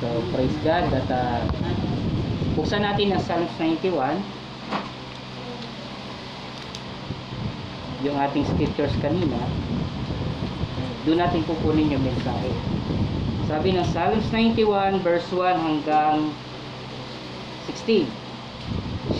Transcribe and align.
So, 0.00 0.08
praise 0.32 0.56
God 0.64 0.88
at 0.96 1.12
uh, 1.12 1.44
buksan 2.56 2.88
natin 2.88 3.12
ang 3.12 3.20
Psalms 3.20 3.52
91 3.60 4.16
yung 8.08 8.16
ating 8.16 8.48
scriptures 8.48 8.96
kanina. 9.04 9.36
Doon 11.04 11.20
natin 11.20 11.44
kukunin 11.44 11.92
yung 11.92 12.00
mensahe. 12.00 12.48
Sabi 13.44 13.76
ng 13.76 13.84
Psalms 13.92 14.24
91 14.32 15.04
verse 15.04 15.28
1 15.36 15.60
hanggang 15.60 16.32
16 17.68 18.08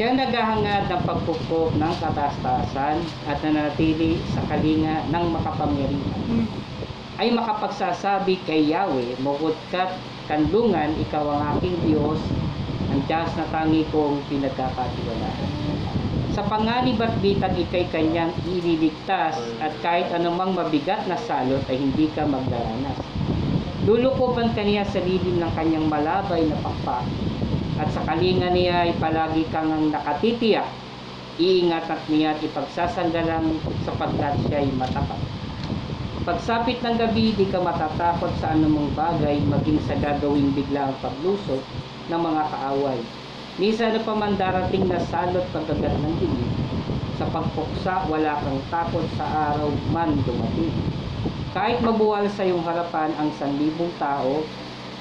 siya 0.01 0.17
naghahangad 0.17 0.89
ng 0.89 1.03
pagpupok 1.05 1.77
ng 1.77 1.95
katastasan 2.01 3.05
at 3.29 3.37
nananatili 3.45 4.17
sa 4.33 4.41
kalinga 4.49 5.05
ng 5.13 5.25
makapangyarihan. 5.35 6.49
Ay 7.21 7.37
makapagsasabi 7.37 8.41
kay 8.49 8.71
Yahweh, 8.71 9.19
Mukod 9.21 9.59
ka't 9.69 9.93
kanlungan, 10.31 10.95
ikaw 11.03 11.27
ang 11.27 11.59
aking 11.59 11.75
Diyos, 11.83 12.23
ang 12.95 13.03
Diyos 13.11 13.31
na 13.35 13.47
tangi 13.51 13.83
kong 13.91 14.23
pinagkakatiwalaan. 14.31 15.51
Sa 16.31 16.47
panganib 16.47 17.03
at 17.03 17.19
bitag 17.19 17.59
ikay 17.59 17.91
kanyang 17.91 18.31
ililigtas 18.47 19.35
at 19.59 19.75
kahit 19.83 20.07
anumang 20.15 20.55
mabigat 20.55 21.03
na 21.11 21.19
salot 21.19 21.67
ay 21.67 21.83
hindi 21.83 22.07
ka 22.15 22.23
magdaranas. 22.23 23.03
Lulukoban 23.83 24.55
kaniya 24.55 24.87
sa 24.87 25.03
lilim 25.03 25.43
ng 25.43 25.53
kanyang 25.59 25.91
malabay 25.91 26.47
na 26.47 26.55
pakpak 26.63 27.03
at 27.83 27.89
sa 27.91 28.07
kalinga 28.07 28.55
niya 28.55 28.87
ay 28.87 28.93
palagi 29.03 29.43
kang 29.51 29.75
ang 29.75 29.91
nakatitiyak. 29.91 30.71
Iingat 31.41 31.89
at 31.89 32.03
niya 32.07 32.37
at 32.37 32.45
ipagsasandalan 32.45 33.59
sapagkat 33.83 34.39
siya 34.47 34.63
ay 34.63 34.71
matapat. 34.77 35.40
Pagsapit 36.21 36.85
ng 36.85 37.01
gabi, 37.01 37.33
di 37.33 37.49
ka 37.49 37.65
matatakot 37.65 38.29
sa 38.45 38.53
anumang 38.53 38.93
bagay, 38.93 39.41
maging 39.41 39.81
sa 39.89 39.97
gagawing 39.97 40.53
bigla 40.53 40.93
ang 40.93 40.97
paglusot 41.01 41.65
ng 42.13 42.21
mga 42.21 42.43
kaaway. 42.45 43.01
Minsan 43.57 43.97
na 43.97 44.05
pa 44.05 44.13
man 44.13 44.37
darating 44.37 44.85
na 44.85 45.01
salot 45.01 45.41
pagkagat 45.49 45.97
ng 45.97 46.15
dilim, 46.21 46.53
sa 47.17 47.25
pagpuksa 47.25 48.05
wala 48.05 48.37
kang 48.37 48.61
takot 48.69 49.09
sa 49.17 49.25
araw 49.49 49.73
man 49.97 50.13
dumating. 50.29 50.77
Kahit 51.57 51.81
mabuwal 51.81 52.29
sa 52.29 52.45
iyong 52.45 52.69
harapan 52.69 53.17
ang 53.17 53.33
sanlibong 53.41 53.89
tao, 53.97 54.45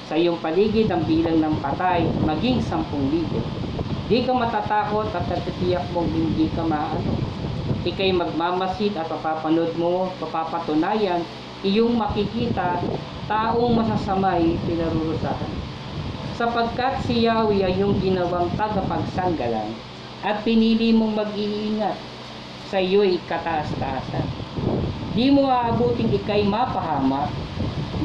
sa 0.07 0.15
iyong 0.15 0.39
paligid 0.39 0.87
ang 0.87 1.03
bilang 1.03 1.43
ng 1.43 1.59
patay, 1.59 2.07
maging 2.23 2.63
sampung 2.63 3.11
libo. 3.11 3.43
Di 4.07 4.23
ka 4.23 4.31
matatakot 4.31 5.11
at 5.11 5.27
natitiyak 5.27 5.83
mong 5.91 6.07
hindi 6.15 6.47
ka 6.55 6.63
maano 6.63 7.39
ikay 7.87 8.11
magmamasid 8.11 8.91
at 8.99 9.07
papapanood 9.07 9.71
mo, 9.79 10.11
papapatunayan, 10.19 11.23
iyong 11.63 11.95
makikita, 11.95 12.83
taong 13.31 13.79
masasamay 13.79 14.59
pinarurusahan. 14.67 15.53
Sapagkat 16.35 17.03
si 17.03 17.27
Yahweh 17.27 17.67
ay 17.67 17.79
yung 17.79 17.99
ginawang 17.99 18.47
tagapagsanggalan 18.55 19.75
at 20.23 20.43
pinili 20.43 20.91
mong 20.95 21.23
mag-iingat 21.23 21.95
sa 22.67 22.79
iyo'y 22.79 23.19
kataas-taasan. 23.27 24.27
Di 25.15 25.31
mo 25.31 25.51
aabuting 25.51 26.11
ikay 26.15 26.47
mapahama, 26.47 27.27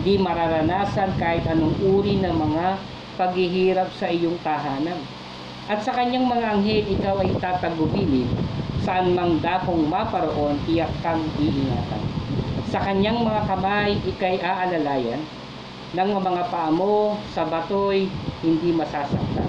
di 0.03 0.19
mararanasan 0.19 1.15
kahit 1.19 1.47
anong 1.47 1.75
uri 1.83 2.19
ng 2.19 2.35
mga 2.35 2.67
paghihirap 3.15 3.91
sa 3.95 4.11
iyong 4.11 4.39
tahanan. 4.43 4.99
At 5.71 5.87
sa 5.87 5.95
kanyang 5.95 6.27
mga 6.27 6.59
anghel, 6.59 6.85
ikaw 6.91 7.23
ay 7.23 7.33
tatagubilin 7.39 8.29
saan 8.85 9.17
mang 9.17 9.41
dakong 9.41 9.89
maparoon, 9.89 10.61
tiyak 10.69 10.93
kang 11.01 11.25
iingatan. 11.41 12.05
Sa 12.69 12.85
kanyang 12.85 13.25
mga 13.25 13.43
kamay, 13.49 13.97
ikay 14.05 14.37
aalalayan, 14.45 15.25
ng 15.95 16.11
mga 16.21 16.43
paa 16.53 16.69
mo 16.69 17.17
sa 17.33 17.49
batoy, 17.49 18.13
hindi 18.45 18.71
masasaktan. 18.77 19.49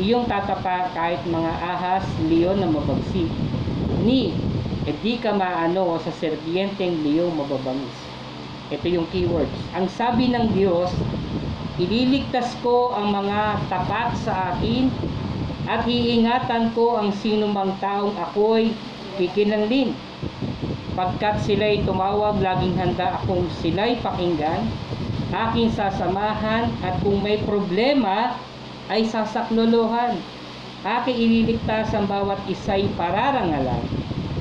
Iyong 0.00 0.26
tatapa 0.26 0.90
kahit 0.96 1.22
mga 1.28 1.52
ahas, 1.62 2.04
leon 2.26 2.58
na 2.58 2.68
mabagsik, 2.72 3.28
ni, 4.02 4.32
e 4.88 4.90
di 5.04 5.20
ka 5.20 5.36
maano 5.36 6.00
sa 6.00 6.10
serbienteng 6.16 7.04
leong 7.04 7.36
mababangis. 7.36 7.98
Ito 8.72 8.86
yung 8.88 9.06
keywords. 9.12 9.52
Ang 9.76 9.92
sabi 9.92 10.32
ng 10.32 10.56
Diyos, 10.56 10.88
ililigtas 11.76 12.56
ko 12.64 12.96
ang 12.96 13.12
mga 13.12 13.60
tapat 13.68 14.16
sa 14.24 14.56
akin 14.56 14.88
at 15.70 15.86
iingatan 15.86 16.74
ko 16.74 16.98
ang 16.98 17.14
sinumang 17.14 17.78
taong 17.78 18.18
ako'y 18.18 18.74
kikinanlin. 19.14 19.94
Pagkat 20.98 21.46
sila'y 21.46 21.86
tumawag, 21.86 22.42
laging 22.42 22.74
handa 22.74 23.22
akong 23.22 23.46
sila'y 23.62 24.02
pakinggan, 24.02 24.66
aking 25.30 25.70
sasamahan 25.70 26.74
at 26.82 26.98
kung 27.06 27.22
may 27.22 27.38
problema 27.46 28.34
ay 28.90 29.06
sasaklolohan. 29.06 30.18
Aking 30.82 31.18
ililigtas 31.22 31.94
ang 31.94 32.10
bawat 32.10 32.42
isa'y 32.50 32.90
pararangalan. 32.98 33.86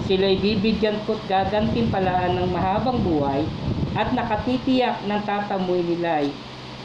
Sila'y 0.10 0.42
bibigyan 0.42 0.98
ko't 1.06 1.22
gagantimpalaan 1.30 2.42
ng 2.42 2.50
mahabang 2.50 2.98
buhay 3.06 3.46
at 3.94 4.10
nakatitiyak 4.18 4.98
ng 5.06 5.22
tatamoy 5.30 5.86
nila'y 5.86 6.34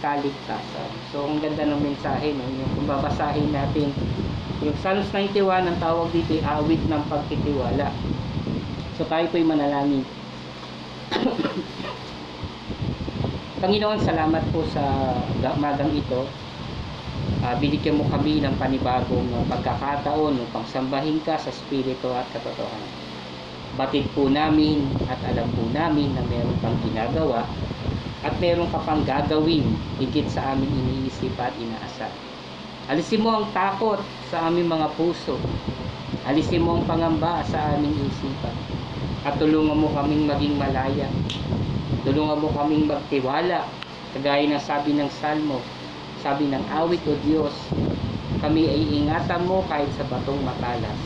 kaligtasan. 0.05 0.91
So, 1.09 1.25
ang 1.25 1.41
ganda 1.41 1.65
ng 1.65 1.81
mensahe, 1.81 2.37
no? 2.37 2.45
yung 2.45 2.69
kung 2.77 2.85
babasahin 2.85 3.49
natin 3.49 3.97
yung 4.65 4.77
Psalms 4.81 5.13
91, 5.13 5.69
ang 5.69 5.77
tawag 5.77 6.09
dito 6.15 6.41
ay 6.41 6.43
awit 6.47 6.81
ng 6.89 7.03
pagtitiwala. 7.13 7.93
So 8.97 9.05
tayo 9.05 9.29
po'y 9.29 9.45
manalangin. 9.45 10.07
Panginoon, 13.61 14.01
salamat 14.01 14.41
po 14.55 14.65
sa 14.73 14.81
magang 15.61 15.93
ito. 15.93 16.25
Uh, 17.45 17.55
binigyan 17.61 18.01
mo 18.01 18.09
kami 18.09 18.41
ng 18.41 18.57
panibagong 18.57 19.29
uh, 19.37 19.45
pagkakataon 19.53 20.41
upang 20.49 20.65
sambahin 20.65 21.21
ka 21.21 21.37
sa 21.37 21.53
Espiritu 21.53 22.09
at 22.17 22.25
katotohanan. 22.33 22.93
Batid 23.77 24.09
po 24.17 24.33
namin 24.33 24.89
at 25.13 25.21
alam 25.29 25.45
po 25.53 25.69
namin 25.77 26.17
na 26.17 26.25
meron 26.25 26.57
kang 26.65 26.79
ginagawa 26.81 27.45
at 28.25 28.33
meron 28.41 28.67
ka 28.73 28.81
pang 28.81 29.05
gagawin 29.05 29.69
higit 30.01 30.25
sa 30.33 30.57
aming 30.57 30.73
iniisip 30.73 31.37
at 31.37 31.53
inaasal. 31.61 32.09
Alisin 32.89 33.21
mo 33.21 33.37
ang 33.37 33.53
takot 33.53 34.01
sa 34.33 34.49
aming 34.49 34.69
mga 34.69 34.89
puso. 34.97 35.37
Alisin 36.25 36.65
mo 36.65 36.81
ang 36.81 36.85
pangamba 36.89 37.45
sa 37.45 37.77
aming 37.77 37.93
isipan. 38.09 38.57
At 39.29 39.37
tulungan 39.37 39.77
mo 39.77 39.93
kaming 39.93 40.25
maging 40.25 40.57
malaya. 40.57 41.09
Tulungan 42.05 42.41
mo 42.41 42.49
kaming 42.53 42.89
magtiwala. 42.89 43.69
Kagaya 44.17 44.49
ng 44.49 44.61
sabi 44.61 44.97
ng 44.97 45.11
Salmo, 45.21 45.61
sabi 46.25 46.49
ng 46.49 46.65
awit 46.73 47.01
o 47.09 47.17
Diyos, 47.25 47.53
kami 48.41 48.69
ay 48.69 49.05
ingatan 49.05 49.49
mo 49.49 49.65
kahit 49.69 49.89
sa 49.97 50.05
batong 50.09 50.41
matalas. 50.45 51.01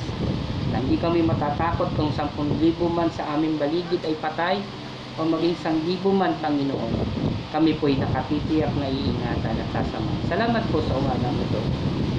Na 0.71 0.83
hindi 0.83 0.99
kami 0.99 1.23
matatakot 1.23 1.89
kung 1.95 2.11
10,000 2.11 2.59
man 2.91 3.11
sa 3.11 3.39
aming 3.39 3.57
baligid 3.57 4.03
ay 4.03 4.15
patay 4.19 4.59
o 5.19 5.27
maging 5.27 5.59
1,000 5.59 6.15
man 6.15 6.33
Panginoon 6.39 7.19
kami 7.49 7.73
po'y 7.81 7.97
nakatitiyak 7.97 8.69
na 8.77 8.93
iingatan 8.93 9.56
at 9.56 9.69
sasama. 9.73 10.12
Salamat 10.29 10.61
po 10.69 10.84
sa 10.84 11.01
umagang 11.01 11.33
ito. 11.33 11.61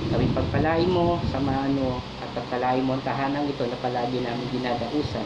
Kami 0.09 0.25
pagpalain 0.33 0.89
mo, 0.89 1.21
samahan 1.29 1.69
mo, 1.77 2.01
at 2.17 2.29
pagpalain 2.33 2.81
mo 2.81 2.97
ang 2.97 3.03
tahanang 3.05 3.45
ito 3.45 3.61
na 3.69 3.77
palagi 3.77 4.25
namin 4.25 4.49
dinadausan. 4.49 5.21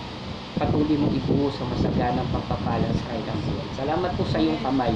Patuloy 0.60 1.00
mong 1.00 1.16
ibuo 1.16 1.48
sa 1.56 1.64
masaganang 1.72 2.28
pagpapala 2.36 2.84
sa 2.84 3.04
kailang 3.16 3.40
buwan. 3.48 3.68
Salamat 3.80 4.12
po 4.20 4.28
sa 4.28 4.44
iyong 4.44 4.60
kamay 4.60 4.92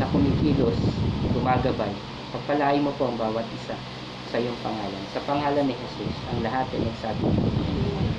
na 0.00 0.08
kumikilos, 0.08 0.80
gumagabay. 1.36 1.92
Pagpalain 2.32 2.80
mo 2.80 2.96
po 2.96 3.12
ang 3.12 3.20
bawat 3.20 3.44
isa 3.60 3.76
sa 4.32 4.36
iyong 4.40 4.56
pangalan. 4.64 5.04
Sa 5.12 5.20
pangalan 5.28 5.68
ni 5.68 5.76
Jesus, 5.76 6.16
ang 6.32 6.40
lahat 6.40 6.64
ay 6.72 6.80
nagsabi. 6.80 7.28
Amen. 7.28 8.13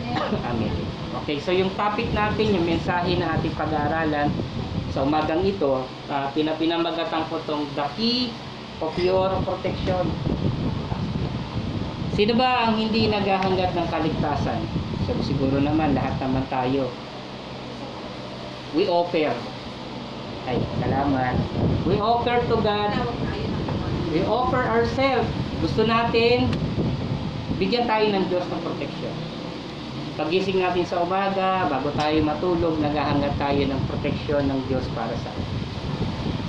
Okay, 1.25 1.41
so 1.41 1.49
yung 1.49 1.73
topic 1.73 2.11
natin, 2.13 2.53
yung 2.53 2.65
mensahe 2.69 3.17
na 3.17 3.33
ating 3.39 3.55
pag-aaralan, 3.57 4.29
sa 4.95 5.03
umagang 5.03 5.43
ito, 5.43 5.83
uh, 6.07 6.27
pinapinamagatan 6.31 7.27
ko 7.27 7.41
itong 7.43 7.67
the 7.75 7.87
key 7.99 8.31
of 8.79 8.95
your 8.95 9.27
protection. 9.43 10.07
Sino 12.15 12.31
ba 12.39 12.69
ang 12.69 12.79
hindi 12.79 13.11
naghahangad 13.11 13.75
ng 13.75 13.87
kaligtasan? 13.91 14.63
So, 15.03 15.11
siguro 15.19 15.59
naman, 15.59 15.99
lahat 15.99 16.15
naman 16.23 16.47
tayo. 16.47 16.87
We 18.71 18.87
offer. 18.87 19.35
Ay, 20.47 20.63
salamat. 20.79 21.35
We 21.83 21.99
offer 21.99 22.39
to 22.39 22.55
God. 22.63 22.95
We 24.15 24.23
offer 24.23 24.63
ourselves. 24.63 25.27
Gusto 25.59 25.83
natin, 25.83 26.47
bigyan 27.59 27.83
tayo 27.83 28.07
ng 28.15 28.31
Diyos 28.31 28.47
ng 28.47 28.61
protection. 28.63 29.24
Pagising 30.15 30.63
natin 30.63 30.87
sa 30.87 31.03
umaga, 31.03 31.67
bago 31.67 31.91
tayo 31.91 32.15
matulog, 32.23 32.79
naghahangad 32.79 33.35
tayo 33.35 33.67
ng 33.67 33.81
proteksyon 33.91 34.47
ng 34.47 34.59
Diyos 34.71 34.87
para 34.95 35.11
sa 35.11 35.27
atin. 35.27 35.47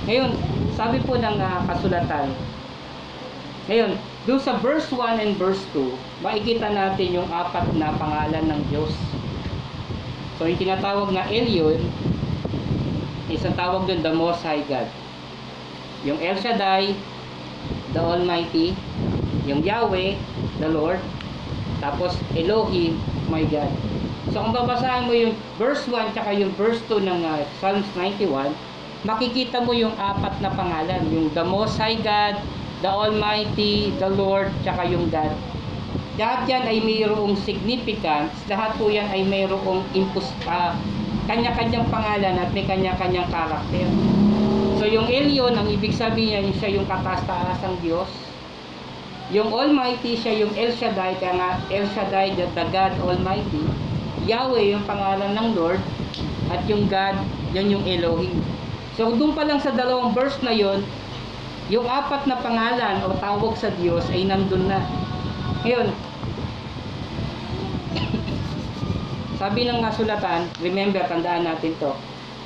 Ngayon, 0.07 0.31
sabi 0.71 1.03
po 1.03 1.19
ng 1.19 1.35
uh, 1.35 1.67
kasulatan, 1.67 2.31
ngayon, 3.67 3.99
doon 4.23 4.39
sa 4.39 4.55
verse 4.63 4.87
1 4.95 5.19
and 5.19 5.35
verse 5.35 5.59
2, 5.75 5.83
makikita 6.23 6.71
natin 6.71 7.11
yung 7.11 7.27
apat 7.27 7.67
na 7.75 7.91
pangalan 7.99 8.55
ng 8.55 8.61
Diyos. 8.71 8.95
So, 10.39 10.47
yung 10.47 10.55
tinatawag 10.55 11.11
na 11.11 11.27
Elyon, 11.27 11.83
isang 13.27 13.51
tawag 13.59 13.83
doon, 13.83 13.99
the 13.99 14.15
Most 14.15 14.47
High 14.47 14.63
God. 14.63 14.87
Yung 16.07 16.23
El 16.23 16.39
Shaddai, 16.39 16.95
the 17.91 17.99
Almighty, 17.99 18.71
yung 19.43 19.59
Yahweh, 19.59 20.15
the 20.63 20.71
Lord, 20.71 21.03
tapos 21.83 22.15
Elohim, 22.31 22.95
my 23.27 23.43
God. 23.47 23.71
So 24.35 24.43
kung 24.43 24.51
babasahin 24.51 25.07
mo 25.07 25.13
yung 25.15 25.33
verse 25.55 25.87
1 25.87 26.11
tsaka 26.11 26.35
yung 26.35 26.51
verse 26.59 26.83
2 26.91 26.99
ng 27.03 27.21
uh, 27.23 27.43
Psalms 27.59 27.87
91, 27.95 28.51
makikita 29.07 29.63
mo 29.63 29.71
yung 29.71 29.95
apat 29.95 30.35
na 30.43 30.51
pangalan, 30.51 31.07
yung 31.13 31.31
the 31.31 31.45
Most 31.45 31.79
High 31.79 31.99
God, 32.01 32.35
the 32.83 32.91
Almighty, 32.91 33.95
the 33.97 34.09
Lord, 34.11 34.51
tsaka 34.67 34.83
yung 34.89 35.07
God. 35.07 35.31
Lahat 36.17 36.49
yan 36.49 36.65
ay 36.65 36.81
mayroong 36.81 37.37
significance, 37.45 38.33
lahat 38.49 38.73
po 38.75 38.89
yan 38.89 39.05
ay 39.13 39.21
mayroong 39.21 39.85
impus, 39.93 40.27
ah, 40.49 40.73
kanya-kanyang 41.29 41.85
pangalan 41.93 42.35
at 42.41 42.49
may 42.51 42.65
kanya-kanyang 42.65 43.29
karakter. 43.29 43.87
So 44.77 44.85
yung 44.85 45.09
Elyon, 45.09 45.57
ang 45.57 45.67
ibig 45.69 45.93
sabihin 45.93 46.49
niya, 46.49 46.57
siya 46.57 46.69
yung 46.81 46.87
kataas-taasang 46.89 47.81
Diyos. 47.81 48.09
Yung 49.27 49.51
Almighty, 49.51 50.15
siya 50.15 50.39
yung 50.39 50.55
El 50.55 50.71
Shaddai, 50.71 51.19
kaya 51.19 51.35
nga 51.35 51.49
El 51.67 51.83
Shaddai, 51.91 52.39
the, 52.39 52.47
the 52.55 52.63
God 52.71 52.95
Almighty. 53.03 53.59
Yahweh, 54.23 54.71
yung 54.71 54.87
pangalan 54.87 55.35
ng 55.35 55.47
Lord. 55.51 55.83
At 56.47 56.63
yung 56.71 56.87
God, 56.87 57.19
yan 57.51 57.67
yung 57.67 57.83
Elohim. 57.83 58.39
So 58.95 59.11
doon 59.13 59.35
pa 59.35 59.43
lang 59.43 59.59
sa 59.59 59.75
dalawang 59.75 60.15
verse 60.15 60.39
na 60.41 60.55
yon, 60.55 60.81
yung 61.67 61.83
apat 61.85 62.23
na 62.25 62.39
pangalan 62.39 63.03
o 63.03 63.13
tawag 63.19 63.59
sa 63.59 63.67
Diyos 63.75 64.07
ay 64.15 64.23
nandun 64.23 64.71
na. 64.71 64.79
Ngayon, 65.67 65.91
sabi 69.43 69.67
ng 69.67 69.83
kasulatan, 69.83 70.47
remember, 70.63 71.03
tandaan 71.03 71.43
natin 71.45 71.75
to, 71.83 71.91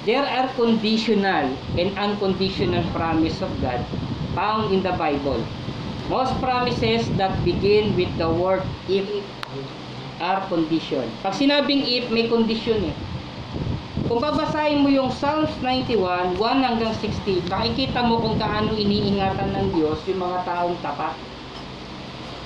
there 0.09 0.25
are 0.25 0.49
conditional 0.57 1.53
and 1.77 1.89
unconditional 1.93 2.81
promise 2.89 3.37
of 3.45 3.53
God 3.61 3.85
found 4.33 4.73
in 4.73 4.81
the 4.81 4.97
Bible. 4.97 5.39
Most 6.11 6.35
promises 6.43 7.07
that 7.15 7.31
begin 7.47 7.95
with 7.95 8.11
the 8.19 8.27
word 8.27 8.59
if 8.91 9.07
are 10.19 10.43
condition. 10.51 11.07
Pag 11.23 11.39
sinabing 11.39 11.87
if, 11.87 12.11
may 12.11 12.27
condition 12.27 12.91
eh. 12.91 12.95
Kung 14.11 14.19
babasahin 14.19 14.83
mo 14.83 14.91
yung 14.91 15.07
Psalms 15.07 15.55
91, 15.63 16.35
1 16.35 16.67
hanggang 16.67 16.91
16, 16.99 17.47
makikita 17.47 18.03
mo 18.03 18.19
kung 18.19 18.35
gaano 18.35 18.75
iniingatan 18.75 19.55
ng 19.55 19.65
Diyos 19.71 20.03
yung 20.03 20.19
mga 20.19 20.43
taong 20.43 20.75
tapat. 20.83 21.15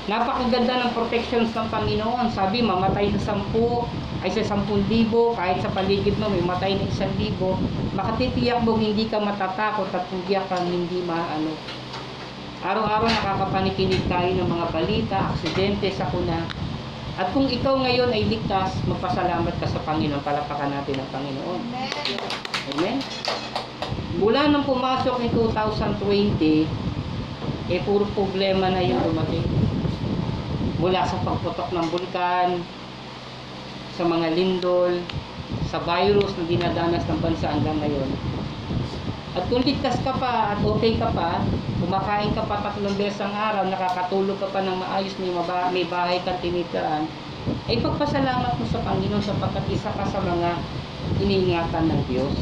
Napakaganda 0.06 0.86
ng 0.86 0.92
protections 0.94 1.50
ng 1.58 1.66
Panginoon. 1.74 2.30
Sabi, 2.38 2.62
mamatay 2.62 3.10
na 3.10 3.18
sampu, 3.18 3.82
ay 4.22 4.30
sa 4.30 4.46
sampung 4.46 4.86
libo, 4.86 5.34
kahit 5.34 5.66
sa 5.66 5.74
paligid 5.74 6.14
mo 6.22 6.30
may 6.30 6.46
matay 6.46 6.78
na 6.78 6.86
isang 6.86 7.10
libo, 7.18 7.58
makatitiyak 7.98 8.62
mo 8.62 8.78
hindi 8.78 9.10
ka 9.10 9.18
matatakot 9.18 9.90
at 9.90 10.06
tiyak 10.30 10.46
kang 10.46 10.70
hindi 10.70 11.02
maano. 11.02 11.58
Araw-araw 12.66 13.06
nakakapanikinig 13.06 14.10
tayo 14.10 14.42
ng 14.42 14.50
mga 14.50 14.66
balita, 14.74 15.30
aksidente, 15.30 15.86
sakuna. 15.94 16.50
At 17.14 17.30
kung 17.30 17.46
ikaw 17.46 17.78
ngayon 17.78 18.10
ay 18.10 18.26
ligtas, 18.26 18.74
magpasalamat 18.90 19.54
ka 19.62 19.70
sa 19.70 19.86
Panginoon, 19.86 20.26
palapakan 20.26 20.74
natin 20.74 20.98
ang 20.98 21.10
Panginoon. 21.14 21.62
Amen? 22.74 22.98
Mula 24.18 24.50
nang 24.50 24.66
pumasok 24.66 25.22
ni 25.22 25.30
2020, 25.30 27.70
eh 27.70 27.86
puro 27.86 28.10
problema 28.18 28.74
na 28.74 28.82
yung 28.82 29.14
dumating. 29.14 29.46
Mula 30.82 31.06
sa 31.06 31.22
pagputok 31.22 31.70
ng 31.70 31.86
bulkan, 31.94 32.66
sa 33.94 34.10
mga 34.10 34.34
lindol, 34.34 35.06
sa 35.70 35.78
virus 35.86 36.34
na 36.34 36.50
dinadanas 36.50 37.06
ng 37.06 37.20
bansa 37.22 37.46
hanggang 37.46 37.78
ngayon. 37.78 38.10
At 39.36 39.44
kung 39.52 39.68
ligtas 39.68 40.00
ka 40.00 40.16
pa 40.16 40.56
at 40.56 40.64
okay 40.64 40.96
ka 40.96 41.12
pa, 41.12 41.44
kumakain 41.84 42.32
ka 42.32 42.48
pa 42.48 42.64
tatlong 42.64 42.96
beses 42.96 43.20
ang 43.20 43.36
araw, 43.36 43.68
nakakatulog 43.68 44.40
ka 44.40 44.48
pa 44.48 44.64
ng 44.64 44.80
maayos, 44.80 45.12
may, 45.20 45.32
maba, 45.36 45.68
may 45.76 45.84
bahay 45.84 46.24
kang 46.24 46.40
tinitiraan, 46.40 47.04
ay 47.68 47.78
pagpasalamat 47.84 48.56
mo 48.56 48.66
sa 48.72 48.80
Panginoon 48.82 49.20
sapagkat 49.20 49.68
isa 49.70 49.92
ka 49.92 50.08
sa 50.08 50.24
mga 50.24 50.56
iniingatan 51.20 51.86
ng 51.92 52.02
Diyos. 52.08 52.36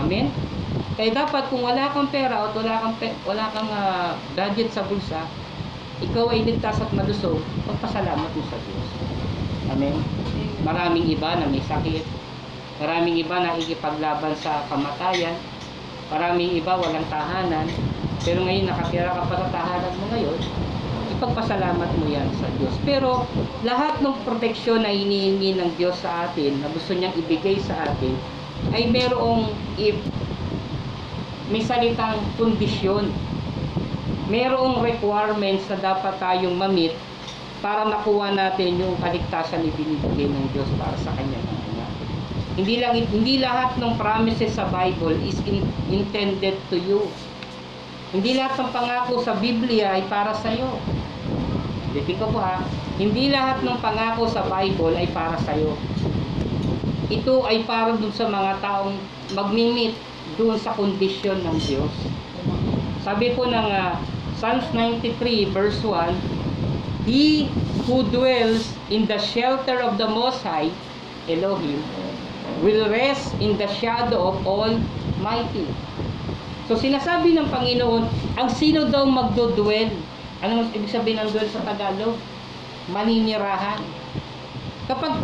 Amen? 0.00 0.32
Kaya 0.96 1.12
dapat 1.12 1.52
kung 1.52 1.62
wala 1.68 1.92
kang 1.92 2.08
pera 2.08 2.48
o 2.48 2.50
wala 2.56 2.80
kang, 2.80 2.96
pe- 2.96 3.18
wala 3.28 3.52
kang 3.52 3.68
ah, 3.68 4.16
budget 4.32 4.72
sa 4.72 4.88
bulsa, 4.88 5.28
ikaw 6.00 6.32
ay 6.32 6.48
ligtas 6.48 6.80
at 6.80 6.90
malusog, 6.96 7.44
pagpasalamat 7.68 8.30
mo 8.32 8.42
sa 8.48 8.56
Diyos. 8.56 8.88
Amen? 9.68 10.00
Maraming 10.64 11.06
iba 11.12 11.36
na 11.36 11.44
may 11.44 11.62
sakit. 11.62 12.02
Maraming 12.80 13.20
iba 13.20 13.36
na 13.38 13.54
ikipaglaban 13.60 14.34
sa 14.40 14.64
kamatayan. 14.66 15.36
Maraming 16.12 16.52
iba 16.60 16.76
walang 16.76 17.08
tahanan. 17.08 17.66
Pero 18.20 18.44
ngayon 18.44 18.68
nakatira 18.68 19.16
ka 19.16 19.24
pa 19.26 19.34
sa 19.40 19.48
tahanan 19.48 19.92
mo 19.96 20.04
ngayon, 20.12 20.38
ipagpasalamat 21.16 21.90
mo 21.96 22.04
yan 22.06 22.28
sa 22.36 22.46
Diyos. 22.60 22.74
Pero 22.84 23.24
lahat 23.64 24.04
ng 24.04 24.14
proteksyon 24.28 24.84
na 24.84 24.92
hinihingi 24.92 25.56
ng 25.56 25.70
Diyos 25.80 25.96
sa 26.04 26.28
atin, 26.28 26.60
na 26.60 26.68
gusto 26.70 26.92
niyang 26.92 27.16
ibigay 27.16 27.56
sa 27.64 27.88
atin, 27.88 28.14
ay 28.76 28.92
merong 28.92 29.50
if 29.80 29.96
may 31.50 31.64
salitang 31.64 32.20
kondisyon. 32.36 33.08
Merong 34.30 34.80
requirements 34.84 35.66
na 35.68 35.76
dapat 35.80 36.14
tayong 36.22 36.54
mamit 36.54 36.94
para 37.62 37.84
makuha 37.86 38.34
natin 38.34 38.80
yung 38.80 38.94
kaligtasan 38.98 39.62
na 39.62 39.70
binibigay 39.74 40.26
ng 40.30 40.46
Diyos 40.54 40.68
para 40.78 40.94
sa 40.98 41.14
kanya. 41.14 41.61
Hindi 42.52 42.84
lang 42.84 42.92
hindi 43.00 43.40
lahat 43.40 43.80
ng 43.80 43.96
promises 43.96 44.60
sa 44.60 44.68
Bible 44.68 45.16
is 45.24 45.40
in- 45.48 45.64
intended 45.88 46.60
to 46.68 46.76
you. 46.76 47.08
Hindi 48.12 48.36
lahat 48.36 48.60
ng 48.60 48.70
pangako 48.76 49.24
sa 49.24 49.32
Biblia 49.40 49.96
ay 49.96 50.04
para 50.04 50.36
sa 50.36 50.52
iyo. 50.52 50.68
Hindi 51.96 52.12
ko 52.20 52.28
po 52.28 52.44
ha. 52.44 52.60
Hindi 53.00 53.32
lahat 53.32 53.64
ng 53.64 53.80
pangako 53.80 54.28
sa 54.28 54.44
Bible 54.44 54.92
ay 54.92 55.08
para 55.16 55.40
sa 55.40 55.56
iyo. 55.56 55.72
Ito 57.08 57.48
ay 57.48 57.64
para 57.64 57.96
dun 57.96 58.12
sa 58.12 58.28
mga 58.28 58.60
taong 58.60 59.00
magmimit 59.32 59.96
dun 60.36 60.60
sa 60.60 60.76
kondisyon 60.76 61.40
ng 61.40 61.56
Diyos. 61.56 61.92
Sabi 63.00 63.32
po 63.32 63.48
ng 63.48 63.68
ah, 63.72 63.96
Psalms 64.36 64.68
93 64.76 65.48
verse 65.56 65.80
1, 65.80 67.08
He 67.08 67.48
who 67.88 68.04
dwells 68.12 68.76
in 68.92 69.08
the 69.08 69.18
shelter 69.18 69.80
of 69.80 69.96
the 69.96 70.06
Most 70.06 70.44
High, 70.44 70.68
Elohim, 71.26 71.80
will 72.62 72.86
rest 72.88 73.34
in 73.42 73.58
the 73.58 73.66
shadow 73.66 74.32
of 74.32 74.46
Almighty. 74.46 75.66
So 76.70 76.78
sinasabi 76.78 77.34
ng 77.34 77.50
Panginoon, 77.50 78.06
ang 78.38 78.48
sino 78.48 78.86
daw 78.86 79.02
magdodwell? 79.02 79.90
Ano 80.40 80.66
ibig 80.70 80.88
sabihin 80.88 81.18
ng 81.20 81.28
dwell 81.34 81.50
sa 81.50 81.66
Tagalog? 81.66 82.14
Maninirahan. 82.88 83.82
Kapag 84.86 85.18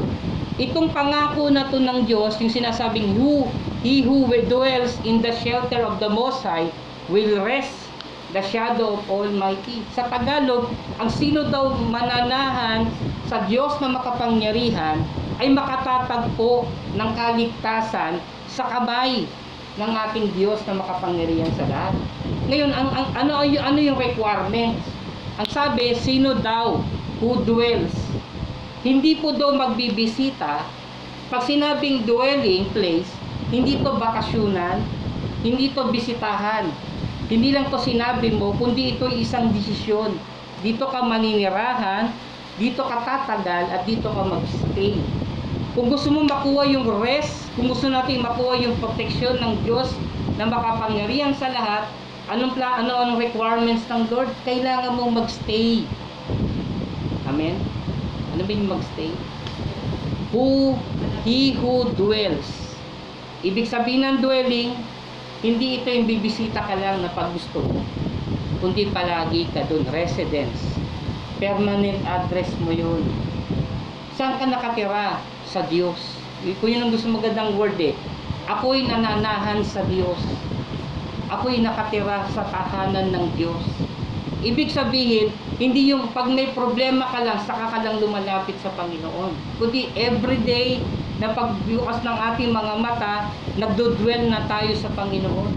itong 0.59 0.91
pangako 0.91 1.51
na 1.51 1.71
to 1.71 1.79
ng 1.79 2.07
Diyos, 2.07 2.35
yung 2.43 2.51
sinasabing 2.51 3.15
who, 3.15 3.47
he 3.87 4.03
who 4.03 4.27
dwells 4.51 4.99
in 5.07 5.23
the 5.23 5.31
shelter 5.39 5.87
of 5.87 6.03
the 6.03 6.11
Most 6.11 6.43
High 6.43 6.71
will 7.07 7.39
rest 7.47 7.87
the 8.35 8.43
shadow 8.43 8.99
of 8.99 9.03
Almighty. 9.07 9.87
Sa 9.95 10.11
Tagalog, 10.11 10.75
ang 10.99 11.09
sino 11.09 11.47
daw 11.49 11.73
mananahan 11.87 12.91
sa 13.31 13.47
Diyos 13.47 13.79
na 13.79 13.95
makapangyarihan 13.95 15.01
ay 15.39 15.49
makatatagpo 15.55 16.67
ng 16.99 17.11
kaligtasan 17.15 18.19
sa 18.51 18.65
kamay 18.67 19.27
ng 19.79 19.93
ating 20.11 20.27
Diyos 20.35 20.59
na 20.67 20.75
makapangyarihan 20.83 21.51
sa 21.55 21.65
lahat. 21.71 21.95
Ngayon, 22.51 22.71
ang, 22.75 22.91
ang, 22.91 23.07
ano, 23.15 23.33
ano 23.47 23.79
yung 23.79 23.95
requirements? 23.95 24.83
Ang 25.39 25.49
sabi, 25.55 25.95
sino 25.95 26.35
daw 26.35 26.83
who 27.23 27.39
dwells? 27.47 27.95
Hindi 28.83 29.23
po 29.23 29.31
daw 29.31 29.55
magbibisita. 29.55 30.67
Pag 31.31 31.43
sinabing 31.47 32.03
dwelling 32.03 32.67
place, 32.75 33.07
hindi 33.55 33.79
to 33.79 33.95
bakasyonan, 33.95 34.83
hindi 35.47 35.71
to 35.71 35.95
bisitahan. 35.95 36.67
Hindi 37.29 37.53
lang 37.53 37.69
to 37.69 37.79
sinabi 37.79 38.35
mo, 38.35 38.57
kundi 38.57 38.97
ito 38.97 39.07
isang 39.13 39.53
desisyon. 39.53 40.17
Dito 40.65 40.89
ka 40.89 41.05
maninirahan, 41.05 42.11
dito 42.59 42.83
ka 42.83 43.05
tatagal, 43.05 43.71
at 43.71 43.87
dito 43.87 44.09
ka 44.11 44.23
magstay. 44.27 44.99
Kung 45.77 45.93
gusto 45.93 46.09
mo 46.09 46.25
makuha 46.25 46.65
yung 46.69 46.89
rest, 47.03 47.49
kung 47.59 47.69
gusto 47.69 47.93
natin 47.93 48.25
makuha 48.25 48.57
yung 48.57 48.77
proteksyon 48.81 49.37
ng 49.43 49.65
Diyos 49.67 49.93
na 50.41 50.49
makapangyarihan 50.49 51.35
sa 51.37 51.53
lahat, 51.53 51.91
anong 52.33 52.57
pla 52.57 52.81
ano 52.81 52.93
ang 52.97 53.13
requirements 53.21 53.85
ng 53.89 54.09
Lord? 54.09 54.33
Kailangan 54.49 54.97
mong 54.97 55.25
magstay. 55.25 55.85
Amen. 57.29 57.57
Ano 58.33 58.43
ba 58.45 58.53
yung 58.53 58.71
magstay? 58.73 59.13
Who 60.33 60.77
he 61.29 61.53
who 61.57 61.93
dwells. 61.97 62.49
Ibig 63.45 63.69
sabihin 63.71 64.03
ng 64.03 64.19
dwelling, 64.25 64.75
hindi 65.45 65.79
ito 65.79 65.87
yung 65.93 66.09
bibisita 66.11 66.65
ka 66.65 66.75
lang 66.75 67.05
na 67.05 67.13
pag 67.15 67.31
gusto 67.31 67.63
mo. 67.63 67.85
Kundi 68.59 68.91
palagi 68.91 69.47
ka 69.55 69.63
doon, 69.71 69.87
residence. 69.95 70.59
Permanent 71.39 72.03
address 72.03 72.51
mo 72.59 72.75
yun. 72.75 73.07
Saan 74.19 74.43
ka 74.43 74.51
nakatira? 74.51 75.23
Sa 75.49 75.65
Diyos. 75.65 75.97
Kung 76.61 76.71
yun 76.71 76.87
ang 76.87 76.93
gusto 76.93 77.09
magandang 77.09 77.57
word 77.57 77.81
eh. 77.81 77.97
Ako'y 78.47 78.85
nananahan 78.85 79.65
sa 79.65 79.83
Diyos. 79.89 80.21
ako'y 81.29 81.61
nakatira 81.61 82.25
sa 82.33 82.41
tahanan 82.49 83.13
ng 83.13 83.27
Diyos. 83.37 83.61
Ibig 84.41 84.71
sabihin, 84.73 85.29
hindi 85.61 85.91
yung 85.93 86.09
pag 86.15 86.31
may 86.31 86.49
problema 86.57 87.11
ka 87.11 87.21
lang, 87.21 87.43
saka 87.45 87.69
ka 87.69 87.79
lang 87.85 88.01
lumalapit 88.01 88.57
sa 88.65 88.73
Panginoon. 88.73 89.35
Kundi 89.61 89.93
everyday 89.93 90.81
na 91.19 91.35
pagbukas 91.35 92.01
ng 92.07 92.19
ating 92.33 92.55
mga 92.55 92.75
mata, 92.79 93.29
nagdodwell 93.59 94.31
na 94.31 94.47
tayo 94.47 94.73
sa 94.79 94.89
Panginoon. 94.95 95.51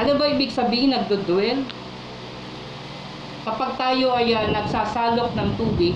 Ano 0.00 0.10
ba 0.18 0.24
ibig 0.32 0.50
sabihin 0.50 0.96
nagdodwell? 0.96 1.62
Kapag 3.44 3.76
tayo 3.76 4.16
ay 4.16 4.32
ah, 4.32 4.48
nagsasalok 4.48 5.36
ng 5.36 5.50
tubig, 5.60 5.92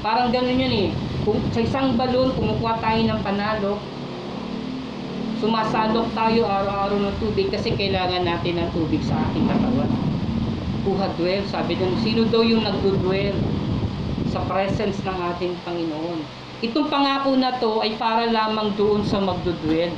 parang 0.00 0.32
ganun 0.32 0.56
yun 0.56 0.74
eh. 0.88 0.90
Kung 1.24 1.40
sa 1.56 1.60
isang 1.64 1.96
balon, 1.96 2.36
kumukuha 2.36 2.84
tayo 2.84 3.00
ng 3.00 3.20
panalo, 3.24 3.80
sumasalok 5.40 6.12
tayo 6.12 6.44
araw-araw 6.44 7.00
ng 7.00 7.16
tubig 7.16 7.48
kasi 7.48 7.72
kailangan 7.72 8.28
natin 8.28 8.60
ng 8.60 8.68
tubig 8.76 9.00
sa 9.00 9.16
ating 9.28 9.48
katawan. 9.48 9.88
Kuha 10.84 11.08
dwell, 11.16 11.44
sabi 11.48 11.80
doon, 11.80 11.96
sino 12.04 12.28
daw 12.28 12.44
yung 12.44 12.60
nagdudwell 12.60 13.32
sa 14.28 14.44
presence 14.44 15.00
ng 15.00 15.18
ating 15.32 15.56
Panginoon? 15.64 16.20
Itong 16.60 16.92
pangako 16.92 17.40
na 17.40 17.56
to 17.56 17.80
ay 17.80 17.96
para 17.96 18.28
lamang 18.28 18.76
doon 18.76 19.00
sa 19.00 19.16
magdudwell, 19.16 19.96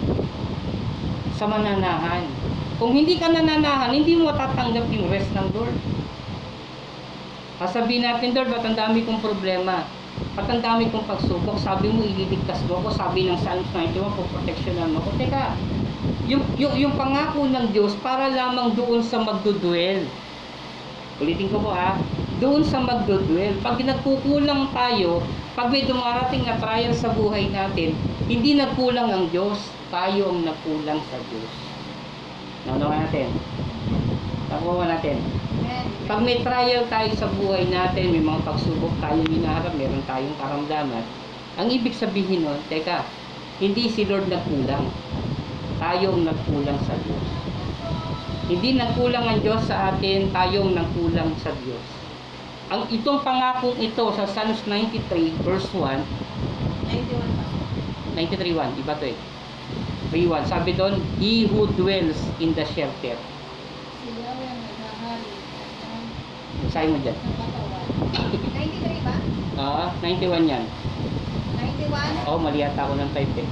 sa 1.35 1.51
mananahan. 1.51 2.23
Kung 2.79 2.95
hindi 2.95 3.19
ka 3.19 3.35
nananahan, 3.35 3.91
hindi 3.91 4.15
mo 4.15 4.31
matatanggap 4.31 4.87
yung 4.95 5.11
rest 5.11 5.35
ng 5.35 5.51
Lord. 5.51 5.75
Sasabihin 7.59 8.07
natin, 8.07 8.31
Lord, 8.31 8.51
ba't 8.55 8.63
ang 8.63 8.79
dami 8.79 9.03
kong 9.03 9.19
problema? 9.19 9.83
Ba't 10.37 10.49
ang 10.53 10.61
dami 10.61 10.93
kong 10.93 11.09
pagsubok? 11.09 11.57
Sabi 11.57 11.89
mo, 11.89 12.05
ililigtas 12.05 12.61
mo 12.69 12.81
ako. 12.81 12.93
Sabi 12.93 13.29
ng 13.29 13.41
Psalms 13.41 13.69
91, 13.73 14.17
poproteksyonan 14.17 14.93
mo 14.93 15.01
ako. 15.01 15.11
Teka, 15.17 15.57
yung, 16.29 16.45
yung, 16.61 16.75
yung 16.77 16.95
pangako 16.97 17.49
ng 17.49 17.73
Diyos 17.73 17.97
para 18.05 18.29
lamang 18.29 18.77
doon 18.77 19.01
sa 19.01 19.23
magdudwell. 19.23 20.05
Ulitin 21.17 21.49
ko 21.49 21.65
po 21.65 21.73
ha, 21.73 21.97
doon 22.43 22.61
sa 22.61 22.85
magdudwell. 22.85 23.57
Pag 23.65 23.81
nagkukulang 23.81 24.69
tayo, 24.77 25.25
pag 25.57 25.73
may 25.73 25.89
dumarating 25.89 26.45
na 26.45 26.61
trial 26.61 26.93
sa 26.93 27.09
buhay 27.17 27.49
natin, 27.49 27.97
hindi 28.29 28.61
nagkulang 28.61 29.09
ang 29.09 29.25
Diyos, 29.33 29.73
tayo 29.89 30.35
ang 30.35 30.45
nagkulang 30.45 31.01
sa 31.09 31.17
Diyos. 31.33 31.53
Naunawa 32.69 33.09
natin. 33.09 33.33
Nakuha 34.53 34.85
natin. 34.85 35.46
Pag 36.07 36.23
may 36.23 36.39
trial 36.39 36.87
tayo 36.87 37.11
sa 37.19 37.27
buhay 37.27 37.67
natin, 37.67 38.15
may 38.15 38.23
mga 38.23 38.47
pagsubok 38.47 38.95
tayong 39.03 39.27
hinaharap, 39.27 39.75
meron 39.75 40.07
tayong 40.07 40.39
karamdaman, 40.39 41.03
ang 41.59 41.67
ibig 41.67 41.99
sabihin 41.99 42.47
nun, 42.47 42.63
teka, 42.71 43.03
hindi 43.59 43.91
si 43.91 44.07
Lord 44.07 44.31
nagkulang. 44.31 44.87
Tayo 45.83 46.15
ang 46.15 46.23
nagkulang 46.31 46.79
sa 46.87 46.95
Diyos. 47.03 47.27
Hindi 48.47 48.79
nagkulang 48.79 49.27
ang 49.27 49.43
Diyos 49.43 49.67
sa 49.67 49.91
atin, 49.91 50.31
tayo 50.31 50.71
ang 50.71 50.79
nagkulang 50.79 51.35
sa 51.43 51.51
Diyos. 51.67 51.83
Ang 52.71 52.87
itong 52.95 53.27
pangakong 53.27 53.75
ito 53.83 54.07
sa 54.15 54.31
Psalms 54.31 54.63
93 54.63 55.43
verse 55.43 55.67
1, 55.75 56.07
93.1, 58.15 58.79
iba 58.79 58.95
to 58.95 59.11
eh. 59.11 59.19
3.1, 60.15 60.47
sabi 60.47 60.71
doon, 60.79 61.03
He 61.19 61.51
who 61.51 61.67
dwells 61.75 62.23
in 62.39 62.55
the 62.55 62.63
shelter. 62.63 63.19
Sabi 66.69 66.87
mo 66.91 66.99
dyan. 66.99 67.17
93 67.17 69.01
ba? 69.03 69.15
Ah, 69.57 69.89
91 70.01 70.45
yan. 70.45 70.65
91? 71.57 72.29
Oh, 72.29 72.37
mali 72.37 72.61
yata 72.61 72.81
ako 72.83 72.95
ng 72.97 73.11
type 73.13 73.35
eh. 73.37 73.49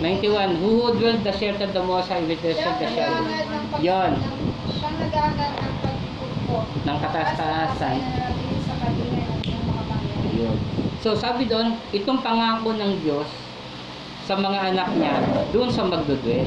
91, 0.00 0.58
who 0.58 0.80
would 0.80 0.96
dwell 0.98 1.14
the 1.16 1.30
shelter 1.30 1.64
of 1.64 1.72
the 1.72 1.80
Most 1.80 2.08
High 2.08 2.24
with 2.24 2.40
the 2.40 2.52
Siya 2.52 2.74
the 2.74 2.86
shadow 2.88 3.22
ng- 3.22 3.80
Siya 4.68 4.88
nag-aaral 4.90 5.50
ng 5.52 5.74
pagtutugpo. 5.78 6.56
ng. 6.82 7.98
Ayun. 10.26 10.56
So 10.98 11.14
sabi 11.14 11.44
doon, 11.44 11.78
itong 11.90 12.18
pangako 12.20 12.74
ng 12.74 12.98
Diyos 13.00 13.26
sa 14.22 14.34
mga 14.34 14.72
anak 14.72 14.88
niya, 14.96 15.14
doon 15.50 15.68
sa 15.68 15.84
magdudwell. 15.84 16.46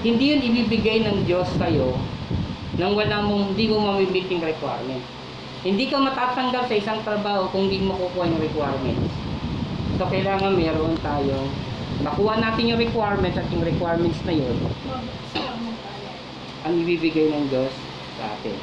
Hindi 0.00 0.24
yun 0.30 0.40
ibibigay 0.40 1.04
ng 1.04 1.26
Diyos 1.26 1.46
sa'yo 1.54 1.94
nang 2.80 2.96
wala 2.96 3.20
mong, 3.20 3.52
hindi 3.52 3.68
mo 3.68 3.76
mamimit 3.84 4.32
yung 4.32 4.40
requirement. 4.40 5.04
Hindi 5.60 5.92
ka 5.92 6.00
matatanggap 6.00 6.72
sa 6.72 6.74
isang 6.80 7.04
trabaho 7.04 7.52
kung 7.52 7.68
hindi 7.68 7.84
mo 7.84 7.92
kukuha 8.00 8.24
yung 8.32 8.40
requirements. 8.40 9.12
So 10.00 10.08
kailangan 10.08 10.56
meron 10.56 10.96
tayong 11.04 11.52
makuha 12.00 12.40
natin 12.40 12.72
yung 12.72 12.80
requirements 12.80 13.36
at 13.36 13.44
yung 13.52 13.60
requirements 13.60 14.16
na 14.24 14.32
yun 14.32 14.56
ang 16.64 16.76
ibibigay 16.76 17.32
ng 17.32 17.48
Diyos 17.48 17.72
sa 18.20 18.36
atin. 18.36 18.56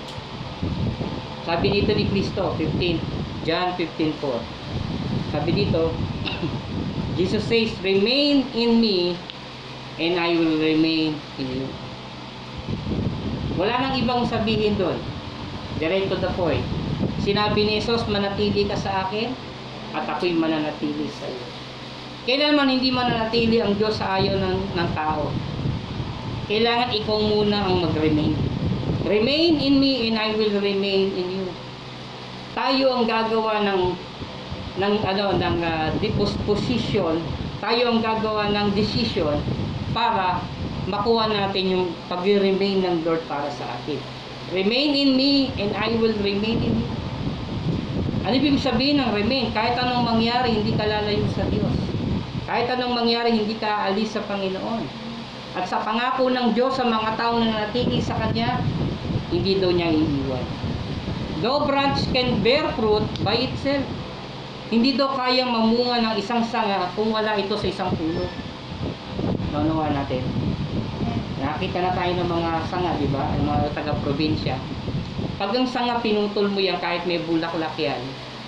Sabi 1.46 1.82
dito 1.82 1.92
ni 1.96 2.06
Kristo, 2.10 2.54
15, 2.60 3.02
John 3.48 3.74
15:4. 3.74 5.34
Sabi 5.34 5.50
dito, 5.54 5.94
Jesus 7.18 7.46
says, 7.48 7.74
Remain 7.82 8.46
in 8.54 8.78
me 8.78 9.18
and 9.98 10.22
I 10.22 10.38
will 10.38 10.62
remain 10.62 11.18
in 11.42 11.48
you. 11.64 11.68
Wala 13.58 13.74
nang 13.82 13.96
ibang 13.98 14.22
sabihin 14.30 14.78
doon. 14.78 15.02
Direct 15.82 16.14
to 16.14 16.18
the 16.22 16.30
point. 16.38 16.62
Sinabi 17.26 17.66
ni 17.66 17.82
Jesus, 17.82 18.06
manatili 18.06 18.70
ka 18.70 18.78
sa 18.78 19.10
akin 19.10 19.34
at 19.98 20.06
ako'y 20.06 20.38
mananatili 20.38 21.10
sa 21.10 21.26
iyo. 21.26 21.46
Kailanman 22.28 22.70
hindi 22.70 22.94
mananatili 22.94 23.58
ang 23.64 23.74
Diyos 23.80 23.98
sa 23.98 24.22
ayaw 24.22 24.38
ng, 24.38 24.58
ng 24.78 24.90
tao. 24.94 25.32
Kailangan 26.48 26.94
ikaw 26.94 27.18
muna 27.18 27.66
ang 27.66 27.84
mag-remain. 27.84 28.36
Remain 29.08 29.54
in 29.58 29.80
me 29.80 30.12
and 30.12 30.20
I 30.20 30.36
will 30.36 30.60
remain 30.60 31.16
in 31.16 31.28
you. 31.42 31.48
Tayo 32.52 33.00
ang 33.00 33.04
gagawa 33.08 33.64
ng 33.64 33.82
ng 34.78 34.94
ano 35.02 35.26
ng 35.40 35.58
uh, 35.64 35.90
disposition, 35.98 37.18
tayo 37.58 37.82
ang 37.90 38.00
gagawa 38.04 38.52
ng 38.54 38.76
decision 38.78 39.42
para 39.96 40.44
makuha 40.88 41.28
natin 41.28 41.64
yung 41.68 41.86
pag-remain 42.08 42.80
ng 42.84 43.04
Lord 43.04 43.22
para 43.28 43.52
sa 43.52 43.68
atin. 43.76 44.00
Remain 44.56 44.96
in 44.96 45.20
me 45.20 45.52
and 45.60 45.76
I 45.76 45.92
will 46.00 46.16
remain 46.24 46.64
in 46.64 46.74
you. 46.80 46.88
Ano 48.24 48.34
ibig 48.36 48.60
sabihin 48.60 49.00
ng 49.00 49.12
remain? 49.16 49.52
Kahit 49.56 49.80
anong 49.80 50.04
mangyari, 50.04 50.56
hindi 50.56 50.76
ka 50.76 50.84
lalayo 50.84 51.24
sa 51.36 51.48
Diyos. 51.48 51.76
Kahit 52.48 52.68
anong 52.72 52.96
mangyari, 52.96 53.36
hindi 53.36 53.56
ka 53.60 53.68
aalis 53.68 54.16
sa 54.16 54.24
Panginoon. 54.24 54.84
At 55.56 55.68
sa 55.68 55.80
pangako 55.84 56.32
ng 56.32 56.52
Diyos 56.52 56.76
sa 56.76 56.84
mga 56.88 57.16
taong 57.16 57.44
nanatili 57.44 58.00
sa 58.04 58.20
Kanya, 58.20 58.60
hindi 59.32 59.60
daw 59.60 59.72
niya 59.72 59.92
iiwan. 59.92 60.44
No 61.44 61.64
branch 61.68 62.04
can 62.16 62.40
bear 62.44 62.68
fruit 62.76 63.04
by 63.24 63.36
itself. 63.36 63.84
Hindi 64.68 65.00
daw 65.00 65.16
kayang 65.16 65.52
mamunga 65.52 66.04
ng 66.04 66.16
isang 66.20 66.44
sanga 66.44 66.92
kung 67.00 67.16
wala 67.16 67.40
ito 67.40 67.56
sa 67.56 67.68
isang 67.68 67.92
puno. 67.96 68.28
Naunawa 69.56 69.92
natin. 69.96 70.24
Nakita 71.38 71.78
na 71.86 71.94
tayo 71.94 72.12
ng 72.18 72.30
mga 72.30 72.52
sanga, 72.66 72.98
di 72.98 73.08
ba? 73.14 73.30
Ang 73.38 73.46
mga 73.46 73.78
taga-probinsya. 73.78 74.58
Pag 75.38 75.54
ang 75.54 75.70
sanga 75.70 76.02
pinutol 76.02 76.50
mo 76.50 76.58
yan, 76.58 76.82
kahit 76.82 77.06
may 77.06 77.22
bulaklak 77.22 77.78
yan, 77.78 78.02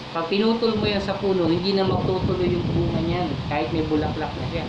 pag 0.10 0.26
pinutol 0.26 0.74
mo 0.74 0.90
yan 0.90 0.98
sa 0.98 1.14
puno, 1.22 1.46
hindi 1.46 1.78
na 1.78 1.86
magtutuloy 1.86 2.50
yung 2.50 2.66
bunga 2.74 2.98
niyan, 3.06 3.30
kahit 3.46 3.70
may 3.70 3.86
bulaklak 3.86 4.34
na 4.34 4.46
siya. 4.50 4.66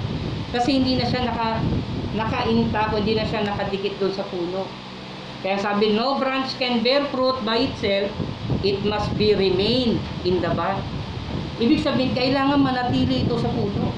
Kasi 0.52 0.76
hindi 0.76 1.00
na 1.00 1.08
siya 1.08 1.24
naka, 1.24 1.64
nakainta, 2.12 2.92
hindi 2.92 3.16
na 3.16 3.24
siya 3.24 3.48
nakadikit 3.48 3.96
doon 3.96 4.12
sa 4.12 4.28
puno. 4.28 4.68
Kaya 5.40 5.56
sabi, 5.56 5.96
no 5.96 6.20
branch 6.20 6.60
can 6.60 6.84
bear 6.84 7.08
fruit 7.08 7.40
by 7.40 7.72
itself, 7.72 8.12
it 8.60 8.84
must 8.84 9.08
be 9.16 9.32
remain 9.32 9.96
in 10.28 10.44
the 10.44 10.52
bud. 10.52 10.76
Ibig 11.56 11.80
sabihin, 11.80 12.12
kailangan 12.12 12.60
manatili 12.60 13.24
ito 13.24 13.40
sa 13.40 13.48
puno. 13.48 13.96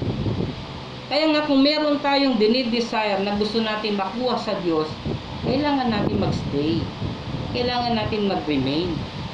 Kaya 1.11 1.25
nga 1.35 1.43
kung 1.43 1.59
meron 1.59 1.99
tayong 1.99 2.39
dinidesire 2.39 3.19
na 3.23 3.35
gusto 3.35 3.59
natin 3.59 3.99
makuha 3.99 4.39
sa 4.39 4.55
Diyos, 4.63 4.87
kailangan 5.43 5.91
natin 5.91 6.23
magstay. 6.23 6.79
Kailangan 7.51 7.93
natin 7.99 8.31
mag-remain. 8.31 8.89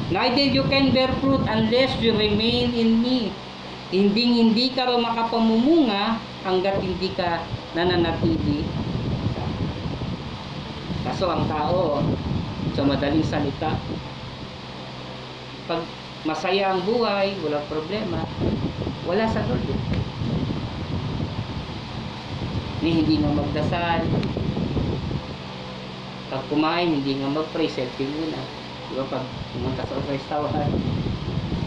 Neither 0.09 0.49
you 0.49 0.65
can 0.65 0.89
bear 0.89 1.13
fruit 1.21 1.45
unless 1.45 1.93
you 2.01 2.17
remain 2.17 2.73
in 2.73 2.97
me. 2.99 3.29
Hindi 3.93 4.41
hindi 4.41 4.65
ka 4.73 4.89
raw 4.89 4.97
makapamumunga 4.97 6.17
hanggat 6.45 6.81
hindi 6.81 7.13
ka 7.13 7.45
nananatili. 7.77 8.65
Kaso 11.05 11.29
ang 11.29 11.45
tao, 11.45 12.01
sa 12.73 12.81
madaling 12.85 13.25
salita, 13.25 13.77
pag 15.69 15.81
masaya 16.25 16.73
ang 16.73 16.81
buhay, 16.85 17.33
walang 17.45 17.65
problema, 17.69 18.25
wala 19.05 19.25
sa 19.29 19.41
Lord. 19.45 19.63
Ni 22.79 22.89
hindi 22.95 23.19
nga 23.19 23.31
magdasal. 23.35 24.01
Pag 26.29 26.43
kumain, 26.47 26.95
hindi 26.95 27.19
nga 27.19 27.27
mag-pray, 27.27 27.67
selfie 27.67 28.07
muna. 28.07 28.39
Di 28.87 28.93
ba 28.95 29.03
pag 29.11 29.25
pumunta 29.51 29.83
sa 29.83 29.99
restaurant, 30.07 30.71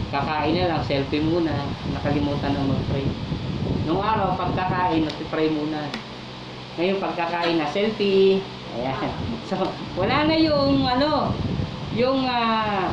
kakain 0.08 0.56
na 0.56 0.70
lang, 0.72 0.82
selfie 0.88 1.20
muna, 1.20 1.52
nakalimutan 1.92 2.56
na 2.56 2.64
mag-pray. 2.64 3.04
Nung 3.84 4.00
araw, 4.00 4.40
pag 4.40 4.56
kakain, 4.56 5.04
nag-pray 5.04 5.52
muna. 5.52 5.84
Ngayon 6.80 6.96
pagkakain 7.04 7.60
na 7.60 7.68
selfie. 7.68 8.40
Ayan. 8.80 9.12
So, 9.52 9.68
wala 10.00 10.24
na 10.24 10.36
yung 10.40 10.80
ano, 10.88 11.36
yung 11.92 12.24
ah, 12.24 12.88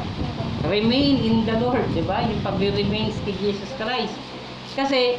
remain 0.68 1.16
in 1.24 1.48
the 1.48 1.56
Lord, 1.56 1.88
di 1.96 2.04
ba? 2.04 2.20
Yung 2.28 2.44
pag-remain 2.44 3.16
kay 3.24 3.36
Jesus 3.40 3.72
Christ. 3.80 4.12
Kasi, 4.76 5.16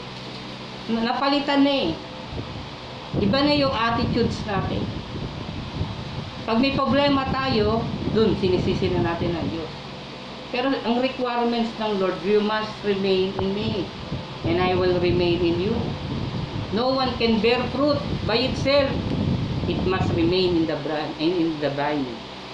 na- 0.92 1.08
napalitan 1.08 1.64
na 1.64 1.72
eh. 1.88 1.90
Iba 3.18 3.42
na 3.42 3.50
yung 3.50 3.74
attitudes 3.74 4.38
natin. 4.46 4.86
Pag 6.46 6.62
may 6.62 6.78
problema 6.78 7.26
tayo, 7.34 7.82
dun, 8.14 8.38
sinisisi 8.38 8.86
na 8.94 9.02
natin 9.02 9.34
ang 9.34 9.46
Diyos. 9.50 9.72
Pero 10.54 10.70
ang 10.70 11.02
requirements 11.02 11.74
ng 11.82 11.98
Lord, 11.98 12.14
you 12.22 12.38
must 12.38 12.70
remain 12.86 13.34
in 13.42 13.50
me, 13.50 13.82
and 14.46 14.62
I 14.62 14.78
will 14.78 14.94
remain 15.02 15.42
in 15.42 15.58
you. 15.58 15.74
No 16.70 16.94
one 16.94 17.10
can 17.18 17.42
bear 17.42 17.58
fruit 17.74 17.98
by 18.30 18.38
itself. 18.46 18.90
It 19.66 19.82
must 19.90 20.10
remain 20.14 20.62
in 20.62 20.64
the 20.70 20.78
branch, 20.86 21.14
in 21.18 21.58
the 21.58 21.70
vine. 21.74 22.06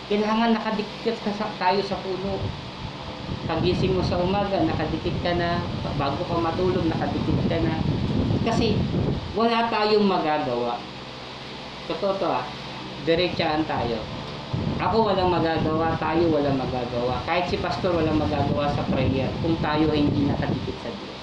Kailangan 0.09 0.57
nakadikit 0.57 1.21
ka 1.21 1.37
sa, 1.37 1.53
tayo 1.61 1.85
sa 1.85 2.01
puno. 2.01 2.41
Pagising 3.45 3.93
mo 3.93 4.01
sa 4.05 4.21
umaga, 4.21 4.57
nakadikit 4.65 5.17
ka 5.21 5.37
na. 5.37 5.61
Bago 6.01 6.21
ka 6.25 6.37
matulog, 6.41 6.85
nakadikit 6.89 7.45
ka 7.45 7.61
na. 7.61 7.77
Kasi 8.47 8.79
wala 9.35 9.67
tayong 9.67 10.07
magagawa. 10.07 10.79
Totoo 11.91 12.15
to 12.23 12.31
ah. 12.31 12.47
Diretsahan 13.03 13.67
tayo. 13.67 13.99
Ako 14.79 15.11
walang 15.11 15.35
magagawa, 15.35 15.99
tayo 15.99 16.31
walang 16.31 16.55
magagawa. 16.55 17.19
Kahit 17.27 17.51
si 17.51 17.59
pastor 17.59 17.99
walang 17.99 18.23
magagawa 18.23 18.71
sa 18.71 18.87
prayer 18.87 19.27
kung 19.43 19.59
tayo 19.59 19.91
ay 19.91 20.07
hindi 20.07 20.31
nakadikit 20.31 20.79
sa 20.79 20.91
Diyos. 20.95 21.19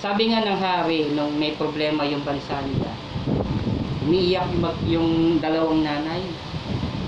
Sabi 0.00 0.32
nga 0.32 0.44
ng 0.44 0.60
hari, 0.60 1.12
nung 1.12 1.36
may 1.36 1.52
problema 1.56 2.04
yung 2.04 2.24
bansa 2.24 2.60
nila, 2.64 2.92
umiiyak 4.04 4.48
yung, 4.52 4.64
yung 4.88 5.10
dalawang 5.40 5.80
nanay. 5.80 6.20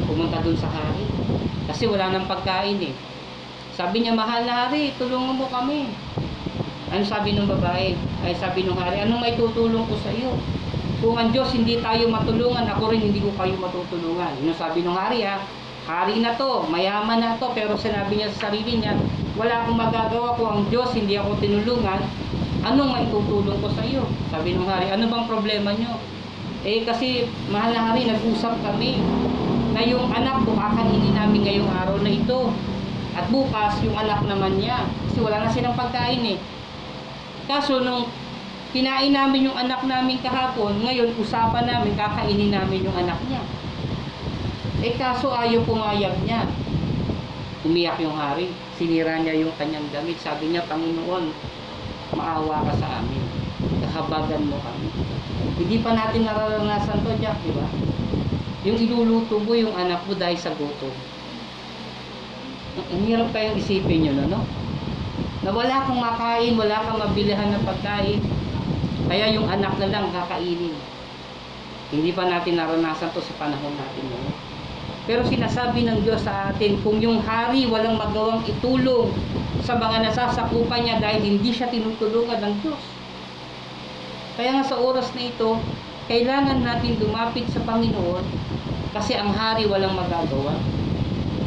Pumunta 0.05 0.41
dun 0.41 0.57
sa 0.57 0.69
hari. 0.69 1.05
Kasi 1.69 1.89
wala 1.89 2.13
nang 2.13 2.29
pagkain 2.29 2.81
eh. 2.81 2.95
Sabi 3.77 4.01
niya, 4.01 4.17
mahal 4.17 4.49
na 4.49 4.65
hari, 4.69 4.97
tulungan 4.97 5.37
mo 5.37 5.45
kami. 5.53 5.93
Ano 6.87 7.03
sabi 7.03 7.35
ng 7.35 7.51
babae? 7.51 7.99
Ay 8.23 8.33
sabi 8.39 8.63
ng 8.63 8.79
hari, 8.79 9.03
anong 9.03 9.19
may 9.19 9.35
tutulong 9.35 9.87
ko 9.91 9.95
sa 9.99 10.15
iyo? 10.15 10.39
Kung 11.03 11.19
ang 11.19 11.35
Diyos 11.35 11.51
hindi 11.51 11.83
tayo 11.83 12.07
matulungan, 12.07 12.63
ako 12.63 12.95
rin 12.95 13.03
hindi 13.03 13.19
ko 13.19 13.35
kayo 13.35 13.59
matutulungan. 13.59 14.39
Yun 14.41 14.55
sabi 14.55 14.87
ng 14.87 14.95
hari 14.95 15.27
ha. 15.27 15.43
Hari 15.87 16.19
na 16.19 16.35
to, 16.35 16.67
mayaman 16.67 17.23
na 17.23 17.39
to, 17.39 17.51
pero 17.55 17.79
sinabi 17.79 18.19
niya 18.19 18.31
sa 18.35 18.51
sarili 18.51 18.83
niya, 18.83 18.99
wala 19.39 19.63
akong 19.63 19.79
magagawa 19.79 20.35
kung 20.35 20.51
ang 20.51 20.63
Diyos 20.67 20.91
hindi 20.99 21.15
ako 21.15 21.39
tinulungan, 21.39 22.03
anong 22.67 22.91
maitutulong 22.91 23.59
ko 23.63 23.71
sa 23.71 23.87
iyo? 23.87 24.03
Sabi 24.35 24.59
ng 24.59 24.67
hari, 24.67 24.91
ano 24.91 25.07
bang 25.07 25.27
problema 25.31 25.71
niyo? 25.79 25.95
Eh 26.67 26.83
kasi 26.83 27.31
mahal 27.55 27.71
na 27.71 27.95
hari, 27.95 28.11
nag-usap 28.11 28.59
kami 28.67 28.99
na 29.71 29.87
yung 29.87 30.11
anak 30.11 30.43
ko 30.43 30.59
kakainin 30.59 31.15
namin 31.15 31.47
ngayong 31.47 31.71
araw 31.71 32.03
na 32.03 32.11
ito. 32.11 32.51
At 33.15 33.31
bukas, 33.31 33.79
yung 33.87 33.95
anak 33.95 34.27
naman 34.27 34.59
niya. 34.59 34.83
Kasi 35.09 35.23
wala 35.23 35.47
na 35.47 35.55
silang 35.55 35.79
pagkain 35.79 36.25
eh. 36.25 36.39
Kaso 37.47 37.79
nung 37.79 38.11
kinain 38.75 39.15
namin 39.15 39.47
yung 39.47 39.59
anak 39.59 39.87
namin 39.87 40.19
kahapon, 40.19 40.83
ngayon 40.83 41.15
usapan 41.15 41.65
namin, 41.71 41.95
kakainin 41.95 42.51
namin 42.51 42.83
yung 42.83 42.97
anak 42.99 43.19
niya. 43.31 43.43
Eh 44.83 44.99
kaso 44.99 45.31
ayaw 45.31 45.63
pumayag 45.63 46.13
niya. 46.27 46.45
Umiyak 47.63 48.03
yung 48.03 48.19
hari. 48.19 48.51
Sinira 48.77 49.17
niya 49.23 49.39
yung 49.39 49.55
kanyang 49.57 49.87
damit. 49.95 50.21
Sabi 50.21 50.53
niya, 50.53 50.67
Panginoon, 50.69 51.33
maawa 52.13 52.67
ka 52.69 52.73
sa 52.77 53.01
amin. 53.01 53.25
Kahabagan 53.81 54.45
mo 54.47 54.61
kami. 54.61 54.91
Hindi 55.57 55.81
pa 55.81 55.97
natin 55.97 56.29
nararanasan 56.29 57.01
to, 57.01 57.11
Jack, 57.17 57.41
di 57.41 57.57
ba? 57.57 57.65
Yung 58.69 58.77
iluluto 58.77 59.41
mo 59.41 59.57
yung 59.57 59.73
anak 59.73 60.05
mo 60.05 60.13
dahil 60.13 60.37
sa 60.37 60.53
gutom. 60.53 60.93
Ang- 62.77 63.07
hirap 63.09 63.33
kayong 63.33 63.57
isipin 63.57 64.13
yun, 64.13 64.19
ano? 64.29 64.45
Na 65.45 65.51
wala 65.55 65.87
kang 65.87 66.01
makain, 66.01 66.59
wala 66.59 66.83
kang 66.83 66.99
mabilihan 66.99 67.53
ng 67.55 67.63
pagkain. 67.63 68.21
Kaya 69.07 69.31
yung 69.33 69.47
anak 69.47 69.79
na 69.79 69.89
lang 69.93 70.11
kakainin. 70.11 70.75
Hindi 71.95 72.11
pa 72.11 72.27
natin 72.27 72.59
naranasan 72.59 73.15
to 73.15 73.23
sa 73.23 73.35
panahon 73.39 73.75
natin 73.79 74.05
ngayon. 74.11 74.37
Pero 75.07 75.23
sinasabi 75.23 75.87
ng 75.87 76.03
Diyos 76.03 76.27
sa 76.27 76.51
atin, 76.51 76.83
kung 76.83 76.99
yung 76.99 77.23
hari 77.23 77.71
walang 77.71 77.95
magawang 77.95 78.43
itulong 78.43 79.15
sa 79.63 79.79
mga 79.79 80.11
nasasakupan 80.11 80.83
niya 80.83 80.99
dahil 80.99 81.23
hindi 81.23 81.55
siya 81.55 81.71
tinutulungan 81.71 82.43
ng 82.43 82.55
Diyos. 82.67 82.83
Kaya 84.35 84.59
nga 84.59 84.65
sa 84.67 84.83
oras 84.83 85.15
na 85.15 85.31
ito, 85.31 85.63
kailangan 86.11 86.59
natin 86.63 86.99
lumapit 86.99 87.47
sa 87.55 87.63
Panginoon 87.63 88.27
kasi 88.91 89.15
ang 89.15 89.31
hari 89.31 89.71
walang 89.71 89.95
magagawa. 89.95 90.59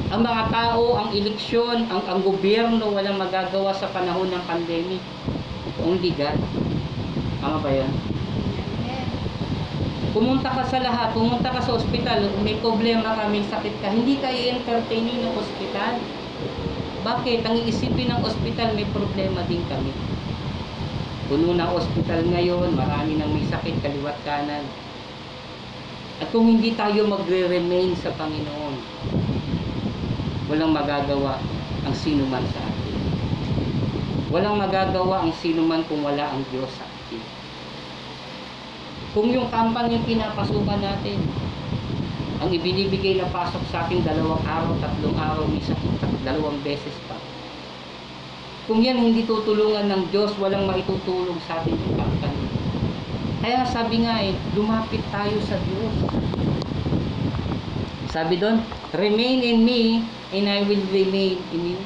Ang 0.10 0.26
mga 0.26 0.50
tao, 0.50 0.98
ang 0.98 1.14
eleksyon, 1.14 1.86
ang, 1.86 2.02
ang 2.10 2.26
gobyerno 2.26 2.82
walang 2.90 3.22
magagawa 3.22 3.70
sa 3.78 3.94
panahon 3.94 4.34
ng 4.34 4.44
pandemic. 4.50 5.06
Only 5.86 6.18
God. 6.18 6.34
Tama 7.38 7.62
ba 7.62 7.70
yan? 7.70 7.94
Pumunta 10.10 10.50
ka 10.50 10.66
sa 10.66 10.82
lahat, 10.82 11.14
pumunta 11.14 11.54
ka 11.54 11.62
sa 11.62 11.78
ospital, 11.78 12.26
may 12.42 12.58
problema 12.58 13.14
ka, 13.14 13.30
may 13.30 13.46
sakit 13.46 13.78
ka, 13.78 13.94
hindi 13.94 14.18
ka 14.18 14.34
i-entertain 14.34 15.06
ng 15.06 15.38
ospital. 15.38 16.02
Bakit? 17.06 17.46
Ang 17.46 17.70
iisipin 17.70 18.10
ng 18.10 18.26
ospital, 18.26 18.74
may 18.74 18.90
problema 18.90 19.46
din 19.46 19.62
kami. 19.70 19.94
Puno 21.30 21.54
na 21.54 21.70
ospital 21.70 22.26
ngayon, 22.26 22.74
marami 22.74 23.22
nang 23.22 23.30
may 23.30 23.46
sakit, 23.46 23.78
kaliwat 23.86 24.18
kanan. 24.26 24.66
At 26.18 26.34
kung 26.34 26.50
hindi 26.50 26.74
tayo 26.74 27.06
magre-remain 27.06 27.94
sa 27.94 28.10
Panginoon, 28.18 28.76
walang 30.50 30.74
magagawa 30.74 31.38
ang 31.86 31.94
sino 31.94 32.26
man 32.26 32.42
sa 32.50 32.60
atin. 32.66 32.98
Walang 34.34 34.58
magagawa 34.58 35.22
ang 35.22 35.32
sino 35.38 35.62
man 35.62 35.86
kung 35.86 36.02
wala 36.02 36.26
ang 36.26 36.42
Diyos 36.50 36.70
sa 36.74 36.90
atin. 36.90 37.22
Kung 39.14 39.30
yung 39.30 39.50
company 39.54 39.98
yung 39.98 40.06
pinapasukan 40.10 40.82
natin, 40.82 41.22
ang 42.42 42.50
ibinibigay 42.50 43.22
na 43.22 43.30
pasok 43.30 43.62
sa 43.70 43.86
akin 43.86 44.02
dalawang 44.02 44.42
araw, 44.46 44.74
tatlong 44.82 45.18
araw, 45.18 45.46
misa, 45.46 45.78
dalawang 46.26 46.58
beses 46.66 46.94
pa. 47.06 47.18
Kung 48.66 48.86
yan 48.86 49.02
hindi 49.02 49.26
tutulungan 49.26 49.90
ng 49.90 50.04
Diyos, 50.14 50.34
walang 50.38 50.66
maitutulong 50.70 51.42
sa 51.46 51.62
atin 51.62 51.74
yung 51.78 51.98
company. 51.98 52.46
Kaya 53.42 53.66
sabi 53.66 54.06
nga 54.06 54.22
eh, 54.22 54.34
lumapit 54.54 55.02
tayo 55.10 55.38
sa 55.46 55.58
Diyos. 55.58 55.96
Sabi 58.10 58.42
doon, 58.42 58.66
remain 58.98 59.38
in 59.46 59.62
me 59.62 60.02
and 60.34 60.50
I 60.50 60.66
will 60.66 60.82
remain 60.90 61.38
in 61.54 61.78
you. 61.78 61.80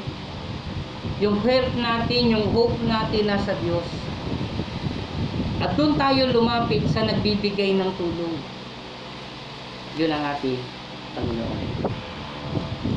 Yung 1.19 1.43
help 1.43 1.67
natin, 1.75 2.31
yung 2.31 2.47
hope 2.55 2.79
natin 2.87 3.27
nasa 3.27 3.51
Diyos. 3.59 3.83
At 5.59 5.75
doon 5.75 5.99
tayo 5.99 6.31
lumapit 6.31 6.87
sa 6.91 7.03
nagbibigay 7.03 7.75
ng 7.75 7.91
tulong. 7.99 8.35
Yun 9.99 10.11
ang 10.15 10.23
ating 10.35 10.59
Panginoon. 11.11 11.91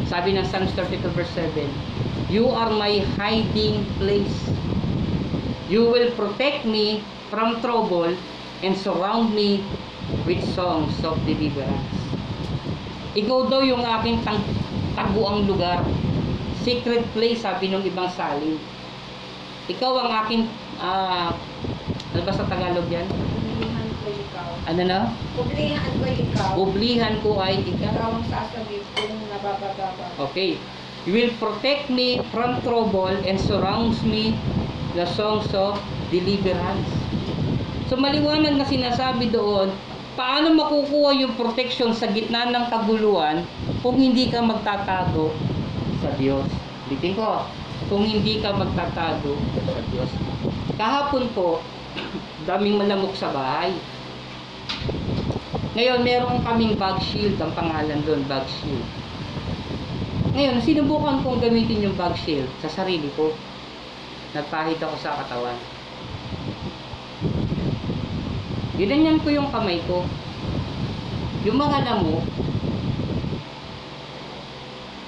Sabi 0.07 0.39
ng 0.39 0.47
Psalms 0.47 0.71
32 0.79 1.11
verse 1.11 1.31
7, 1.35 1.67
You 2.31 2.47
are 2.47 2.71
my 2.71 3.03
hiding 3.19 3.83
place. 3.99 4.39
You 5.67 5.83
will 5.91 6.15
protect 6.15 6.62
me 6.62 7.03
from 7.27 7.59
trouble 7.59 8.15
and 8.62 8.75
surround 8.79 9.35
me 9.35 9.67
with 10.23 10.43
songs 10.55 10.95
of 11.03 11.19
deliverance. 11.27 12.15
Ikaw 13.16 13.48
daw 13.48 13.64
yung 13.64 13.81
aking 13.81 14.20
tang 14.29 14.44
taguang 14.92 15.48
lugar. 15.48 15.81
Secret 16.61 17.00
place, 17.16 17.40
sabi 17.40 17.72
ng 17.72 17.81
ibang 17.88 18.12
salin. 18.12 18.61
Ikaw 19.72 19.92
ang 20.05 20.11
aking, 20.26 20.42
ah, 20.76 21.33
ano 22.12 22.20
ba 22.20 22.33
sa 22.37 22.44
Tagalog 22.44 22.85
yan? 22.92 23.09
Publihan 23.09 23.88
ko 24.05 24.07
ikaw. 24.12 24.48
Ano 24.68 24.83
na? 24.85 24.98
Publihan 25.33 25.88
ko 25.96 26.05
ikaw. 26.05 26.50
Ublihan 26.61 27.14
ko 27.24 27.40
ay 27.40 27.64
ikaw. 27.64 27.88
Ikaw 27.96 28.11
ang 28.20 28.26
sasabi 28.29 28.85
kung 28.92 29.16
nababagabag. 29.33 30.12
Okay. 30.31 30.61
You 31.09 31.16
will 31.16 31.33
protect 31.40 31.88
me 31.88 32.20
from 32.35 32.61
trouble 32.66 33.14
and 33.14 33.38
surrounds 33.38 34.02
me 34.05 34.37
the 34.92 35.09
songs 35.16 35.48
of 35.57 35.79
deliverance. 36.12 36.90
So 37.87 37.94
maliwanag 37.96 38.59
na 38.59 38.66
sinasabi 38.66 39.31
doon, 39.31 39.70
paano 40.16 40.57
makukuha 40.57 41.12
yung 41.20 41.37
protection 41.37 41.92
sa 41.92 42.09
gitna 42.09 42.48
ng 42.48 42.72
kaguluhan 42.72 43.44
kung 43.85 44.00
hindi 44.00 44.33
ka 44.33 44.40
magtatago 44.40 45.31
sa 46.00 46.11
Diyos. 46.16 46.48
Bitin 46.88 47.12
ko, 47.12 47.44
kung 47.92 48.09
hindi 48.09 48.40
ka 48.40 48.57
magtatago 48.57 49.37
sa 49.61 49.76
Diyos. 49.92 50.11
Kahapon 50.81 51.29
po, 51.37 51.61
daming 52.48 52.81
malamok 52.81 53.12
sa 53.12 53.29
bahay. 53.29 53.76
Ngayon, 55.76 56.00
meron 56.00 56.40
kaming 56.40 56.81
bag 56.81 56.96
shield, 57.05 57.37
ang 57.37 57.52
pangalan 57.52 58.00
doon, 58.09 58.24
bag 58.24 58.48
shield. 58.48 58.88
Ngayon, 60.33 60.64
sinubukan 60.64 61.20
kong 61.20 61.44
gamitin 61.44 61.85
yung 61.85 61.96
bag 62.00 62.16
shield 62.16 62.48
sa 62.64 62.72
sarili 62.72 63.12
ko. 63.12 63.37
Nagpahid 64.33 64.81
ako 64.81 64.96
sa 64.96 65.20
katawan. 65.20 65.76
Ginanyan 68.77 69.25
ko 69.25 69.29
yung 69.33 69.49
kamay 69.49 69.81
ko. 69.89 70.05
Yung 71.49 71.57
mga 71.57 71.79
lamok, 71.89 72.25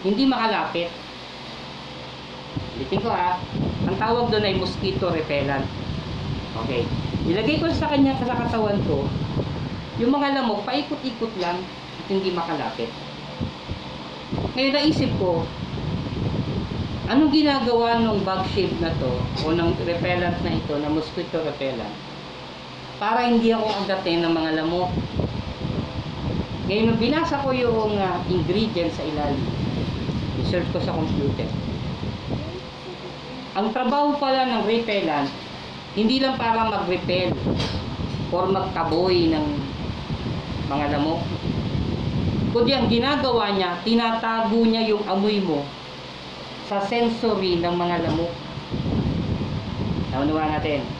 hindi 0.09 0.25
makalapit. 0.25 0.89
Ulitin 2.79 3.03
ko 3.05 3.11
ha. 3.13 3.37
Ang 3.85 3.97
tawag 4.01 4.33
doon 4.33 4.47
ay 4.47 4.57
mosquito 4.57 5.13
repellent. 5.13 5.69
Okay. 6.65 6.89
Ilagay 7.29 7.61
ko 7.61 7.69
sa 7.69 7.93
kanya 7.93 8.17
sa 8.17 8.33
katawan 8.33 8.81
ko, 8.89 9.05
yung 10.01 10.15
mga 10.17 10.41
lamok, 10.41 10.65
paikot-ikot 10.65 11.35
lang 11.43 11.61
at 12.01 12.07
hindi 12.09 12.33
makalapit. 12.33 12.89
Ngayon 14.57 14.75
naisip 14.79 15.11
ko, 15.21 15.45
anong 17.11 17.35
ginagawa 17.35 18.01
ng 18.01 18.25
bug 18.25 18.43
shape 18.55 18.79
na 18.81 18.95
to 18.97 19.13
o 19.45 19.53
ng 19.53 19.77
repellent 19.85 20.39
na 20.41 20.57
ito, 20.57 20.73
na 20.81 20.89
mosquito 20.89 21.43
repellent, 21.45 22.08
para 22.99 23.31
hindi 23.31 23.55
ako 23.55 23.67
agatin 23.87 24.27
ng 24.27 24.33
mga 24.35 24.51
lamok. 24.63 24.91
Ngayon, 26.67 26.99
binasa 26.99 27.41
ko 27.41 27.55
yung 27.55 27.97
ah, 27.97 28.21
ingredients 28.27 28.99
sa 28.99 29.07
ilalim, 29.07 29.41
research 30.43 30.69
ko 30.75 30.83
sa 30.83 30.93
computer. 30.93 31.49
Ang 33.57 33.71
trabaho 33.73 34.19
pala 34.19 34.45
ng 34.51 34.63
repellent, 34.67 35.31
hindi 35.95 36.21
lang 36.21 36.37
para 36.37 36.69
mag-repel 36.69 37.33
or 38.35 38.51
magtaboy 38.51 39.33
ng 39.33 39.47
mga 40.69 40.87
lamok. 40.99 41.23
Kundi 42.53 42.75
ang 42.75 42.91
ginagawa 42.91 43.55
niya, 43.55 43.79
tinatago 43.87 44.59
niya 44.67 44.85
yung 44.91 45.07
amoy 45.07 45.41
mo 45.41 45.65
sa 46.69 46.83
sensory 46.85 47.63
ng 47.63 47.75
mga 47.79 48.11
lamok. 48.11 48.33
Naunawa 50.13 50.59
natin. 50.59 50.98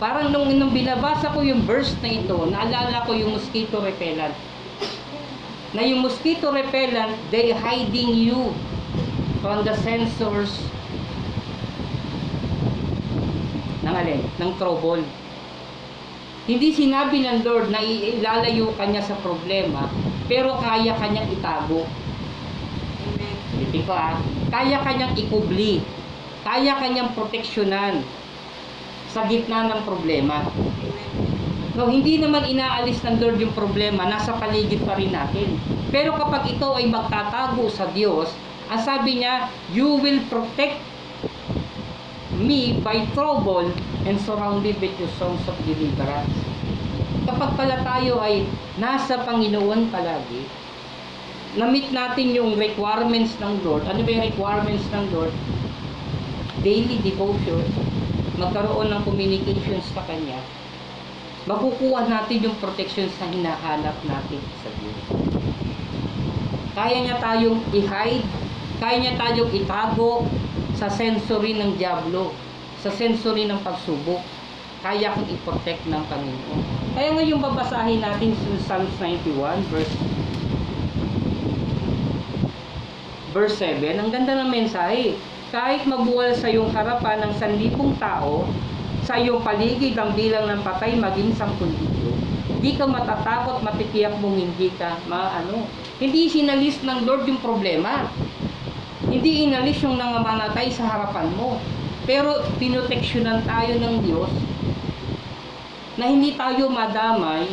Parang 0.00 0.32
nung, 0.32 0.48
nung 0.56 0.72
binabasa 0.72 1.28
ko 1.28 1.44
yung 1.44 1.68
verse 1.68 1.92
na 2.00 2.08
ito, 2.08 2.48
naalala 2.48 3.04
ko 3.04 3.12
yung 3.12 3.36
mosquito 3.36 3.84
repellent. 3.84 4.32
Na 5.76 5.84
yung 5.84 6.00
mosquito 6.00 6.48
repellent, 6.48 7.12
they 7.28 7.52
hiding 7.52 8.16
you 8.16 8.56
from 9.44 9.60
the 9.60 9.76
sensors 9.84 10.64
ng 13.84 13.92
alin? 13.92 14.24
Ng 14.40 14.52
trouble. 14.56 15.04
Hindi 16.48 16.72
sinabi 16.72 17.20
ng 17.20 17.44
Lord 17.44 17.68
na 17.68 17.84
ilalayo 17.84 18.72
kanya 18.80 19.04
sa 19.04 19.20
problema, 19.20 19.84
pero 20.32 20.56
kaya 20.64 20.96
kanyang 20.96 21.28
itago. 21.28 21.84
Amen. 23.04 23.36
Ko 23.84 23.92
ah, 23.92 24.16
kaya 24.48 24.80
kanyang 24.80 25.12
ikubli, 25.20 25.84
kaya 26.40 26.72
kanyang 26.80 27.12
proteksyonan 27.12 28.00
sa 29.10 29.26
gitna 29.26 29.66
ng 29.66 29.82
problema. 29.82 30.46
No, 31.74 31.86
hindi 31.86 32.18
naman 32.18 32.46
inaalis 32.46 33.02
ng 33.06 33.18
Lord 33.22 33.38
yung 33.38 33.54
problema, 33.54 34.06
nasa 34.06 34.34
paligid 34.38 34.82
pa 34.82 34.98
rin 34.98 35.14
natin. 35.14 35.54
Pero 35.90 36.14
kapag 36.18 36.50
ikaw 36.50 36.78
ay 36.78 36.86
magtatago 36.90 37.66
sa 37.70 37.90
Diyos, 37.90 38.30
ang 38.70 38.80
sabi 38.82 39.22
niya, 39.22 39.50
you 39.74 39.98
will 39.98 40.22
protect 40.30 40.78
me 42.38 42.78
by 42.82 43.02
trouble 43.12 43.66
and 44.06 44.16
surrounded 44.22 44.78
with 44.78 44.94
your 44.98 45.10
songs 45.18 45.42
of 45.50 45.54
deliverance. 45.66 46.34
Kapag 47.26 47.50
pala 47.58 47.76
tayo 47.82 48.22
ay 48.22 48.46
nasa 48.78 49.22
Panginoon 49.26 49.90
palagi, 49.90 50.46
na-meet 51.58 51.90
natin 51.90 52.30
yung 52.30 52.54
requirements 52.54 53.34
ng 53.42 53.58
Lord. 53.66 53.82
Ano 53.90 54.06
ba 54.06 54.10
yung 54.10 54.26
requirements 54.30 54.86
ng 54.94 55.04
Lord? 55.10 55.34
Daily 56.62 57.02
devotion, 57.02 57.66
magkaroon 58.40 58.88
ng 58.88 59.02
communications 59.04 59.84
sa 59.92 60.00
Kanya, 60.08 60.40
makukuha 61.44 62.08
natin 62.08 62.48
yung 62.48 62.56
protection 62.56 63.12
sa 63.20 63.28
hinahanap 63.28 63.96
natin 64.08 64.40
sa 64.64 64.68
Diyos. 64.80 65.04
Kaya 66.72 66.96
niya 67.04 67.16
tayong 67.20 67.60
i-hide, 67.76 68.24
kaya 68.80 68.96
niya 68.96 69.14
tayong 69.20 69.52
itago 69.52 70.24
sa 70.80 70.88
sensory 70.88 71.60
ng 71.60 71.76
Diablo, 71.76 72.32
sa 72.80 72.88
sensory 72.88 73.44
ng 73.44 73.60
pagsubok. 73.60 74.24
Kaya 74.80 75.12
kong 75.12 75.28
i-protect 75.28 75.84
ng 75.92 76.02
Panginoon. 76.08 76.60
Kaya 76.96 77.12
ngayon 77.12 77.44
babasahin 77.44 78.00
natin 78.00 78.32
sa 78.64 78.80
Psalms 78.80 78.96
91 78.96 79.60
verse 79.68 79.92
verse 83.36 83.60
7. 83.60 84.00
Ang 84.00 84.08
ganda 84.08 84.40
ng 84.40 84.48
mensahe. 84.48 85.20
Kahit 85.50 85.82
mabuwal 85.82 86.30
sa 86.30 86.46
iyong 86.46 86.70
harapan 86.70 87.26
ng 87.26 87.32
sanlibong 87.34 87.98
tao, 87.98 88.46
sa 89.02 89.18
iyong 89.18 89.42
paligid 89.42 89.98
ang 89.98 90.14
bilang 90.14 90.46
ng 90.46 90.62
patay 90.62 90.94
maging 90.94 91.34
sampung 91.34 91.74
libo. 91.74 92.14
Hindi 92.46 92.78
ka 92.78 92.86
matatakot, 92.86 93.58
matitiyak 93.66 94.14
mong 94.22 94.38
hindi 94.38 94.70
ka 94.78 94.94
maano. 95.10 95.66
Hindi 95.98 96.30
sinalis 96.30 96.86
ng 96.86 97.02
Lord 97.02 97.26
yung 97.26 97.42
problema. 97.42 98.06
Hindi 99.10 99.50
inalis 99.50 99.82
yung 99.82 99.98
nangamanatay 99.98 100.70
sa 100.70 100.86
harapan 100.86 101.26
mo. 101.34 101.58
Pero 102.06 102.46
pinoteksyonan 102.62 103.42
tayo 103.42 103.74
ng 103.74 103.94
Diyos 104.06 104.30
na 105.98 106.06
hindi 106.06 106.38
tayo 106.38 106.70
madamay 106.70 107.50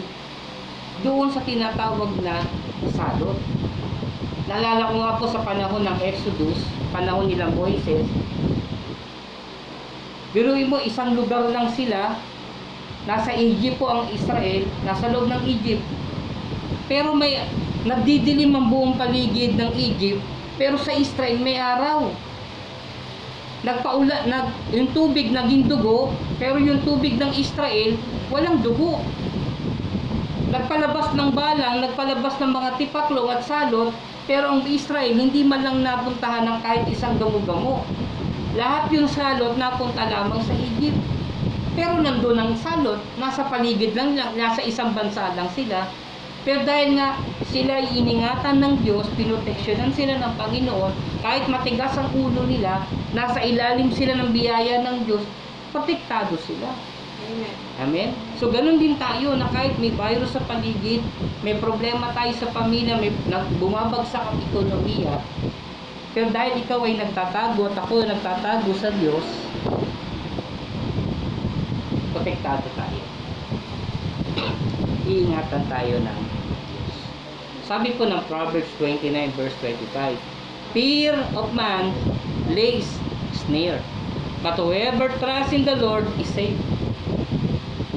doon 1.01 1.33
sa 1.33 1.41
tinatawag 1.41 2.13
na 2.21 2.45
salot. 2.93 3.41
Naalala 4.45 4.87
ko 4.87 4.95
nga 5.01 5.13
po 5.19 5.25
sa 5.27 5.41
panahon 5.43 5.83
ng 5.83 5.99
Exodus, 5.99 6.61
panahon 6.97 7.29
nila 7.29 7.53
Moises, 7.53 8.09
Biruin 10.35 10.67
mo, 10.67 10.81
isang 10.81 11.15
lugar 11.15 11.49
lang 11.49 11.71
sila, 11.71 12.19
nasa 13.07 13.31
Egypt 13.31 13.79
po 13.79 13.87
ang 13.87 14.11
Israel, 14.11 14.67
nasa 14.83 15.07
loob 15.07 15.31
ng 15.31 15.43
Egypt. 15.47 15.81
Pero 16.91 17.15
may, 17.15 17.41
nagdidilim 17.87 18.51
ang 18.51 18.67
buong 18.67 18.99
paligid 18.99 19.55
ng 19.55 19.71
Egypt, 19.73 20.19
pero 20.59 20.75
sa 20.75 20.91
Israel 20.91 21.39
may 21.39 21.55
araw. 21.55 22.11
Nagpaula, 23.63 24.27
nag, 24.27 24.51
yung 24.75 24.91
tubig 24.91 25.31
naging 25.31 25.65
dugo, 25.65 26.11
pero 26.37 26.59
yung 26.59 26.83
tubig 26.83 27.15
ng 27.15 27.31
Israel, 27.33 27.95
walang 28.27 28.59
dugo. 28.59 28.99
Nagpalabas 30.51 31.15
ng 31.15 31.31
balang, 31.31 31.81
nagpalabas 31.81 32.35
ng 32.37 32.51
mga 32.51 32.69
tipaklong 32.77 33.31
at 33.31 33.41
salot, 33.47 33.95
pero 34.27 34.51
ang 34.51 34.67
Israel 34.67 35.15
hindi 35.15 35.41
man 35.47 35.63
lang 35.63 35.79
napuntahan 35.81 36.43
ng 36.43 36.59
kahit 36.59 36.83
isang 36.91 37.15
gamo-gamo. 37.15 37.87
Lahat 38.59 38.91
yung 38.91 39.07
salot 39.07 39.55
napunta 39.55 40.03
lamang 40.11 40.43
sa 40.43 40.51
Egypt. 40.51 40.99
Pero 41.77 42.01
nandun 42.01 42.35
ang 42.35 42.53
salot, 42.59 42.99
nasa 43.21 43.47
paligid 43.47 43.95
lang, 43.95 44.17
nasa 44.35 44.59
isang 44.65 44.91
bansa 44.91 45.31
lang 45.37 45.47
sila. 45.55 45.87
Pero 46.41 46.65
dahil 46.65 46.97
nga 46.97 47.21
sila 47.53 47.79
iningatan 47.79 48.63
ng 48.63 48.73
Diyos, 48.81 49.05
pinoteksyonan 49.13 49.93
sila 49.93 50.17
ng 50.17 50.33
Panginoon, 50.41 50.91
kahit 51.21 51.45
matigas 51.51 51.93
ang 51.99 52.09
ulo 52.17 52.43
nila, 52.47 52.81
nasa 53.13 53.43
ilalim 53.43 53.93
sila 53.93 54.15
ng 54.15 54.31
biyaya 54.33 54.79
ng 54.79 55.05
Diyos, 55.05 55.21
protektado 55.69 56.39
sila. 56.43 56.71
Amen. 57.27 57.55
Amen? 57.77 58.09
So, 58.39 58.47
ganun 58.47 58.79
din 58.79 58.95
tayo 58.95 59.35
na 59.35 59.51
kahit 59.51 59.75
may 59.77 59.91
virus 59.91 60.31
sa 60.31 60.41
paligid, 60.47 61.03
may 61.43 61.59
problema 61.59 62.15
tayo 62.15 62.31
sa 62.39 62.47
pamilya, 62.55 62.95
may 62.95 63.11
bumabagsak 63.59 64.23
ang 64.23 64.39
ekonomiya, 64.47 65.19
pero 66.17 66.33
dahil 66.33 66.57
ikaw 66.65 66.81
ay 66.87 66.97
nagtatago 66.97 67.69
at 67.69 67.77
ako 67.77 68.01
ay 68.01 68.07
nagtatago 68.09 68.71
sa 68.79 68.89
Diyos, 68.95 69.27
protektado 72.09 72.65
tayo. 72.73 73.03
Iingatan 75.05 75.63
tayo 75.69 75.95
ng 76.01 76.19
Diyos. 76.73 76.95
Sabi 77.69 77.93
po 77.93 78.09
ng 78.09 78.23
Proverbs 78.25 78.71
29 78.81 79.13
verse 79.37 79.53
25, 79.61 80.17
Fear 80.73 81.13
of 81.37 81.53
man 81.53 81.93
lays 82.49 82.89
snare, 83.45 83.83
but 84.41 84.57
whoever 84.57 85.13
trusts 85.21 85.53
in 85.53 85.69
the 85.69 85.77
Lord 85.77 86.09
is 86.17 86.25
safe. 86.33 86.57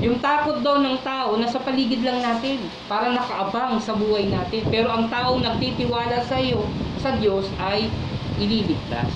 Yung 0.00 0.16
takot 0.16 0.64
daw 0.64 0.80
ng 0.80 0.96
tao 1.04 1.36
nasa 1.36 1.60
paligid 1.60 2.00
lang 2.00 2.24
natin, 2.24 2.56
para 2.88 3.12
nakaabang 3.12 3.76
sa 3.84 3.92
buhay 3.92 4.32
natin. 4.32 4.64
Pero 4.72 4.88
ang 4.88 5.12
taong 5.12 5.44
nagtitiwala 5.44 6.24
sa 6.24 6.40
iyo, 6.40 6.64
sa 7.04 7.12
Diyos 7.20 7.44
ay 7.60 7.92
ililigtas. 8.40 9.12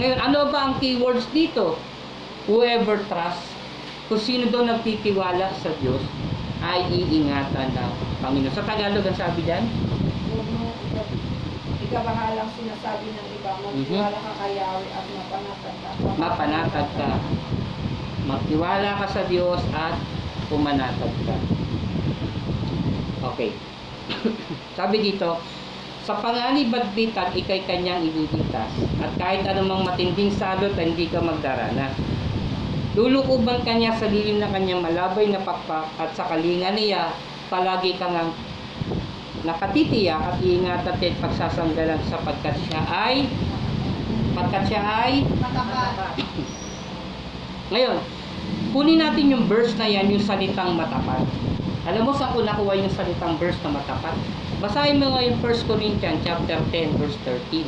Ngayon, 0.00 0.18
ano 0.20 0.48
ba 0.48 0.58
ang 0.68 0.74
keywords 0.80 1.28
dito? 1.36 1.76
Whoever 2.48 2.96
trusts, 3.12 3.52
kung 4.08 4.20
sino 4.20 4.48
daw 4.48 4.64
nagtitiwala 4.64 5.52
sa 5.60 5.70
Diyos, 5.84 6.00
ay 6.64 6.88
iingatan 6.88 7.76
ng 7.76 7.92
Panginoon. 8.24 8.56
Sa 8.56 8.64
Tagalog 8.64 9.04
ang 9.04 9.18
sabi 9.20 9.44
dyan, 9.44 9.68
ikabahalang 11.86 12.50
sinasabi 12.56 13.06
ng 13.14 13.26
iba 13.36 13.52
Mhm. 13.62 14.00
wala 14.00 14.18
ka 14.18 14.32
kayawi 14.42 14.88
at 14.90 15.06
mapanatag 15.06 15.76
ka. 15.84 15.90
mapanatag 16.18 16.88
ka. 16.98 17.10
Magtiwala 18.26 18.98
ka 18.98 19.06
sa 19.06 19.22
Diyos 19.30 19.62
at 19.70 19.94
pumanatag 20.50 21.14
ka. 21.24 21.36
Okay. 23.34 23.54
Sabi 24.78 24.96
dito, 25.02 25.38
sa 26.06 26.22
panganib 26.22 26.70
at 26.70 26.94
bitag, 26.94 27.34
ikay 27.34 27.66
kanyang 27.66 28.06
ililigtas. 28.06 28.70
At 29.02 29.10
kahit 29.18 29.42
anumang 29.42 29.82
matinding 29.82 30.30
salot, 30.30 30.78
hindi 30.78 31.10
ka 31.10 31.18
magdarana. 31.18 31.90
Lulukuban 32.94 33.66
kanya 33.66 33.92
sa 33.98 34.06
lilim 34.06 34.38
ng 34.38 34.50
kanyang 34.54 34.86
malabay 34.86 35.28
na 35.28 35.42
pakpak 35.42 35.90
at 35.98 36.14
sa 36.14 36.30
kalinga 36.30 36.72
niya, 36.72 37.10
palagi 37.50 37.98
kang 37.98 38.14
ang 38.14 38.30
nakatitiyak 39.44 40.16
at 40.16 40.36
iingatan 40.42 40.96
at 40.96 41.14
pagsasanggalan 41.22 42.00
sapagkat 42.08 42.56
siya 42.66 42.80
ay 42.88 43.30
sapagkat 44.32 44.62
siya 44.66 44.80
ay 44.82 45.12
Matapat. 45.38 46.16
ngayon, 47.72 47.98
kunin 48.76 49.00
natin 49.00 49.32
yung 49.32 49.48
verse 49.48 49.72
na 49.80 49.88
yan, 49.88 50.12
yung 50.12 50.20
salitang 50.20 50.76
matapat. 50.76 51.24
Alam 51.86 52.10
mo 52.10 52.12
saan 52.18 52.34
ko 52.34 52.42
nakuha 52.42 52.74
yung 52.74 52.90
salitang 52.90 53.38
verse 53.38 53.56
na 53.62 53.78
matapat? 53.78 54.18
Basahin 54.58 54.98
mo 54.98 55.14
ngayon 55.14 55.38
1 55.38 55.70
Corinthians 55.70 56.18
chapter 56.26 56.58
10 56.74 56.98
verse 56.98 57.14
13. 57.22 57.62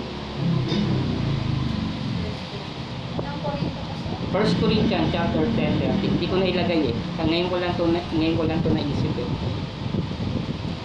Ng 3.22 3.38
Korinto 3.44 3.80
kasi. 3.86 4.08
1 4.34 4.62
Corinthians 4.64 5.08
chapter 5.14 5.44
10 5.54 5.84
13. 6.02 6.16
Hindi 6.18 6.26
ko 6.26 6.34
na 6.40 6.50
ilagay 6.50 6.90
eh. 6.90 6.94
Ngayon 7.20 7.48
ko 7.52 7.56
lang 7.62 7.72
to 7.76 7.84
na, 7.92 8.00
ngayon 8.16 8.34
ko 8.40 8.44
lang 8.48 8.58
to 8.64 8.72
naisip 8.74 9.14
eh. 9.20 9.30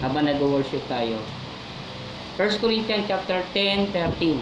Habang 0.04 0.28
nag-worship 0.28 0.84
tayo. 0.86 1.18
1 2.36 2.62
Corinthians 2.62 3.08
chapter 3.08 3.40
10 3.50 3.90
13. 3.90 4.38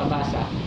Pabasa. 0.00 0.63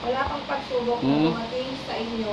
Wala, 0.00 0.20
kang 0.24 0.44
pagsubok 0.48 1.00
na 1.04 1.12
Hmm. 1.12 1.24
dumating 1.28 1.70
sa 1.84 1.94
inyo 1.94 2.32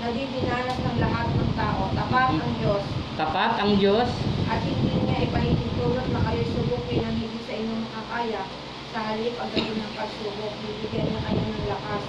na 0.00 0.06
di 0.10 0.22
dinanas 0.32 0.78
ng 0.80 0.96
lahat 0.96 1.28
ng 1.28 1.50
tao. 1.52 1.82
Tapat 1.92 2.28
ang 2.40 2.52
Diyos 2.56 2.84
Tapat 3.20 3.52
ang 3.60 3.72
Diyos 3.76 4.08
at 4.48 4.64
hindi 4.64 4.96
niya 5.04 5.28
ipahintulot 5.28 6.08
na 6.08 6.20
kayo 6.24 6.42
subukin 6.48 7.04
ang 7.04 7.16
hindi 7.20 7.40
sa 7.44 7.52
inyo 7.52 7.74
makakaya. 7.84 8.42
Sa 8.90 8.98
halip 9.06 9.36
ang 9.36 9.50
gawin 9.52 9.76
ng 9.76 9.92
pagsubok, 9.92 10.52
bibigyan 10.64 11.04
niya 11.04 11.20
kayo 11.20 11.42
ng 11.44 11.66
lakas 11.68 12.02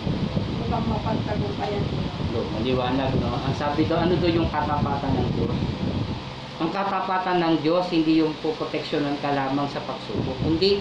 upang 0.62 0.86
mapagtagumpayan 0.88 1.84
niyo. 1.84 2.10
Lo, 2.32 2.40
maliwanag, 2.56 3.12
no? 3.20 3.38
Ang 3.44 3.56
sabi 3.60 3.86
daw, 3.86 4.02
ano 4.02 4.16
daw 4.18 4.32
yung 4.32 4.48
katapatan 4.48 5.14
ng 5.20 5.30
Diyos? 5.36 5.58
Ang 6.58 6.70
katapatan 6.72 7.38
ng 7.44 7.56
Diyos, 7.60 7.86
hindi 7.92 8.24
yung 8.24 8.34
puproteksyonan 8.40 9.20
ka 9.20 9.36
lamang 9.36 9.68
sa 9.68 9.84
pagsubok. 9.84 10.38
Hindi, 10.42 10.80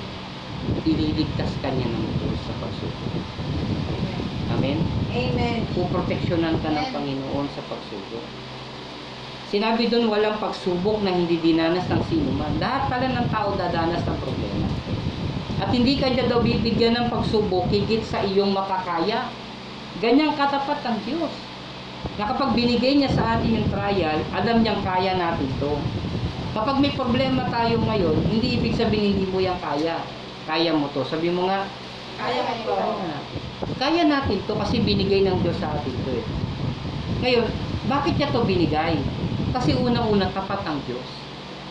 ililigtas 0.86 1.52
ka 1.60 1.68
niya 1.68 1.88
ng 1.90 2.06
Diyos 2.16 2.38
sa 2.48 2.54
pagsubok. 2.56 3.19
Amen? 4.60 4.84
Amen. 5.08 5.64
Puproteksyonan 5.72 6.60
ka 6.60 6.68
ng 6.68 6.92
Panginoon 6.92 7.48
sa 7.56 7.64
pagsubok. 7.64 8.24
Sinabi 9.48 9.88
doon, 9.88 10.12
walang 10.12 10.36
pagsubok 10.36 11.00
na 11.00 11.16
hindi 11.16 11.40
dinanas 11.40 11.88
ng 11.88 12.02
sino 12.12 12.28
man. 12.36 12.60
Lahat 12.60 12.92
pala 12.92 13.08
ng 13.08 13.26
tao 13.32 13.56
dadanas 13.56 14.04
ng 14.04 14.18
problema. 14.20 14.68
At 15.64 15.72
hindi 15.72 15.96
ka 15.96 16.12
niya 16.12 16.28
daw 16.28 16.44
bibigyan 16.44 16.92
ng 16.92 17.06
pagsubok 17.08 17.72
higit 17.72 18.04
sa 18.04 18.20
iyong 18.20 18.52
makakaya. 18.52 19.32
Ganyang 20.04 20.36
katapat 20.36 20.84
ang 20.84 21.00
Diyos. 21.08 21.32
Na 22.20 22.28
kapag 22.28 22.52
binigay 22.52 23.00
niya 23.00 23.16
sa 23.16 23.40
atin 23.40 23.64
yung 23.64 23.68
trial, 23.72 24.20
alam 24.36 24.60
niyang 24.60 24.84
kaya 24.84 25.16
natin 25.16 25.48
to. 25.56 25.72
Kapag 26.52 26.76
may 26.76 26.92
problema 26.92 27.48
tayo 27.48 27.80
ngayon, 27.80 28.20
hindi 28.28 28.60
ibig 28.60 28.76
sabihin 28.76 29.16
hindi 29.16 29.24
mo 29.24 29.40
yan 29.40 29.56
kaya. 29.56 30.04
Kaya 30.44 30.76
mo 30.76 30.92
to. 30.92 31.00
Sabi 31.08 31.32
mo 31.32 31.48
nga, 31.48 31.64
Kaya 32.20 32.44
mo 32.44 32.52
ito. 32.60 32.72
kaya. 32.76 33.16
Kaya 33.76 34.08
natin 34.08 34.40
to 34.48 34.56
kasi 34.56 34.80
binigay 34.80 35.20
ng 35.28 35.36
Diyos 35.44 35.60
sa 35.60 35.76
atin 35.76 35.92
to 35.92 36.12
eh. 36.16 36.24
Ngayon, 37.20 37.46
bakit 37.92 38.16
niya 38.16 38.32
to 38.32 38.40
binigay? 38.48 38.96
Kasi 39.52 39.76
unang-una 39.76 40.32
tapat 40.32 40.64
ang 40.64 40.80
Diyos. 40.88 41.04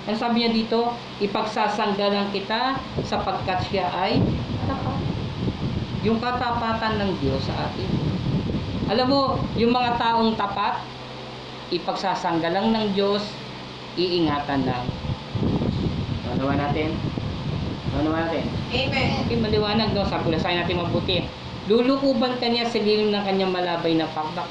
Ano 0.05 0.15
sabi 0.17 0.41
niya 0.45 0.53
dito? 0.53 0.93
Ipagsasanggalan 1.21 2.29
kita 2.29 2.77
sapagkat 3.01 3.65
siya 3.73 3.89
ay 3.89 4.21
tapat. 4.69 4.99
Yung 6.05 6.21
katapatan 6.21 7.01
ng 7.01 7.11
Diyos 7.21 7.41
sa 7.45 7.67
atin. 7.69 7.89
Alam 8.89 9.07
mo, 9.09 9.21
yung 9.57 9.73
mga 9.73 9.97
taong 9.97 10.33
tapat, 10.33 10.81
ipagsasanggalang 11.69 12.73
ng 12.73 12.85
Diyos, 12.97 13.21
iingatan 13.97 14.65
lang. 14.65 14.85
Ano 16.33 16.53
natin? 16.53 16.93
Ano 17.97 18.09
natin? 18.13 18.45
Amen. 18.73 19.09
Okay, 19.25 19.37
maliwanag 19.37 19.93
daw. 19.93 20.05
Sabi 20.05 20.29
ko 20.29 20.37
natin 20.37 20.77
mabuti. 20.77 21.25
Lulukuban 21.69 22.41
ka 22.41 22.49
niya 22.49 22.65
sa 22.65 22.81
lilim 22.81 23.13
ng 23.13 23.21
kanyang 23.21 23.53
malabay 23.53 23.93
na 23.93 24.09
pakpak. 24.09 24.49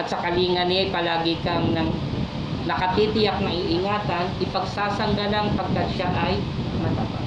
At 0.00 0.08
sa 0.08 0.24
kalinga 0.24 0.64
niya, 0.64 0.88
palagi 0.88 1.36
kang 1.44 1.76
nang 1.76 1.92
nakatitiyak 2.64 3.44
na 3.44 3.52
iingatan, 3.52 4.32
ipagsasanggalang 4.40 5.52
pagkat 5.52 5.88
siya 5.92 6.08
ay 6.16 6.40
matapat. 6.80 7.24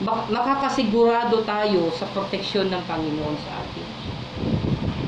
Mak- 0.00 0.30
makakasigurado 0.32 1.44
tayo 1.44 1.92
sa 1.92 2.08
proteksyon 2.16 2.72
ng 2.72 2.82
Panginoon 2.88 3.36
sa 3.44 3.60
atin. 3.60 3.86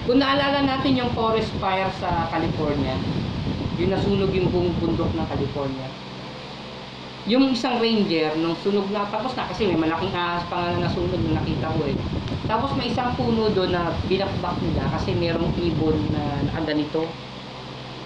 Kung 0.04 0.20
naalala 0.20 0.66
natin 0.66 1.00
yung 1.00 1.12
forest 1.16 1.56
fire 1.56 1.88
sa 1.96 2.28
California, 2.28 3.00
yung 3.80 3.96
nasunog 3.96 4.28
yung 4.34 4.52
buong 4.52 4.76
bundok 4.76 5.08
ng 5.16 5.24
California, 5.24 5.88
yung 7.28 7.52
isang 7.52 7.76
ranger, 7.76 8.32
nung 8.40 8.56
sunog 8.64 8.88
na, 8.88 9.04
tapos 9.12 9.36
na 9.36 9.44
kasi 9.44 9.68
may 9.68 9.76
malaking 9.76 10.16
ahas 10.16 10.40
pa 10.48 10.56
nga 10.56 10.72
na 10.72 10.88
nasunog 10.88 11.20
na 11.28 11.44
nakita 11.44 11.68
ko 11.68 11.84
eh. 11.84 11.96
Tapos 12.48 12.72
may 12.80 12.88
isang 12.88 13.12
puno 13.12 13.52
doon 13.52 13.76
na 13.76 13.92
binakbak 14.08 14.56
nila 14.64 14.88
kasi 14.96 15.12
merong 15.12 15.52
ibon 15.60 16.00
na 16.16 16.40
nakaganito. 16.48 17.04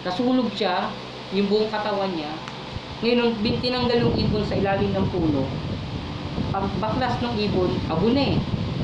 Nasunog 0.03 0.51
siya, 0.59 0.91
yung 1.31 1.47
buong 1.47 1.71
katawan 1.71 2.11
niya. 2.11 2.35
Ngayon, 3.01 3.19
nung 3.23 3.35
tinanggal 3.39 3.99
yung 4.03 4.17
ibon 4.19 4.43
sa 4.43 4.59
ilalim 4.59 4.91
ng 4.91 5.07
puno, 5.15 5.47
pag 6.51 6.67
baklas 6.83 7.15
ng 7.23 7.35
ibon, 7.39 7.71
abo 7.87 8.11
na 8.11 8.35
eh. 8.35 8.37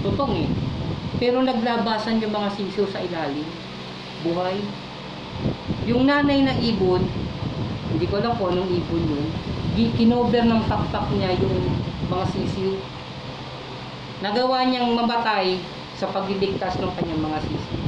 Tutong 0.06 0.46
eh. 0.46 0.48
Pero 1.18 1.42
naglabasan 1.42 2.22
yung 2.22 2.30
mga 2.30 2.54
sisiw 2.54 2.86
sa 2.86 3.02
ilalim. 3.02 3.46
Buhay. 4.22 4.62
Yung 5.90 6.06
nanay 6.06 6.46
na 6.46 6.54
ibon, 6.54 7.02
hindi 7.90 8.06
ko 8.06 8.22
alam 8.22 8.38
kung 8.38 8.54
anong 8.54 8.70
ibon 8.70 9.02
yun, 9.02 9.28
kinover 9.74 10.42
ng 10.46 10.62
pakpak 10.66 11.06
niya 11.14 11.36
yung 11.38 11.70
mga 12.10 12.26
sisiw. 12.34 12.74
Nagawa 14.20 14.66
niyang 14.66 14.92
mamatay 14.92 15.60
sa 15.96 16.10
pagliligtas 16.10 16.76
ng 16.80 16.92
kanyang 16.96 17.22
mga 17.22 17.38
sisiw. 17.44 17.80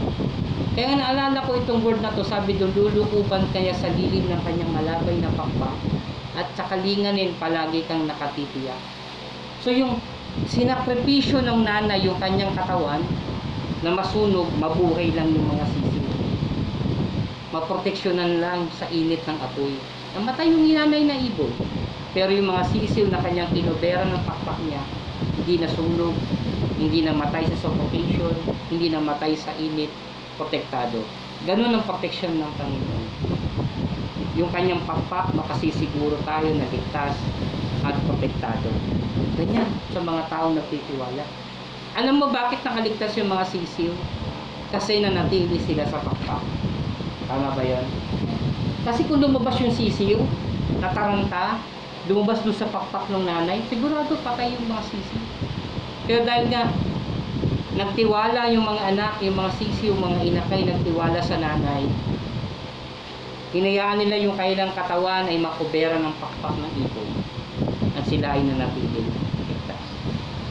Kaya 0.72 0.96
naalala 0.96 1.44
ko 1.44 1.60
itong 1.60 1.84
word 1.84 2.00
na 2.00 2.16
to, 2.16 2.24
sabi 2.24 2.56
doon, 2.56 2.72
lulukuban 2.72 3.44
kaya 3.52 3.76
sa 3.76 3.92
lilim 3.92 4.24
ng 4.24 4.40
kanyang 4.40 4.72
malabay 4.72 5.20
na 5.20 5.28
pakpak 5.36 5.76
at 6.32 6.48
sa 6.56 6.64
kalinganin 6.64 7.36
palagi 7.36 7.84
kang 7.84 8.08
nakatitiyak. 8.08 8.80
So 9.60 9.68
yung 9.68 10.00
sinakripisyo 10.48 11.44
ng 11.44 11.60
nanay 11.68 12.00
yung 12.08 12.16
kanyang 12.16 12.56
katawan 12.56 13.04
na 13.84 13.90
masunog, 13.92 14.48
mabuhay 14.56 15.12
lang 15.12 15.28
yung 15.28 15.44
mga 15.44 15.66
sisiw. 15.76 16.06
Maproteksyonan 17.52 18.40
lang 18.40 18.64
sa 18.72 18.88
init 18.88 19.20
ng 19.28 19.38
apoy. 19.44 19.76
Namatay 20.16 20.56
yung 20.56 20.64
nanay 20.72 21.04
na 21.04 21.20
ibon. 21.20 21.52
Pero 22.12 22.28
yung 22.28 22.52
mga 22.52 22.68
sisiw 22.68 23.08
na 23.08 23.24
kanyang 23.24 23.48
kinobera 23.56 24.04
ng 24.04 24.22
pakpak 24.28 24.60
niya, 24.68 24.84
hindi 25.40 25.64
nasunog, 25.64 26.12
hindi 26.76 27.00
namatay 27.00 27.48
sa 27.48 27.68
suffocation, 27.68 28.36
hindi 28.68 28.92
namatay 28.92 29.32
sa 29.32 29.56
init, 29.56 29.88
protektado. 30.36 31.00
Ganun 31.48 31.72
ang 31.72 31.84
proteksyon 31.88 32.36
ng 32.36 32.52
Panginoon. 32.60 33.06
Yung 34.36 34.52
kanyang 34.52 34.84
pakpak, 34.84 35.32
makasisiguro 35.32 36.20
tayo 36.28 36.52
na 36.52 36.68
ligtas 36.68 37.16
at 37.82 37.96
protektado. 38.04 38.68
Ganyan 39.40 39.68
sa 39.90 40.00
mga 40.04 40.28
taong 40.28 40.54
nagtitiwala. 40.56 41.24
Alam 41.96 42.20
mo 42.20 42.26
bakit 42.28 42.64
nakaligtas 42.64 43.16
yung 43.16 43.32
mga 43.32 43.44
sisiw? 43.48 43.92
Kasi 44.72 45.04
nanatili 45.04 45.60
sila 45.60 45.84
sa 45.88 46.00
pakpak. 46.00 46.44
Tama 47.28 47.52
ba 47.52 47.62
yun? 47.64 47.84
Kasi 48.84 49.04
kung 49.04 49.20
lumabas 49.20 49.60
yung 49.60 49.72
sisiw, 49.72 50.20
nataranta, 50.80 51.60
lumabas 52.12 52.44
doon 52.44 52.52
sa 52.52 52.68
pakpak 52.68 53.08
ng 53.08 53.24
nanay, 53.24 53.64
sigurado 53.72 54.12
patay 54.20 54.52
yung 54.52 54.68
mga 54.68 54.84
sisiw. 54.84 55.24
Pero 56.04 56.20
dahil 56.28 56.52
nga, 56.52 56.68
nagtiwala 57.72 58.52
yung 58.52 58.68
mga 58.68 58.82
anak, 58.92 59.14
yung 59.24 59.40
mga 59.40 59.50
sisiw, 59.56 59.96
mga 59.96 60.20
inakay, 60.28 60.68
nagtiwala 60.68 61.18
sa 61.24 61.40
nanay, 61.40 61.88
hinayaan 63.56 64.04
nila 64.04 64.16
yung 64.20 64.36
kailang 64.36 64.76
katawan 64.76 65.24
ay 65.24 65.40
makubera 65.40 65.96
ng 65.96 66.14
pakpak 66.20 66.52
ng 66.60 66.72
ibon. 66.84 67.08
At 67.96 68.04
sila 68.04 68.36
ay 68.36 68.44
nanatiling 68.44 69.08
ligtas. 69.48 69.84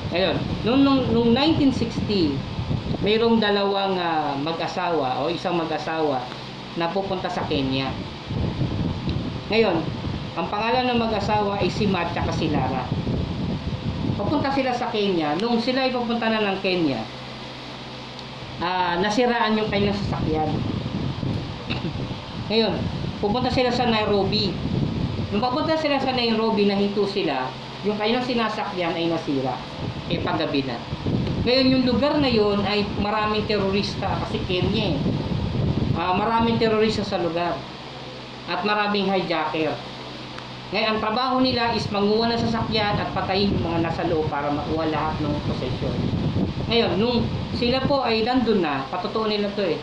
Ngayon, 0.09 0.35
noong, 0.65 0.81
noong, 0.81 1.01
noong 1.13 1.31
1960, 1.37 3.05
mayroong 3.05 3.37
dalawang 3.37 4.01
ah, 4.01 4.33
mag-asawa 4.41 5.21
o 5.21 5.29
isang 5.29 5.57
mag-asawa 5.57 6.25
na 6.77 6.89
pupunta 6.89 7.29
sa 7.29 7.45
Kenya. 7.45 7.93
Ngayon, 9.49 10.00
ang 10.41 10.49
pangalan 10.49 10.89
ng 10.89 10.97
mag-asawa 10.97 11.61
ay 11.61 11.69
si 11.69 11.85
Matt 11.85 12.17
at 12.17 12.25
si 12.33 12.49
Lara. 12.49 12.89
Papunta 14.17 14.49
sila 14.49 14.73
sa 14.73 14.89
Kenya. 14.89 15.37
Nung 15.37 15.61
sila 15.61 15.85
ay 15.85 15.93
papunta 15.93 16.33
na 16.33 16.41
ng 16.41 16.57
Kenya, 16.65 17.05
ah, 18.57 18.97
nasiraan 18.97 19.53
yung 19.53 19.69
kanyang 19.69 19.93
sasakyan. 19.93 20.49
Ngayon, 22.49 22.73
pupunta 23.21 23.53
sila 23.53 23.69
sa 23.69 23.85
Nairobi. 23.85 24.49
Nung 25.29 25.45
papunta 25.45 25.77
sila 25.77 26.01
sa 26.01 26.09
Nairobi, 26.09 26.65
nahinto 26.65 27.05
sila, 27.05 27.45
yung 27.85 28.01
kanyang 28.01 28.25
sinasakyan 28.25 28.97
ay 28.97 29.13
nasira. 29.13 29.53
eh 30.09 30.19
paggabi 30.25 30.65
na. 30.65 30.75
Ngayon 31.45 31.67
yung 31.69 31.83
lugar 31.85 32.17
na 32.17 32.27
yon 32.27 32.65
ay 32.65 32.83
maraming 32.97 33.45
terorista 33.45 34.09
kasi 34.25 34.41
Kenya 34.49 34.97
eh. 34.97 34.99
Ah, 35.93 36.17
maraming 36.17 36.57
terorista 36.57 37.05
sa 37.05 37.21
lugar. 37.21 37.53
At 38.49 38.65
maraming 38.65 39.05
hijacker. 39.05 39.90
Ngayon, 40.71 40.87
ang 40.87 40.99
trabaho 41.03 41.43
nila 41.43 41.75
is 41.75 41.83
manguha 41.91 42.31
ng 42.31 42.39
sasakyan 42.47 42.95
at 42.95 43.11
patayin 43.11 43.51
yung 43.51 43.75
mga 43.75 43.91
nasa 43.91 44.07
loob 44.07 44.23
para 44.31 44.47
makuha 44.47 44.87
lahat 44.87 45.19
ng 45.19 45.35
possession. 45.43 45.91
Ngayon, 46.71 46.95
nung 46.95 47.27
sila 47.59 47.83
po 47.83 48.07
ay 48.07 48.23
nandun 48.23 48.63
na, 48.63 48.87
patotoo 48.87 49.27
nila 49.27 49.51
to 49.51 49.67
eh. 49.67 49.75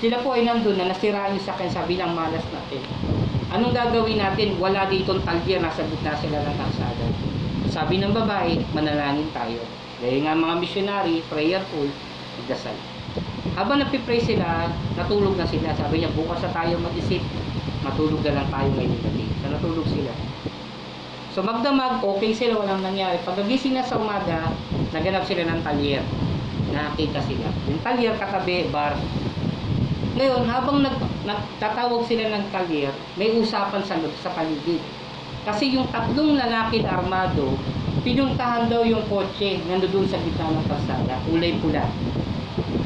Sila 0.00 0.24
po 0.24 0.32
ay 0.32 0.48
nandun 0.48 0.80
na, 0.80 0.88
nasiraan 0.88 1.36
yung 1.36 1.44
sakyan, 1.44 1.68
sabi 1.68 2.00
ng 2.00 2.16
malas 2.16 2.40
natin. 2.48 2.80
Anong 3.52 3.76
gagawin 3.76 4.16
natin? 4.16 4.56
Wala 4.56 4.88
ditong 4.88 5.20
talyer, 5.20 5.60
nasa 5.60 5.84
gitna 5.84 6.16
sila 6.16 6.40
ng 6.40 6.56
kalsada. 6.56 7.06
Sabi 7.68 8.00
ng 8.00 8.16
babae, 8.16 8.56
manalangin 8.72 9.28
tayo. 9.36 9.60
Dahil 10.00 10.24
nga 10.24 10.32
mga 10.32 10.54
missionary, 10.56 11.20
prayerful, 11.28 11.92
magdasal. 12.40 12.76
Habang 13.52 13.84
napipray 13.84 14.24
sila, 14.24 14.72
natulog 14.96 15.36
na 15.36 15.44
sila. 15.44 15.76
Sabi 15.76 16.00
niya, 16.00 16.08
bukas 16.16 16.40
na 16.40 16.56
tayo 16.56 16.80
mag-isip, 16.80 17.20
matulog 17.86 18.20
na 18.26 18.42
lang 18.42 18.48
tayo 18.50 18.68
ngayong 18.74 19.02
gabi. 19.06 19.24
So 19.38 19.46
natulog 19.46 19.86
sila. 19.86 20.12
So 21.36 21.38
magdamag, 21.44 22.02
okay 22.02 22.32
sila, 22.32 22.58
walang 22.58 22.82
nangyari. 22.82 23.20
Pagkagising 23.22 23.78
na 23.78 23.86
sa 23.86 24.00
umaga, 24.00 24.50
naganap 24.90 25.22
sila 25.28 25.46
ng 25.46 25.60
talyer. 25.62 26.02
Nakakita 26.74 27.20
sila. 27.22 27.46
Yung 27.70 27.80
talyer 27.84 28.14
katabi, 28.18 28.66
bar. 28.72 28.96
Ngayon, 30.16 30.48
habang 30.48 30.80
nag, 30.80 30.96
nagtatawag 31.28 32.08
sila 32.08 32.32
ng 32.32 32.44
talyer, 32.48 32.90
may 33.20 33.36
usapan 33.36 33.84
sa, 33.84 34.00
sa 34.24 34.32
paligid. 34.32 34.80
Kasi 35.44 35.76
yung 35.76 35.86
tatlong 35.92 36.40
lalaki 36.40 36.80
na 36.80 36.98
armado, 36.98 37.54
pinuntahan 38.00 38.66
daw 38.72 38.82
yung 38.82 39.04
kotse 39.06 39.60
nandoon 39.68 40.08
sa 40.08 40.16
gitna 40.18 40.56
ng 40.56 40.66
kalsada, 40.66 41.20
kulay 41.28 41.54
pula. 41.60 41.84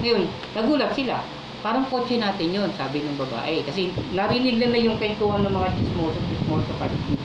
Ngayon, 0.02 0.26
nagulat 0.58 0.90
sila. 0.92 1.22
Parang 1.60 1.84
kotse 1.92 2.16
natin 2.16 2.56
yon 2.56 2.72
sabi 2.76 3.04
ng 3.04 3.20
babae. 3.20 3.60
Kasi 3.68 3.92
narinig 4.16 4.56
nila 4.56 4.80
yung 4.80 4.96
kwentuhan 4.96 5.44
ng 5.44 5.52
mga 5.52 5.68
chismoso, 5.76 6.18
chismoso 6.32 6.64
sa 6.72 6.76
paligid. 6.80 7.20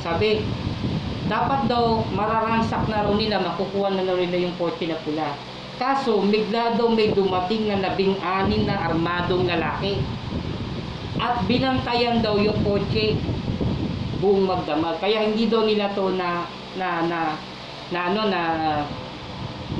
Sabi, 0.00 0.30
dapat 1.28 1.68
daw 1.68 2.00
mararansak 2.16 2.88
na 2.88 3.04
raw 3.04 3.12
nila, 3.12 3.44
makukuha 3.44 3.92
na 3.92 4.08
raw 4.08 4.16
nila 4.16 4.48
yung 4.48 4.56
kotse 4.56 4.88
na 4.88 4.96
pula. 5.04 5.36
Kaso, 5.76 6.24
bigla 6.24 6.76
daw 6.80 6.88
may 6.92 7.12
dumating 7.12 7.68
na 7.68 7.80
labing 7.80 8.16
anin 8.24 8.64
na 8.64 8.88
armadong 8.88 9.44
lalaki. 9.44 10.00
At 11.20 11.44
binantayan 11.44 12.24
daw 12.24 12.40
yung 12.40 12.56
kotse 12.64 13.20
buong 14.22 14.48
magdamag. 14.48 14.96
Kaya 15.02 15.28
hindi 15.28 15.50
daw 15.50 15.66
nila 15.66 15.90
to 15.92 16.14
na 16.14 16.46
na 16.78 17.04
na 17.04 17.36
na 17.92 18.00
ano 18.08 18.22
na 18.30 18.40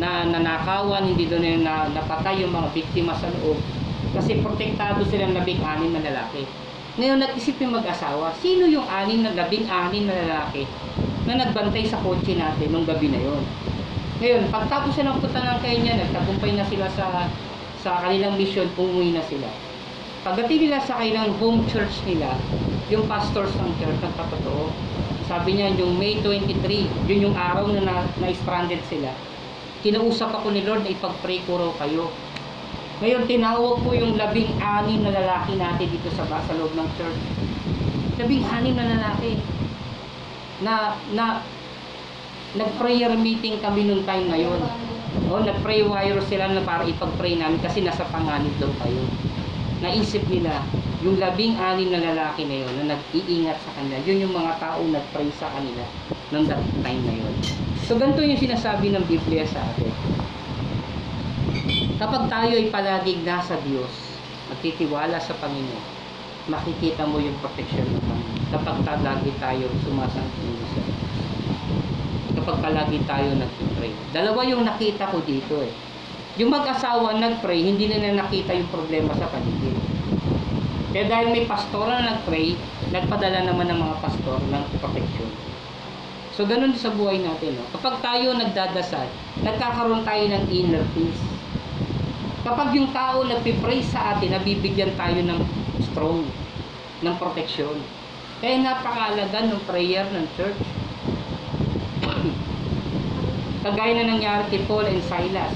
na 0.01 0.25
nanakawan, 0.29 1.13
hindi 1.13 1.29
daw 1.29 1.41
nila 1.41 1.61
na, 1.65 1.75
napatay 1.93 2.41
yung 2.41 2.53
mga 2.53 2.69
biktima 2.73 3.13
sa 3.17 3.29
loob. 3.41 3.59
Kasi 4.13 4.45
protektado 4.45 5.05
sila 5.09 5.29
ng 5.29 5.37
labing 5.37 5.61
anin 5.65 5.93
na 5.97 6.05
lalaki. 6.05 6.45
Ngayon 7.01 7.25
nag-isip 7.25 7.57
yung 7.65 7.73
mag-asawa, 7.73 8.37
sino 8.45 8.69
yung 8.69 8.85
anin 8.85 9.25
na 9.25 9.33
labing 9.33 9.65
anin 9.65 10.05
na 10.05 10.17
lalaki 10.29 10.69
na 11.25 11.41
nagbantay 11.41 11.89
sa 11.89 11.97
kotse 12.05 12.37
natin 12.37 12.69
nung 12.69 12.85
gabi 12.85 13.09
na 13.09 13.21
yon? 13.21 13.41
Ngayon, 14.21 14.53
pagtapos 14.53 14.95
ng 15.01 15.19
punta 15.19 15.41
ng 15.41 15.61
Kenya, 15.65 15.99
nagtagumpay 15.99 16.53
na 16.55 16.63
sila 16.69 16.87
sa 16.93 17.27
sa 17.83 17.99
kanilang 17.99 18.39
mission, 18.39 18.71
umuwi 18.79 19.11
na 19.11 19.25
sila. 19.27 19.51
Pagdating 20.23 20.71
nila 20.71 20.79
sa 20.87 21.03
kanilang 21.03 21.35
home 21.43 21.67
church 21.67 21.99
nila, 22.07 22.39
yung 22.87 23.11
pastors 23.11 23.51
ng 23.59 23.73
church, 23.83 23.99
nagpapatoo, 23.99 24.71
sabi 25.27 25.59
niya 25.59 25.75
yung 25.75 25.99
May 25.99 26.23
23, 26.23 26.87
yun 27.11 27.27
yung 27.27 27.37
araw 27.37 27.67
na 27.75 27.83
na- 27.83 28.11
na-stranded 28.23 28.79
sila. 28.87 29.11
Kinausap 29.83 30.31
ako 30.31 30.55
ni 30.55 30.63
Lord 30.63 30.87
na 30.87 30.95
ipag-pray 30.95 31.43
ko 31.43 31.59
raw 31.59 31.73
kayo. 31.83 32.15
Ngayon, 33.03 33.27
tinawag 33.27 33.83
ko 33.83 33.91
yung 33.99 34.15
labing 34.15 34.55
anim 34.63 35.03
na 35.03 35.11
lalaki 35.11 35.59
natin 35.59 35.91
dito 35.91 36.07
sa, 36.15 36.23
sa 36.23 36.55
loob 36.55 36.71
ng 36.79 36.89
church. 36.95 37.23
Labing 38.23 38.47
anim 38.47 38.79
na 38.79 38.87
lalaki. 38.95 39.43
Na, 40.63 40.95
na, 41.11 41.43
nag-prayer 42.55 43.11
meeting 43.19 43.59
kami 43.59 43.91
nung 43.91 44.07
time 44.07 44.31
na 44.31 44.39
yun. 44.39 44.63
O, 45.27 45.43
nag-pray 45.43 45.83
wire 45.83 46.23
sila 46.31 46.47
na 46.47 46.63
para 46.63 46.87
ipag-pray 46.87 47.35
namin 47.35 47.59
kasi 47.59 47.83
nasa 47.83 48.07
panganib 48.15 48.55
daw 48.63 48.71
kayo. 48.87 49.03
Naisip 49.83 50.23
nila, 50.31 50.63
yung 51.03 51.19
labing 51.19 51.59
anim 51.59 51.91
na 51.91 51.99
lalaki 51.99 52.47
na 52.47 52.63
yun 52.63 52.73
na 52.79 52.95
nag-iingat 52.95 53.59
sa 53.67 53.75
kanila, 53.75 53.99
yun 54.07 54.23
yung 54.23 54.35
mga 54.39 54.63
taong 54.63 54.95
nag-pray 54.95 55.27
sa 55.35 55.51
kanila 55.51 55.83
that 56.33 56.65
time 56.81 57.03
na 57.05 57.13
yun. 57.13 57.37
So, 57.83 57.99
ganito 57.99 58.23
yung 58.23 58.39
sinasabi 58.39 58.95
ng 58.95 59.03
Biblia 59.11 59.43
sa 59.43 59.59
atin. 59.59 59.91
Kapag 61.99 62.31
tayo 62.31 62.55
ay 62.55 62.71
palaging 62.71 63.27
nasa 63.27 63.59
Diyos, 63.67 63.91
magtitiwala 64.55 65.19
sa 65.19 65.35
Panginoon, 65.43 65.87
makikita 66.47 67.03
mo 67.11 67.19
yung 67.19 67.35
protection 67.43 67.83
ng 67.83 68.03
Panginoon. 68.07 68.43
Kapag 68.55 68.87
lagi 69.03 69.31
tayo 69.43 69.67
sumasangkili 69.83 70.63
sa 70.71 70.81
Diyos. 70.87 71.03
Kapag 72.39 72.57
palagi 72.63 72.99
tayo 73.03 73.35
nag-pray. 73.35 73.93
Dalawa 74.15 74.41
yung 74.47 74.63
nakita 74.63 75.11
ko 75.11 75.19
dito 75.27 75.63
eh. 75.63 75.75
Yung 76.39 76.55
mag-asawa 76.55 77.19
nag-pray, 77.19 77.67
hindi 77.67 77.91
nila 77.91 78.15
nakita 78.15 78.55
yung 78.55 78.71
problema 78.71 79.11
sa 79.19 79.27
paligid. 79.27 79.77
Kaya 80.95 81.11
dahil 81.11 81.29
may 81.35 81.45
pastor 81.51 81.91
na 81.91 82.15
nag-pray, 82.15 82.55
nagpadala 82.95 83.43
naman 83.43 83.67
ng 83.75 83.79
mga 83.79 83.97
pastor 83.99 84.39
ng 84.39 84.63
protection. 84.79 85.52
So, 86.33 86.49
ganun 86.49 86.73
sa 86.73 86.89
buhay 86.97 87.21
natin. 87.21 87.61
No? 87.61 87.69
Kapag 87.77 88.01
tayo 88.01 88.33
nagdadasal, 88.33 89.05
nagkakaroon 89.45 90.01
tayo 90.01 90.25
ng 90.33 90.45
inner 90.49 90.85
peace. 90.97 91.21
Kapag 92.43 92.73
yung 92.73 92.91
tao 92.91 93.23
nagpipray 93.23 93.85
sa 93.85 94.17
atin, 94.17 94.35
nabibigyan 94.35 94.97
tayo 94.97 95.21
ng 95.21 95.41
strong, 95.93 96.25
ng 97.05 97.15
protection. 97.21 97.77
Kaya 98.41 98.59
napakalaga 98.65 99.47
ng 99.47 99.61
prayer 99.69 100.09
ng 100.09 100.27
church. 100.35 100.61
Kagaya 103.69 103.93
na 104.03 104.11
nangyari 104.17 104.43
kay 104.51 104.65
Paul 104.67 104.89
and 104.89 105.05
Silas. 105.07 105.55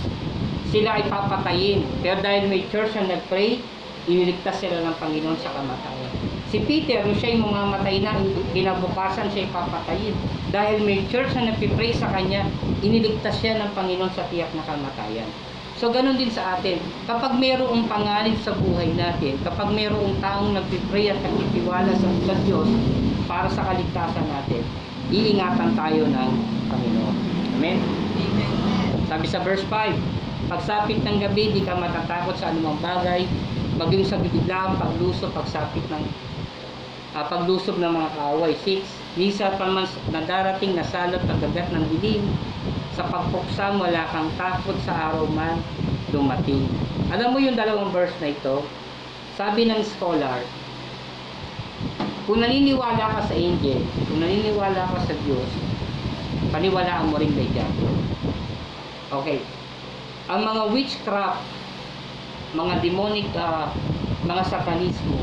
Sila 0.71 1.01
ay 1.01 1.09
papatayin. 1.11 1.83
Pero 2.05 2.23
dahil 2.23 2.47
may 2.53 2.69
church 2.71 2.95
na 2.95 3.17
nag-pray, 3.17 3.59
iniligtas 4.07 4.63
sila 4.63 4.79
ng 4.85 4.95
Panginoon 5.01 5.41
sa 5.41 5.51
kamatayan. 5.57 6.36
Si 6.47 6.63
Peter, 6.63 7.03
siya 7.19 7.35
yung 7.35 7.51
mamamatay 7.51 8.07
na, 8.07 8.23
kinabukasan 8.55 9.27
siya 9.35 9.51
papatayin. 9.51 10.15
Dahil 10.55 10.79
may 10.87 11.03
church 11.11 11.35
na 11.35 11.51
nagpipray 11.51 11.91
sa 11.91 12.07
kanya, 12.15 12.47
iniligtas 12.87 13.43
siya 13.43 13.59
ng 13.59 13.75
Panginoon 13.75 14.15
sa 14.15 14.23
tiyak 14.31 14.55
na 14.55 14.63
kamatayan. 14.63 15.27
So, 15.77 15.91
ganun 15.91 16.17
din 16.17 16.31
sa 16.31 16.57
atin. 16.57 16.79
Kapag 17.05 17.37
mayroong 17.37 17.91
panganib 17.91 18.39
sa 18.41 18.55
buhay 18.55 18.95
natin, 18.95 19.37
kapag 19.43 19.75
mayroong 19.75 20.17
taong 20.23 20.55
nagpipray 20.55 21.11
at 21.11 21.19
nagtitiwala 21.21 21.93
sa, 21.99 22.09
sa 22.25 22.35
Diyos 22.47 22.71
para 23.27 23.51
sa 23.51 23.67
kaligtasan 23.67 24.25
natin, 24.31 24.63
iingatan 25.11 25.75
tayo 25.75 26.07
ng 26.09 26.31
Panginoon. 26.71 27.17
Amen? 27.59 27.79
Sabi 29.11 29.27
sa 29.27 29.43
verse 29.43 29.67
5, 29.69 30.49
pagsapit 30.49 31.03
ng 31.03 31.19
gabi, 31.21 31.53
di 31.53 31.67
ka 31.67 31.75
matatakot 31.75 32.39
sa 32.39 32.55
anumang 32.55 32.79
bagay, 32.79 33.27
maging 33.77 34.07
sa 34.07 34.17
biglang 34.17 34.79
paglusob, 34.81 35.35
pagsapit 35.37 35.85
ng 35.93 36.03
ah, 37.15 37.29
paglusob 37.29 37.79
ng 37.79 37.93
mga 37.93 38.11
kaaway. 38.19 38.55
6. 38.65 38.83
Misa 39.21 39.55
pa 39.55 39.69
man 39.71 39.87
na 40.11 40.21
darating 40.25 40.75
na 40.75 40.85
salot 40.85 41.23
paggagat 41.25 41.71
ng 41.73 41.85
dilim, 41.97 42.25
sa 42.97 43.05
pagpuksam 43.13 43.77
wala 43.77 44.09
kang 44.09 44.33
takot 44.41 44.77
sa 44.89 45.13
araw 45.13 45.29
man 45.31 45.61
dumating. 46.11 46.65
Alam 47.13 47.37
mo 47.37 47.39
yung 47.39 47.55
dalawang 47.55 47.93
verse 47.93 48.17
na 48.25 48.33
ito? 48.33 48.65
Sabi 49.37 49.69
ng 49.69 49.85
scholar, 49.85 50.41
kung 52.25 52.41
naniniwala 52.43 53.21
ka 53.21 53.21
sa 53.29 53.35
angel, 53.37 53.85
kung 54.09 54.19
naniniwala 54.19 54.83
ka 54.91 54.99
sa 55.05 55.15
Diyos, 55.23 55.51
paniwalaan 56.51 57.13
mo 57.13 57.21
rin 57.21 57.31
kay 57.37 57.47
Diablo. 57.53 57.91
Okay. 59.23 59.39
Ang 60.27 60.43
mga 60.43 60.63
witchcraft, 60.75 61.45
mga 62.57 62.83
demonic, 62.83 63.29
ah, 63.39 63.71
mga 64.27 64.43
satanismo, 64.51 65.21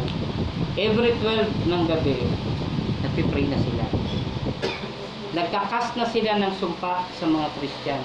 every 0.74 1.14
12 1.22 1.70
ng 1.70 1.84
gabi, 1.86 2.18
nagpipray 3.06 3.46
na 3.46 3.60
sila. 3.62 3.86
Nagkakas 5.38 5.94
na 5.94 6.06
sila 6.10 6.42
ng 6.42 6.54
sumpa 6.58 7.06
sa 7.14 7.26
mga 7.30 7.48
Christian, 7.62 8.02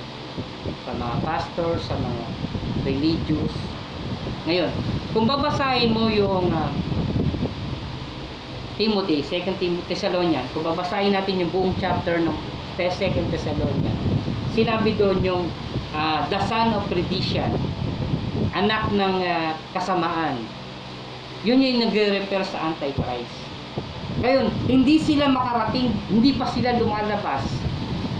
sa 0.85 0.93
mga 0.93 1.17
pastor, 1.25 1.81
sa 1.81 1.97
mga 1.97 2.25
religious. 2.85 3.53
Ngayon, 4.45 4.73
kung 5.17 5.25
babasahin 5.25 5.97
mo 5.97 6.13
yung 6.13 6.53
ah, 6.53 6.69
Timothy, 8.77 9.25
2 9.25 9.59
Timothy 9.59 9.89
Thessalonian, 9.89 10.45
kung 10.53 10.65
babasahin 10.65 11.17
natin 11.17 11.41
yung 11.41 11.53
buong 11.53 11.75
chapter 11.81 12.21
ng 12.21 12.37
2 12.77 13.33
Thessalonian, 13.33 13.97
sinabi 14.53 14.93
doon 14.97 15.25
yung 15.25 15.45
ah, 15.97 16.29
the 16.29 16.41
son 16.45 16.77
of 16.77 16.85
perdition, 16.93 17.49
anak 18.53 18.93
ng 18.93 19.15
ah, 19.25 19.57
kasamaan. 19.73 20.58
Yun 21.49 21.65
yung 21.65 21.81
nagre-refer 21.89 22.45
sa 22.45 22.61
Antichrist. 22.69 23.33
Ngayon, 24.21 24.53
hindi 24.69 25.01
sila 25.01 25.33
makarating, 25.33 25.97
hindi 26.13 26.37
pa 26.37 26.45
sila 26.53 26.77
lumalabas. 26.77 27.49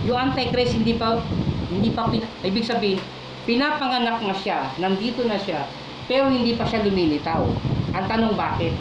Yung 0.09 0.17
Antichrist 0.17 0.81
hindi 0.81 0.97
pa 0.97 1.21
Hindi 1.69 1.93
pa 1.93 2.09
ibig 2.49 2.65
sabihin, 2.65 2.97
pinapanganak 3.45 4.25
na 4.25 4.33
siya, 4.33 4.73
nandito 4.81 5.21
na 5.29 5.37
siya, 5.37 5.69
pero 6.09 6.33
hindi 6.33 6.57
pa 6.57 6.65
siya 6.65 6.81
lumilitaw. 6.81 7.45
Ang 7.93 8.05
tanong 8.09 8.33
bakit? 8.33 8.73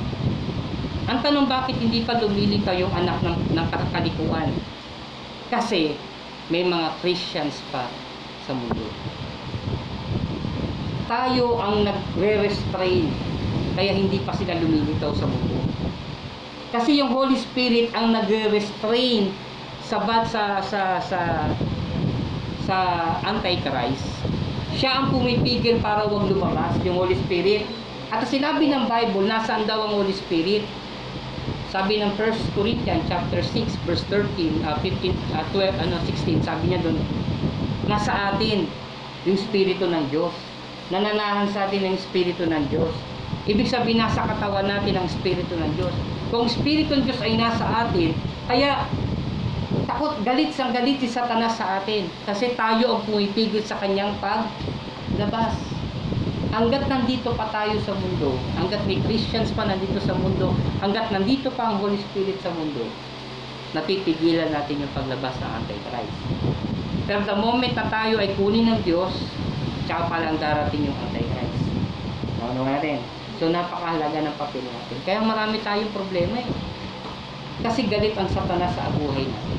Ang 1.11 1.19
tanong 1.19 1.51
bakit 1.51 1.75
hindi 1.83 2.07
pa 2.07 2.15
lumilitaw 2.15 2.71
yung 2.79 2.95
anak 2.95 3.19
ng, 3.27 3.35
ng 3.51 3.67
kalikuan? 3.91 4.55
Kasi 5.51 5.99
may 6.47 6.63
mga 6.63 6.95
Christians 7.03 7.59
pa 7.75 7.91
sa 8.47 8.55
mundo. 8.55 8.87
Tayo 11.11 11.59
ang 11.59 11.83
nagre-restrain 11.83 13.26
kaya 13.77 13.93
hindi 13.93 14.17
pa 14.25 14.33
sila 14.33 14.57
lumilitaw 14.57 15.13
sa 15.13 15.29
mundo. 15.29 15.53
Kasi 16.73 16.97
yung 16.97 17.13
Holy 17.13 17.37
Spirit 17.37 17.93
ang 17.93 18.09
nagre-restrain 18.09 19.29
sa 19.85 20.01
bat 20.01 20.25
sa 20.25 20.59
sa 20.65 20.97
sa 20.97 21.45
sa 22.65 22.77
Antichrist. 23.23 24.03
Siya 24.75 24.99
ang 24.99 25.13
pumipigil 25.13 25.77
para 25.79 26.09
wag 26.09 26.25
lumabas 26.25 26.75
yung 26.81 26.97
Holy 26.97 27.15
Spirit. 27.29 27.69
At 28.09 28.25
sinabi 28.25 28.67
ng 28.73 28.89
Bible, 28.89 29.29
nasaan 29.29 29.69
daw 29.69 29.85
ang 29.87 29.93
Holy 29.93 30.11
Spirit? 30.11 30.65
Sabi 31.69 31.99
ng 32.01 32.15
1 32.17 32.57
Corinthians 32.57 33.03
chapter 33.05 33.43
6 33.43 33.87
verse 33.87 34.03
13, 34.09 34.63
uh, 34.65 34.79
15, 34.81 35.13
uh, 35.35 35.45
12, 35.53 35.83
ano 35.83 35.95
16, 36.03 36.47
sabi 36.47 36.71
niya 36.71 36.79
doon, 36.81 36.97
nasa 37.85 38.33
atin 38.33 38.67
yung 39.27 39.35
Espiritu 39.35 39.85
ng 39.87 40.07
Diyos. 40.11 40.31
Nananahan 40.87 41.51
sa 41.51 41.67
atin 41.67 41.83
ang 41.83 41.95
Espiritu 41.99 42.47
ng 42.47 42.63
Diyos. 42.71 42.95
Ibig 43.47 43.67
sabihin, 43.71 44.03
nasa 44.03 44.27
katawan 44.27 44.67
natin 44.67 44.99
ang 44.99 45.07
Espiritu 45.07 45.55
ng 45.55 45.71
Diyos. 45.79 45.95
Kung 46.27 46.51
Espiritu 46.51 46.99
ng 46.99 47.07
Diyos 47.07 47.19
ay 47.23 47.39
nasa 47.39 47.63
atin, 47.63 48.11
kaya 48.51 48.83
takot, 49.87 50.19
galit 50.27 50.51
sang 50.51 50.75
galit 50.75 50.99
si 50.99 51.07
Satanas 51.07 51.55
sa 51.55 51.79
atin. 51.79 52.11
Kasi 52.27 52.59
tayo 52.59 52.99
ang 52.99 53.01
pumipigil 53.07 53.63
sa 53.63 53.79
kanyang 53.79 54.11
paglabas. 54.19 55.55
Hanggat 56.51 56.91
nandito 56.91 57.31
pa 57.35 57.47
tayo 57.51 57.75
sa 57.83 57.95
mundo, 57.95 58.35
hanggat 58.55 58.83
may 58.87 58.99
Christians 59.03 59.51
pa 59.55 59.67
nandito 59.67 59.99
sa 59.99 60.15
mundo, 60.15 60.55
hanggat 60.79 61.11
nandito 61.11 61.51
pa 61.53 61.71
ang 61.71 61.83
Holy 61.83 61.99
Spirit 61.99 62.39
sa 62.39 62.49
mundo, 62.55 62.87
napipigilan 63.75 64.55
natin 64.55 64.79
yung 64.79 64.91
paglabas 64.95 65.35
ng 65.43 65.51
Antichrist. 65.53 66.17
Pero 67.03 67.21
the 67.27 67.35
moment 67.35 67.75
na 67.75 67.91
tayo 67.91 68.19
ay 68.23 68.31
kunin 68.39 68.71
ng 68.73 68.79
Diyos, 68.87 69.11
tsaka 69.85 70.07
pa 70.07 70.17
lang 70.23 70.39
darating 70.39 70.87
yung 70.87 70.97
Antichrist. 70.97 71.61
Ano 72.41 72.63
natin? 72.63 73.16
So 73.37 73.53
napakahalaga 73.53 74.25
ng 74.25 74.35
papel 74.37 74.65
natin. 74.65 74.97
Kaya 75.05 75.21
marami 75.21 75.61
tayong 75.61 75.93
problema 75.93 76.41
eh. 76.41 76.49
Kasi 77.61 77.85
galit 77.89 78.13
ang 78.17 78.29
satanas 78.29 78.73
sa 78.73 78.89
buhay 78.97 79.25
natin. 79.25 79.57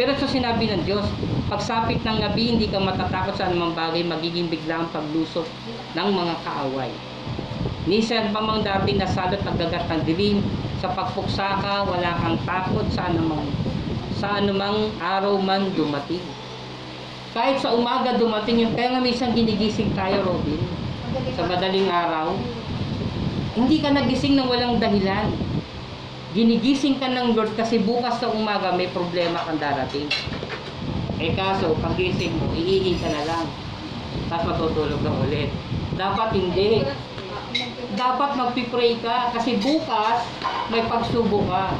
Pero 0.00 0.16
sa 0.16 0.24
sinabi 0.24 0.70
ng 0.70 0.82
Diyos, 0.88 1.04
pagsapit 1.50 2.00
ng 2.06 2.18
gabi, 2.24 2.56
hindi 2.56 2.66
ka 2.70 2.80
matatakot 2.80 3.36
sa 3.36 3.50
anumang 3.50 3.76
bagay, 3.76 4.00
magiging 4.06 4.48
bigla 4.48 4.80
ang 4.80 4.88
paglusok 4.94 5.44
ng 5.92 6.08
mga 6.08 6.34
kaaway. 6.40 6.88
Nisan 7.84 8.32
pa 8.32 8.40
mang 8.40 8.64
dati 8.64 8.96
na 8.96 9.04
salot 9.04 9.42
pagdagat 9.44 9.90
ng 9.92 10.02
dilim, 10.08 10.40
sa 10.80 10.88
pagpuksaka, 10.96 11.84
wala 11.84 12.10
kang 12.16 12.40
takot 12.48 12.88
sa 12.88 13.12
anumang, 13.12 13.44
sa 14.16 14.40
anumang 14.40 14.88
araw 14.96 15.36
man 15.36 15.68
dumating. 15.76 16.24
Kahit 17.36 17.60
sa 17.60 17.76
umaga 17.76 18.16
dumating 18.16 18.64
yun, 18.64 18.72
kaya 18.72 18.96
nga 18.96 19.04
minsan 19.04 19.36
ginigising 19.36 19.92
tayo, 19.92 20.24
Robin, 20.24 20.64
sa 21.36 21.44
madaling 21.44 21.92
araw, 21.92 22.32
hindi 23.58 23.82
ka 23.82 23.90
nagising 23.90 24.38
ng 24.38 24.46
walang 24.46 24.78
dahilan. 24.78 25.34
Ginigising 26.30 27.02
ka 27.02 27.10
ng 27.10 27.34
Lord 27.34 27.58
kasi 27.58 27.82
bukas 27.82 28.22
sa 28.22 28.30
umaga 28.30 28.70
may 28.70 28.86
problema 28.94 29.42
kang 29.42 29.58
darating. 29.58 30.06
Eh 31.18 31.34
kaso, 31.34 31.74
pagising 31.82 32.38
mo, 32.38 32.54
iihi 32.54 32.94
ka 33.02 33.10
na 33.10 33.22
lang. 33.26 33.46
Tapos 34.30 34.54
matutulog 34.54 35.02
ka 35.02 35.10
ulit. 35.26 35.50
Dapat 35.98 36.38
hindi. 36.38 36.86
Dapat 37.98 38.30
magpipray 38.38 39.02
ka 39.02 39.34
kasi 39.34 39.58
bukas 39.58 40.22
may 40.70 40.86
pagsubok 40.86 41.50
ka. 41.50 41.74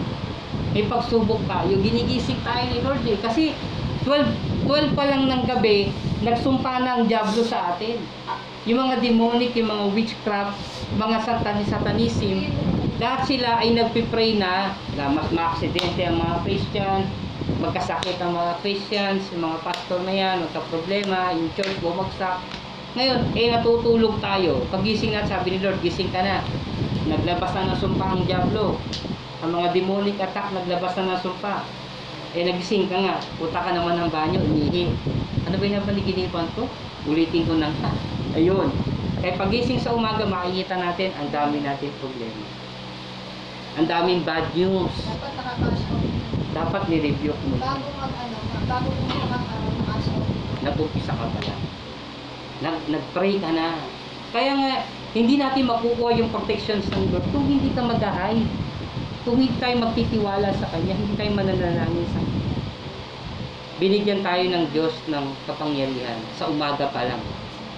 May 0.74 0.84
pagsubok 0.90 1.40
ka. 1.46 1.62
Yung 1.70 1.86
ginigising 1.86 2.42
tayo 2.42 2.66
ni 2.66 2.82
Lord 2.82 3.06
eh. 3.06 3.18
Kasi 3.22 3.54
12, 4.04 4.64
12 4.64 4.96
pa 4.96 5.04
lang 5.04 5.28
ng 5.28 5.42
gabi, 5.44 5.92
nagsumpa 6.24 6.80
na 6.80 7.04
Diablo 7.04 7.44
sa 7.44 7.76
atin. 7.76 8.00
Yung 8.64 8.80
mga 8.80 9.00
demonic, 9.00 9.52
yung 9.56 9.68
mga 9.72 9.84
witchcraft, 9.92 10.56
mga 10.96 11.16
satanis, 11.24 11.68
satanism, 11.68 12.48
lahat 13.00 13.24
sila 13.24 13.60
ay 13.60 13.72
nagpipray 13.72 14.36
na 14.36 14.76
na 14.96 15.08
mas 15.08 15.28
maaksidente 15.32 16.04
ang 16.04 16.20
mga 16.20 16.36
Christian, 16.44 17.00
magkasakit 17.60 18.20
ang 18.20 18.36
mga 18.36 18.52
Christians, 18.60 19.24
yung 19.32 19.48
mga 19.48 19.58
pastor 19.64 20.00
na 20.04 20.12
yan, 20.12 20.36
magka-problema, 20.44 21.32
yung 21.32 21.48
church 21.56 21.76
bumagsak. 21.80 22.40
Ngayon, 22.96 23.20
eh 23.38 23.48
natutulog 23.54 24.20
tayo. 24.20 24.60
Pagising 24.68 25.16
na, 25.16 25.24
sabi 25.24 25.56
ni 25.56 25.58
Lord, 25.62 25.80
gising 25.80 26.12
ka 26.12 26.20
na. 26.20 26.44
Naglabas 27.08 27.54
na 27.56 27.72
ng 27.72 27.80
sumpa 27.80 28.04
ang 28.04 28.22
Diablo. 28.28 28.76
Ang 29.40 29.50
mga 29.56 29.68
demonic 29.72 30.20
attack, 30.20 30.52
naglabas 30.52 30.92
na 30.98 31.16
ng 31.16 31.22
sumpa. 31.22 31.64
Eh 32.30 32.46
nagising 32.46 32.86
ka 32.86 32.94
nga, 32.94 33.18
puta 33.42 33.58
ka 33.58 33.74
naman 33.74 33.98
ng 33.98 34.10
banyo, 34.14 34.38
umihi. 34.38 34.86
Ano 35.50 35.58
ba 35.58 35.64
yung 35.66 35.82
paniginipan 35.82 36.46
ko? 36.54 36.70
Ulitin 37.10 37.42
ko 37.42 37.58
nang 37.58 37.74
ha. 37.82 37.90
Ayun. 38.38 38.70
Kaya 39.18 39.34
pagising 39.34 39.82
sa 39.82 39.90
umaga, 39.90 40.22
makikita 40.22 40.78
natin 40.78 41.10
ang 41.18 41.26
dami 41.34 41.58
natin 41.58 41.90
problema. 41.98 42.46
Ang 43.74 43.90
daming 43.90 44.22
bad 44.22 44.46
news. 44.54 44.94
Dapat 44.94 45.32
nakakash. 45.34 45.82
Dapat 46.54 46.82
ni-review 46.86 47.34
mo. 47.34 47.58
Bago 47.58 47.86
mag 47.98 48.14
ano, 48.14 48.36
bago 48.66 48.88
ng 48.94 49.82
cash 49.90 50.08
out. 50.14 50.26
Nag-umpisa 50.62 51.12
ka 51.18 51.26
pala. 51.26 51.54
Nag, 52.62 52.76
nag-pray 52.94 53.42
ka 53.42 53.50
na. 53.50 53.74
Kaya 54.30 54.52
nga, 54.54 54.72
hindi 55.18 55.34
natin 55.34 55.66
makukuha 55.66 56.14
yung 56.14 56.30
protections 56.30 56.86
ng 56.94 57.10
Lord 57.10 57.26
kung 57.34 57.42
hindi 57.50 57.74
ka 57.74 57.82
mag-hide. 57.82 58.46
Kung 59.20 59.36
hindi 59.36 59.52
tayo 59.60 59.76
magtitiwala 59.84 60.48
sa 60.56 60.66
Kanya, 60.72 60.96
hindi 60.96 61.12
tayo 61.12 61.30
mananalangin 61.36 62.08
sa 62.08 62.20
Kanya. 62.24 62.48
Binigyan 63.76 64.20
tayo 64.24 64.44
ng 64.48 64.64
Diyos 64.72 64.96
ng 65.08 65.26
kapangyarihan 65.44 66.20
sa 66.40 66.48
umaga 66.48 66.88
pa 66.88 67.04
lang. 67.04 67.20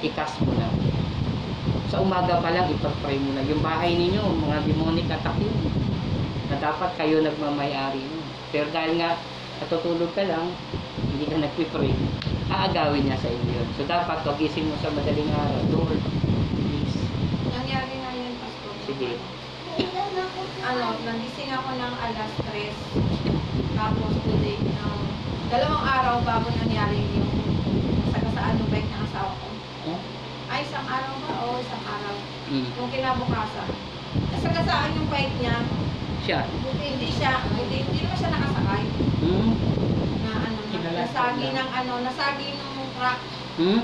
Ikas 0.03 0.39
mo 0.43 0.55
na. 0.55 0.71
Sa 1.91 2.03
umaga 2.03 2.39
pa 2.39 2.51
lang, 2.51 2.71
ipag-pray 2.71 3.19
mo 3.19 3.35
na. 3.35 3.43
Yung 3.47 3.63
bahay 3.63 3.95
ninyo, 3.95 4.23
mga 4.23 4.67
demonic 4.67 5.07
attack 5.11 5.35
yun. 5.39 5.55
Na 6.51 6.63
dapat 6.63 6.95
kayo 6.95 7.23
nagmamayari. 7.23 8.03
Pero 8.55 8.71
dahil 8.71 9.03
nga, 9.03 9.19
natutulog 9.63 10.11
ka 10.15 10.27
lang, 10.27 10.47
hindi 11.11 11.27
ka 11.27 11.39
nagpipray, 11.39 11.91
aagawin 12.51 13.07
niya 13.07 13.19
sa 13.19 13.31
inyo 13.31 13.51
yun. 13.51 13.69
So 13.79 13.87
dapat, 13.87 14.23
pagising 14.23 14.67
mo 14.71 14.79
sa 14.83 14.91
madaling 14.91 15.31
araw, 15.31 15.63
Lord, 15.71 16.03
please, 16.55 16.99
Nangyari 17.47 17.95
na 17.99 18.11
yun, 18.11 18.35
Pastor. 18.43 18.75
sige, 18.87 19.11
Ano, 20.13 20.93
nagising 21.01 21.49
ako 21.49 21.73
ng 21.73 21.95
alas 21.97 22.33
3. 22.45 22.77
Tapos 23.73 24.13
today, 24.21 24.61
um, 24.77 25.01
dalawang 25.49 25.85
araw 25.89 26.21
bago 26.21 26.53
nangyari 26.53 27.01
yung 27.17 27.33
sagasaan 28.07 28.61
ng 28.61 28.69
bike 28.69 28.93
ng 28.93 29.03
asawa 29.09 29.33
ko. 29.33 29.47
oh, 29.89 30.01
Ay, 30.53 30.69
isang 30.69 30.85
araw 30.85 31.17
ba? 31.17 31.31
Oo, 31.41 31.65
isang 31.65 31.81
araw. 31.81 32.13
mm, 32.45 32.67
Yung 32.77 32.91
kinabukasan. 32.93 33.71
Nasagasaan 34.29 34.97
yung 35.01 35.09
bike 35.09 35.37
niya. 35.41 35.57
siya, 36.21 36.41
Hindi 36.45 37.09
siya, 37.09 37.33
hindi, 37.49 37.77
hindi 37.81 37.99
naman 38.05 38.19
siya 38.21 38.31
nakasakay. 38.31 38.85
hmm, 39.17 39.51
Na 40.21 40.31
ano, 40.45 40.59
na, 40.77 40.91
nasagi 40.93 41.47
ng 41.51 41.71
ano, 41.73 41.93
nasagi 42.05 42.49
ng 42.53 42.73
truck 42.93 43.19
hmm, 43.57 43.83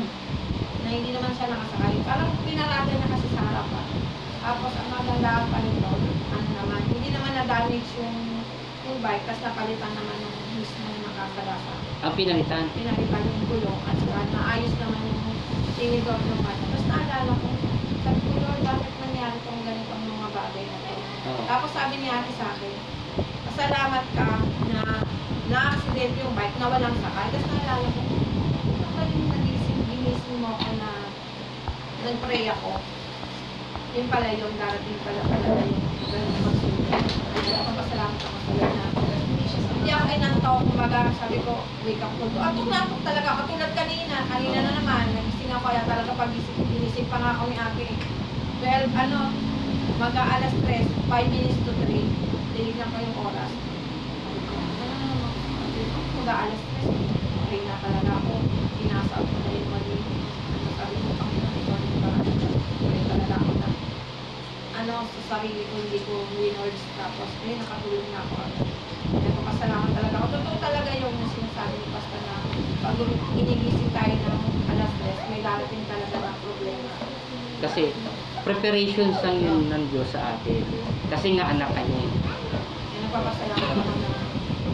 na 0.78 0.88
hindi 0.92 1.10
naman 1.10 1.32
siya 1.32 1.48
nakasakay. 1.48 1.94
Parang 2.04 2.30
pinarada 2.44 2.92
niya 2.92 3.08
kasi 3.08 3.26
sa 3.32 3.42
harapan. 3.42 3.86
Tapos 4.38 4.72
ang 4.72 4.88
maganda 4.88 5.44
pa 5.44 5.58
nito, 5.58 5.90
ano 6.30 6.48
naman, 6.54 6.80
hindi 6.88 7.10
naman 7.10 7.27
na-damage 7.38 7.90
yung, 8.02 8.18
yung 8.82 8.98
bike, 8.98 9.22
tapos 9.22 9.42
napalitan 9.46 9.92
naman 9.94 10.16
yung 10.18 10.36
mismo 10.58 10.82
nakakalasa. 11.06 11.72
ang 12.02 12.14
pinalitan, 12.18 12.66
Pinalitan 12.74 13.22
yung 13.22 13.44
gulong 13.46 13.80
at 13.86 13.94
saka 13.94 14.20
naayos 14.34 14.74
naman 14.82 15.02
yung 15.06 15.22
tinidor 15.78 16.18
ng 16.18 16.40
bata. 16.42 16.62
Tapos 16.66 16.84
naalala 16.90 17.32
ko, 17.38 17.48
sabi 18.02 18.18
ko, 18.26 18.36
Lord, 18.42 18.62
bakit 18.66 18.92
nangyari 18.98 19.36
itong 19.38 19.62
ganitong 19.62 20.02
mga 20.02 20.28
bagay 20.34 20.64
na 20.66 20.78
to? 20.82 20.92
oh, 21.30 21.42
Tapos 21.46 21.70
sabi 21.70 21.94
ni 22.02 22.08
ate 22.10 22.30
sa 22.34 22.46
akin, 22.50 22.74
pasalamat 23.46 24.04
ka 24.18 24.28
na 24.74 24.80
na-accident 25.48 26.14
yung 26.18 26.34
bike 26.34 26.56
na 26.58 26.66
walang 26.68 26.96
sakay. 26.98 27.26
Tapos 27.30 27.48
naalala 27.48 27.86
ko, 27.86 28.00
yung 28.98 29.30
nagising, 29.30 29.80
ginising 29.86 30.38
mo 30.42 30.58
ako 30.58 30.68
na 30.74 30.90
nag-pray 32.02 32.50
ako. 32.50 32.82
Yun 33.94 34.06
pala 34.06 34.28
yung 34.34 34.54
darating 34.58 35.00
pala 35.00 35.22
pala 35.22 35.46
yung 35.54 35.78
ganun 36.02 36.42
magsunod. 36.44 36.82
Kaya 37.38 37.56
ako 37.58 37.70
pasalamat 37.74 38.18
ako 38.20 38.36
sa 38.36 38.52
Lord 38.52 38.74
na 38.76 38.86
hindi 39.72 39.90
ako 39.90 40.04
inantok, 40.12 40.60
kumbaga 40.68 41.00
sabi 41.18 41.36
ko, 41.42 41.52
wake 41.82 42.02
up 42.02 42.12
call 42.14 42.30
to. 42.30 42.38
Atok 42.38 42.66
na 42.70 42.78
atok 42.86 43.00
talaga, 43.02 43.28
katulad 43.42 43.72
kanina, 43.74 44.16
kanina 44.30 44.58
na 44.62 44.72
naman, 44.78 45.04
nagising 45.18 45.50
ako 45.50 45.64
kaya 45.66 45.82
talaga 45.84 46.10
pag 46.14 46.30
ginising 46.32 47.08
pa 47.10 47.18
nga 47.18 47.30
ako 47.34 47.42
ni 47.50 47.56
ate. 47.58 47.86
Well, 48.62 48.84
ano, 48.94 49.18
mag-aalas 49.98 50.54
3, 50.62 50.86
5 51.10 51.34
minutes 51.34 51.58
to 51.66 51.72
3, 51.74 52.06
tinignan 52.54 52.88
ko 52.94 52.98
yung 53.02 53.18
oras. 53.26 53.50
Ko, 54.46 54.54
ano 54.54 54.94
naman, 54.94 55.32
mag-aalas 56.22 56.62
3. 56.62 57.08
nag-pray 57.48 57.64
na 57.64 57.80
talaga 57.80 58.12
ako. 58.20 58.32
Pinasa 58.76 59.14
ako 59.24 59.32
na 59.40 59.50
yung 59.56 59.68
mali. 59.72 59.96
Ano 60.52 60.68
sabi 60.76 60.96
ko, 61.00 61.08
ang 61.16 61.32
paraan. 61.32 62.26
Pray 62.84 63.02
talaga 63.08 63.34
ako 63.40 63.50
na 63.56 63.68
ano, 64.78 64.94
sa 65.02 65.20
sarili 65.24 65.64
ko, 65.64 65.74
hindi 65.80 65.98
ko 66.04 66.12
winwards. 66.36 66.84
Tapos, 66.92 67.30
eh, 67.42 67.56
nakatulong 67.56 68.08
na 68.12 68.20
ako. 68.20 68.36
Kaya 68.36 68.77
pasalamat 69.58 69.90
talaga 69.90 70.16
ako. 70.22 70.26
Totoo 70.38 70.56
talaga 70.62 70.90
yung 71.02 71.16
sinasabi 71.34 71.74
ni 71.82 71.86
Pastor 71.90 72.20
na 72.22 72.34
pag 72.78 72.94
inigising 73.34 73.90
tayo 73.90 74.14
ng 74.14 74.38
alas 74.70 74.90
10, 75.02 75.30
may 75.34 75.40
darating 75.42 75.82
talaga 75.90 76.14
na 76.22 76.30
problema. 76.38 76.90
Kasi 77.58 77.82
preparations 78.46 79.18
lang 79.18 79.36
yun 79.42 79.66
ng 79.66 79.82
Diyos 79.90 80.14
sa 80.14 80.38
atin. 80.38 80.62
Kasi 81.10 81.34
nga 81.34 81.50
anak 81.50 81.74
ka 81.74 81.82
niya. 81.82 82.06
na 82.06 83.56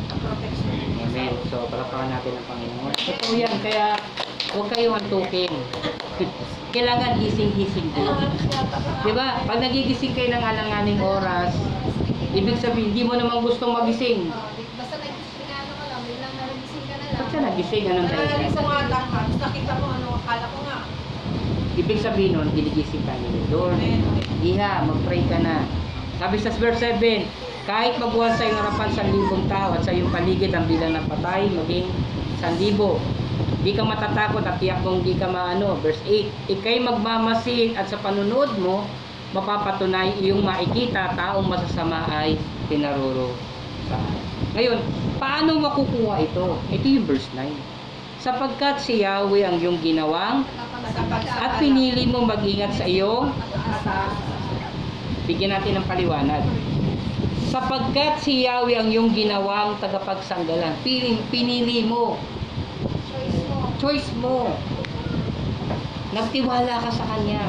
ang 0.05 0.21
protection 0.21 0.69
ng 0.77 0.91
Diyos. 1.01 1.09
Amen. 1.17 1.33
So, 1.49 1.65
palapakan 1.73 2.09
natin 2.13 2.33
ang 2.37 2.47
Panginoon. 2.53 2.93
Totoo 2.93 3.33
yan. 3.41 3.57
Kaya, 3.65 3.97
huwag 4.53 4.69
kayong 4.69 5.01
antukin. 5.01 5.53
Kailangan 6.77 7.25
gising-gising 7.25 7.89
din. 7.97 8.09
Di 9.01 9.13
ba? 9.17 9.41
Pag 9.49 9.65
nagigising 9.65 10.13
kayo 10.13 10.29
ng 10.29 10.45
alanganing 10.45 11.01
oras, 11.01 11.57
ibig 12.35 12.59
sabihin, 12.59 12.91
hindi 12.91 13.03
mo 13.07 13.15
naman 13.15 13.47
gustong 13.47 13.71
magising. 13.71 14.27
Basta 14.75 14.99
nag-isingano 14.99 15.73
ka 15.79 15.85
lang, 15.87 16.03
biglang 16.03 16.35
ka 17.35 17.41
nagising? 17.43 17.85
Anong 17.91 18.07
dahilan? 18.07 18.51
sa 18.55 18.63
mga 18.63 18.83
tangkas, 18.87 19.35
nakita 19.43 19.73
mo 19.83 19.87
ano, 19.91 20.09
akala 20.23 20.47
ko 20.47 20.59
nga. 20.63 20.79
Ibig 21.75 21.99
sabihin 21.99 22.39
nun, 22.39 22.49
ginigising 22.55 23.03
ka 23.03 23.19
ni 23.19 23.29
Lord. 23.51 23.75
Iha, 24.47 24.87
mag-pray 24.87 25.27
ka 25.27 25.43
na. 25.43 25.67
Sabi 26.23 26.39
sa 26.39 26.55
verse 26.55 26.79
7, 26.79 27.27
kahit 27.67 27.99
magbuhat 27.99 28.39
sa 28.39 28.47
iyong 28.47 28.61
harapan 28.63 28.91
sa 28.95 29.03
libong 29.03 29.51
tao 29.51 29.75
at 29.75 29.83
sa 29.83 29.91
iyong 29.91 30.15
paligid 30.15 30.55
ang 30.55 30.71
bilang 30.71 30.95
ng 30.95 31.07
patay, 31.11 31.51
maging 31.51 31.91
sandibo. 32.39 33.03
Di 33.67 33.75
ka 33.75 33.83
matatakot 33.83 34.47
at 34.47 34.63
tiyak 34.63 34.85
mong 34.87 35.03
di 35.03 35.19
ka 35.19 35.27
maano. 35.27 35.75
Verse 35.83 35.99
8, 36.07 36.55
ikay 36.55 36.79
magmamasid 36.87 37.75
at 37.75 37.91
sa 37.91 37.99
panunod 37.99 38.55
mo, 38.63 38.87
mapapatunay 39.35 40.15
iyong 40.23 40.47
makikita 40.47 41.19
taong 41.19 41.51
masasama 41.51 42.07
ay 42.15 42.39
pinaruro 42.71 43.35
sa 43.91 43.99
Ngayon, 44.55 44.79
paano 45.19 45.59
makukuha 45.59 46.23
ito? 46.23 46.59
Ito 46.71 46.87
yung 46.87 47.07
verse 47.11 47.27
9. 47.35 48.23
Sapagkat 48.23 48.81
si 48.81 49.03
Yahweh 49.03 49.45
ang 49.45 49.59
iyong 49.59 49.83
ginawang 49.83 50.47
at 51.43 51.59
pinili 51.61 52.09
mo 52.09 52.25
mag-ingat 52.25 52.73
sa 52.79 52.89
iyong 52.89 53.35
Bigyan 55.25 55.57
natin 55.57 55.81
ng 55.81 55.87
paliwanag. 55.89 56.45
Sapagkat 57.49 58.21
si 58.21 58.45
Yahweh 58.45 58.77
ang 58.77 58.93
iyong 58.93 59.17
ginawang 59.17 59.81
tagapagsanggalan. 59.81 60.77
Pinili, 60.85 61.17
pinili 61.33 61.81
mo. 61.81 62.21
Choice 63.09 63.41
mo. 63.49 63.57
Choice 63.81 64.11
mo. 64.21 64.37
Nagtiwala 66.13 66.77
ka 66.85 66.91
sa 66.93 67.09
Kanya. 67.09 67.41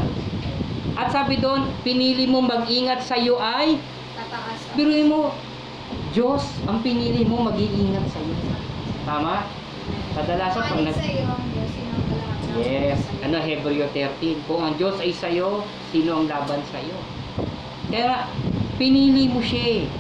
At 0.96 1.12
sabi 1.12 1.36
doon, 1.44 1.68
pinili 1.84 2.24
mo 2.32 2.40
mag-ingat 2.40 3.04
sa 3.04 3.20
iyo 3.20 3.36
ay, 3.44 3.76
biruin 4.80 5.12
mo, 5.12 5.36
Diyos 6.16 6.48
ang 6.64 6.80
pinili 6.80 7.28
mo 7.28 7.44
mag-iingat 7.44 8.08
sa 8.08 8.24
iyo. 8.24 8.56
Tama? 9.04 9.52
Kadalasan 10.16 10.64
pag 10.64 10.82
nag... 10.88 10.96
sa 10.96 11.04
iyo 11.12 11.28
Yes. 12.56 13.04
Ano, 13.20 13.36
Hebreo 13.44 13.84
13. 13.92 14.48
Kung 14.48 14.64
ang 14.64 14.80
Diyos 14.80 14.96
ay 15.04 15.12
sa'yo, 15.12 15.68
sino 15.92 16.24
ang 16.24 16.32
laban 16.32 16.64
sa'yo? 16.72 16.96
Kaya 17.92 18.04
nga, 18.08 18.20
pinili 18.80 19.28
mo 19.28 19.44
siya 19.44 19.84
eh. 19.84 19.92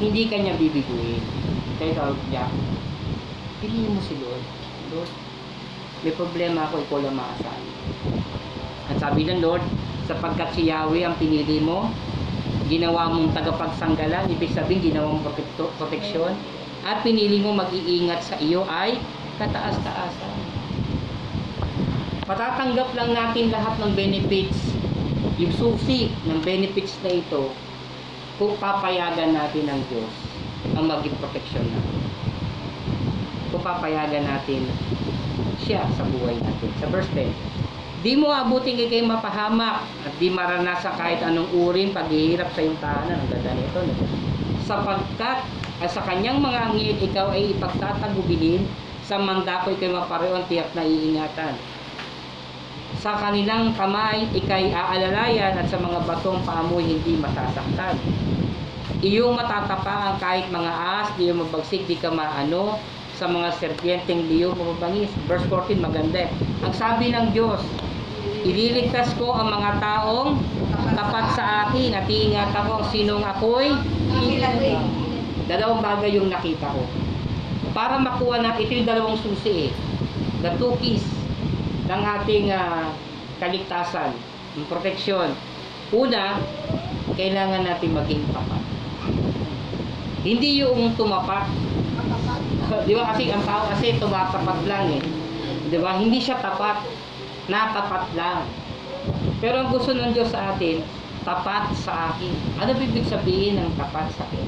Hindi 0.00 0.24
ka 0.32 0.40
niya 0.40 0.56
bibiguin. 0.56 1.20
Kaya 1.76 1.92
ikaw, 1.92 2.16
Jack, 2.32 2.48
pinili 3.60 3.92
mo 3.92 4.00
si 4.00 4.16
Lord. 4.24 4.40
Lord, 4.88 5.12
may 6.00 6.16
problema 6.16 6.64
ako, 6.64 6.80
ikaw 6.88 6.98
lang 7.04 7.20
maasahan. 7.20 7.64
At 8.88 8.96
sabi 9.04 9.28
ng 9.28 9.44
Lord, 9.44 9.60
sapagkat 10.08 10.56
si 10.56 10.72
Yahweh 10.72 11.04
ang 11.04 11.20
pinili 11.20 11.60
mo, 11.60 11.92
ginawa 12.68 13.08
mong 13.10 13.32
tagapagsanggalan, 13.32 14.28
ibig 14.28 14.52
sabihin 14.52 14.92
ginawa 14.92 15.16
mong 15.16 15.24
proteksyon, 15.80 16.36
at 16.84 17.02
pinili 17.02 17.40
mo 17.40 17.56
mag-iingat 17.56 18.20
sa 18.22 18.36
iyo 18.38 18.62
ay 18.68 19.00
kataas-taasan. 19.40 20.36
Patatanggap 22.28 22.92
lang 22.92 23.10
natin 23.16 23.48
lahat 23.48 23.74
ng 23.80 23.92
benefits, 23.96 24.76
yung 25.40 25.52
susi 25.56 26.12
ng 26.28 26.44
benefits 26.44 27.00
na 27.00 27.16
ito, 27.16 27.50
kung 28.38 28.54
papayagan 28.62 29.34
natin 29.34 29.66
ng 29.66 29.80
Diyos 29.90 30.14
ang 30.78 30.86
maging 30.86 31.16
proteksyon 31.18 31.66
natin. 31.66 32.00
Kung 33.50 33.62
papayagan 33.64 34.28
natin 34.28 34.62
siya 35.64 35.82
sa 35.96 36.04
buhay 36.06 36.38
natin. 36.38 36.70
Sa 36.78 36.86
verse 36.92 37.10
10, 37.16 37.32
Di 38.08 38.16
mo 38.16 38.32
abutin 38.32 38.80
kay 38.88 39.04
mapahamak 39.04 39.84
at 39.84 40.16
di 40.16 40.32
maranasan 40.32 40.96
kahit 40.96 41.20
anong 41.20 41.52
uring 41.52 41.92
paghihirap 41.92 42.48
sa 42.56 42.64
iyong 42.64 42.80
tahanan. 42.80 43.20
Ang 43.20 43.28
ganda 43.28 43.52
nito. 43.52 43.84
No? 43.84 43.92
Sapagkat 44.64 45.44
ay 45.84 45.92
sa 45.92 46.00
kanyang 46.08 46.40
mga 46.40 46.72
angin, 46.72 46.96
ikaw 47.04 47.36
ay 47.36 47.52
ipagtatagubilin 47.52 48.64
sa 49.04 49.20
mandako 49.20 49.76
ikay 49.76 49.92
mapareho 49.92 50.40
ang 50.40 50.48
tiyak 50.48 50.72
na 50.72 50.88
iingatan. 50.88 51.52
Sa 53.04 53.12
kanilang 53.20 53.76
kamay, 53.76 54.24
ikay 54.32 54.72
aalalayan 54.72 55.60
at 55.60 55.68
sa 55.68 55.76
mga 55.76 56.08
batong 56.08 56.40
paamoy 56.48 56.88
hindi 56.88 57.12
masasaktan. 57.20 58.00
Iyong 59.04 59.36
matatapaan 59.36 60.16
kahit 60.16 60.48
mga 60.48 60.72
ahas, 60.72 61.12
di 61.20 61.28
yung 61.28 61.44
mabagsik, 61.44 61.84
di 61.84 62.00
ka 62.00 62.08
maano, 62.08 62.80
sa 63.20 63.28
mga 63.28 63.52
serpienteng 63.60 64.24
liyo 64.32 64.56
mababangis. 64.56 65.12
Verse 65.28 65.44
14, 65.52 65.76
maganda. 65.76 66.24
eh. 66.24 66.32
Ang 66.64 66.72
sabi 66.72 67.12
ng 67.12 67.36
Diyos, 67.36 67.60
ililigtas 68.48 69.12
ko 69.20 69.36
ang 69.36 69.52
mga 69.52 69.76
taong 69.76 70.40
tapat 70.96 71.26
sa 71.36 71.68
akin 71.68 71.92
at 71.92 72.08
iingat 72.08 72.50
ako 72.56 72.88
sinong 72.88 73.20
ako'y 73.20 73.76
dalawang 75.48 75.80
bagay 75.84 76.16
yung 76.16 76.32
nakita 76.32 76.68
ko. 76.68 76.84
Para 77.76 78.00
makuha 78.00 78.40
na, 78.40 78.56
ito 78.56 78.72
yung 78.72 78.88
dalawang 78.88 79.20
susi 79.20 79.68
eh. 79.68 79.72
The 80.40 80.56
two 80.56 80.76
keys 80.80 81.04
ng 81.88 82.02
ating 82.04 82.52
ah, 82.52 82.92
kaligtasan, 83.40 84.12
ng 84.60 84.66
proteksyon. 84.68 85.32
Una, 85.92 86.36
kailangan 87.16 87.64
natin 87.64 87.96
maging 87.96 88.28
tapat. 88.32 88.62
Hindi 90.20 90.60
yung 90.60 90.92
tumapat. 90.96 91.48
Di 92.84 92.92
ba 92.92 93.12
kasi 93.12 93.32
ang 93.32 93.40
tao 93.48 93.72
kasi 93.72 93.96
tumatapat 93.96 94.58
lang 94.68 95.00
eh. 95.00 95.02
Di 95.72 95.80
ba? 95.80 95.96
Hindi 95.96 96.20
siya 96.20 96.36
tapat. 96.36 96.84
Natapat 97.48 98.12
lang. 98.12 98.44
Pero 99.40 99.64
ang 99.64 99.68
gusto 99.72 99.96
ng 99.96 100.12
Diyos 100.12 100.30
sa 100.30 100.52
atin, 100.52 100.84
tapat 101.24 101.72
sa 101.80 102.12
akin. 102.12 102.32
Ano 102.60 102.76
bibig 102.76 103.08
sabihin 103.08 103.56
ng 103.56 103.72
tapat 103.80 104.12
sa 104.12 104.28
akin? 104.28 104.46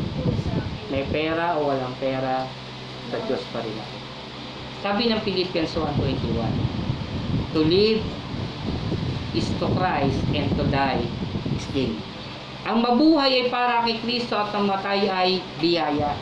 May 0.93 1.09
pera 1.09 1.57
o 1.57 1.69
walang 1.71 1.97
pera, 1.97 2.45
sa 3.11 3.17
Diyos 3.25 3.43
pa 3.51 3.65
rin 3.65 3.75
ako. 3.75 3.97
Sabi 4.81 5.13
ng 5.13 5.21
Philippians 5.25 5.73
1.21, 5.77 7.53
To 7.53 7.61
live 7.61 8.01
is 9.37 9.49
to 9.61 9.67
Christ 9.77 10.21
and 10.33 10.49
to 10.57 10.65
die 10.73 11.05
is 11.53 11.67
gain. 11.75 11.99
Ang 12.65 12.85
mabuhay 12.85 13.45
ay 13.45 13.47
para 13.49 13.83
kay 13.85 13.97
Kristo 14.05 14.37
at 14.37 14.53
ang 14.53 14.69
matay 14.69 15.09
ay 15.09 15.41
biyaya. 15.59 16.13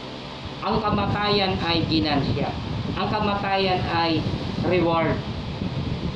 Ang 0.62 0.78
kamatayan 0.82 1.54
ay 1.62 1.82
ginansya. 1.86 2.50
Ang 2.98 3.08
kamatayan 3.10 3.82
ay 3.94 4.22
reward. 4.66 5.14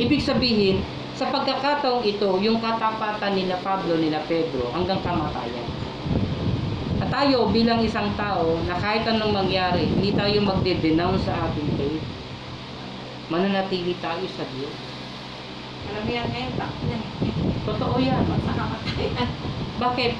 Ibig 0.00 0.24
sabihin, 0.24 0.80
sa 1.12 1.28
pagkakataong 1.28 2.00
ito, 2.08 2.40
yung 2.40 2.56
katapatan 2.64 3.36
nila 3.36 3.60
Pablo, 3.60 4.00
nila 4.00 4.24
Pedro, 4.24 4.72
hanggang 4.72 5.04
kamatayan. 5.04 5.68
At 7.04 7.12
tayo 7.12 7.52
bilang 7.52 7.84
isang 7.84 8.08
tao 8.16 8.56
na 8.64 8.80
kahit 8.80 9.04
anong 9.04 9.36
mangyari, 9.36 9.84
hindi 9.84 10.16
tayo 10.16 10.40
magde-denounce 10.40 11.28
sa 11.28 11.36
ating 11.50 11.68
faith. 11.76 12.04
Mananatili 13.28 13.92
tayo 14.00 14.24
sa 14.32 14.48
Diyos. 14.56 14.76
Karamihan 15.82 16.26
ngayon, 16.30 16.52
takot 16.56 16.82
na 16.88 16.96
eh. 16.96 17.04
Totoo 17.68 17.96
yan. 18.00 18.22
Sa 18.24 18.52
kamatayan. 18.56 19.28
Bakit? 19.76 20.12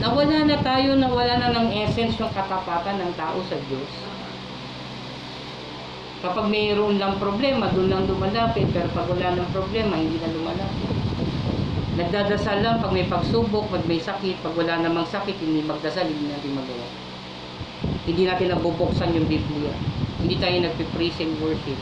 Nawala 0.00 0.38
na 0.44 0.56
tayo, 0.60 0.96
nawala 0.96 1.34
na 1.36 1.52
ng 1.52 1.68
essence 1.84 2.16
yung 2.16 2.32
katapatan 2.32 2.96
ng 3.00 3.12
tao 3.16 3.38
sa 3.44 3.56
Diyos. 3.68 4.15
Kapag 6.26 6.50
mayroon 6.50 6.98
lang 6.98 7.22
problema, 7.22 7.70
doon 7.70 7.86
lang 7.86 8.02
lumalapit. 8.10 8.66
Pero 8.74 8.90
pag 8.90 9.06
wala 9.06 9.38
ng 9.38 9.46
problema, 9.54 9.94
hindi 9.94 10.18
na 10.18 10.34
lumalapit. 10.34 10.90
Nagdadasal 11.94 12.66
lang 12.66 12.82
pag 12.82 12.90
may 12.90 13.06
pagsubok, 13.06 13.70
pag 13.70 13.86
may 13.86 14.02
sakit. 14.02 14.42
Pag 14.42 14.58
wala 14.58 14.82
namang 14.82 15.06
sakit, 15.06 15.38
hindi 15.38 15.62
magdasal, 15.62 16.02
hindi 16.02 16.26
natin 16.26 16.58
magawa. 16.58 16.86
Hindi 18.10 18.26
natin 18.26 18.58
nabubuksan 18.58 19.14
yung 19.14 19.30
Biblia. 19.30 19.70
Hindi 20.18 20.34
tayo 20.42 20.66
nagpipraise 20.66 21.22
and 21.22 21.38
worship. 21.38 21.78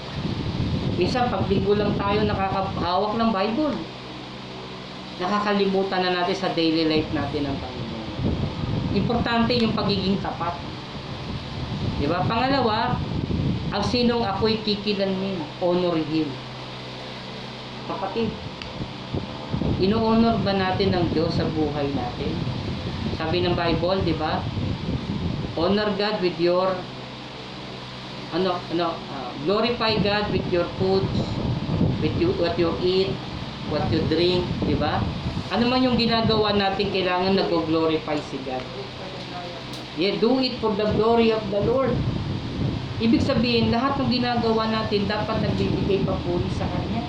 Minsan, 1.01 1.33
pag 1.33 1.49
linggo 1.49 1.73
lang 1.73 1.97
tayo 1.97 2.21
nakakahawak 2.29 3.17
ng 3.17 3.31
Bible. 3.33 3.77
Nakakalimutan 5.25 6.05
na 6.05 6.21
natin 6.21 6.37
sa 6.37 6.53
daily 6.53 6.85
life 6.85 7.09
natin 7.17 7.49
ang 7.49 7.57
Panginoon. 7.57 8.07
Importante 8.93 9.57
yung 9.57 9.73
pagiging 9.73 10.21
tapat. 10.21 10.53
Di 11.97 12.05
ba? 12.05 12.21
Pangalawa, 12.29 13.01
Ang 13.75 13.83
sinong 13.83 14.23
ako'y 14.23 14.63
kikilanmin, 14.63 15.35
honor 15.59 15.99
him. 15.99 16.31
Kapatid, 17.91 18.31
ino-honor 19.83 20.39
ba 20.47 20.55
natin 20.55 20.95
ng 20.95 21.11
Diyos 21.11 21.35
sa 21.35 21.43
buhay 21.43 21.91
natin? 21.91 22.31
Sabi 23.19 23.43
ng 23.43 23.59
Bible, 23.59 23.99
di 24.07 24.15
ba? 24.15 24.39
Honor 25.59 25.91
God 25.99 26.23
with 26.23 26.39
your 26.39 26.71
ano 28.35 28.59
ano 28.75 28.99
ah, 29.15 29.31
glorify 29.47 29.95
God 30.03 30.27
with 30.35 30.43
your 30.51 30.67
foods 30.83 31.23
with 32.03 32.15
you, 32.19 32.35
what 32.35 32.59
you 32.59 32.75
eat 32.83 33.15
what 33.71 33.87
you 33.95 34.03
drink 34.11 34.43
di 34.67 34.75
ba 34.75 34.99
ano 35.55 35.71
man 35.71 35.87
yung 35.87 35.95
ginagawa 35.95 36.51
natin 36.51 36.91
kailangan 36.91 37.39
nag-glorify 37.39 38.19
si 38.27 38.43
God 38.43 38.59
yeah, 39.95 40.19
do 40.19 40.43
it 40.43 40.59
for 40.59 40.75
the 40.75 40.91
glory 40.99 41.31
of 41.31 41.47
the 41.55 41.63
Lord 41.63 41.95
ibig 43.03 43.23
sabihin 43.23 43.75
lahat 43.75 43.99
ng 43.99 44.11
ginagawa 44.11 44.71
natin 44.71 45.07
dapat 45.07 45.43
nagbibigay 45.43 46.03
papuri 46.07 46.51
sa 46.55 46.67
Kanya 46.69 47.03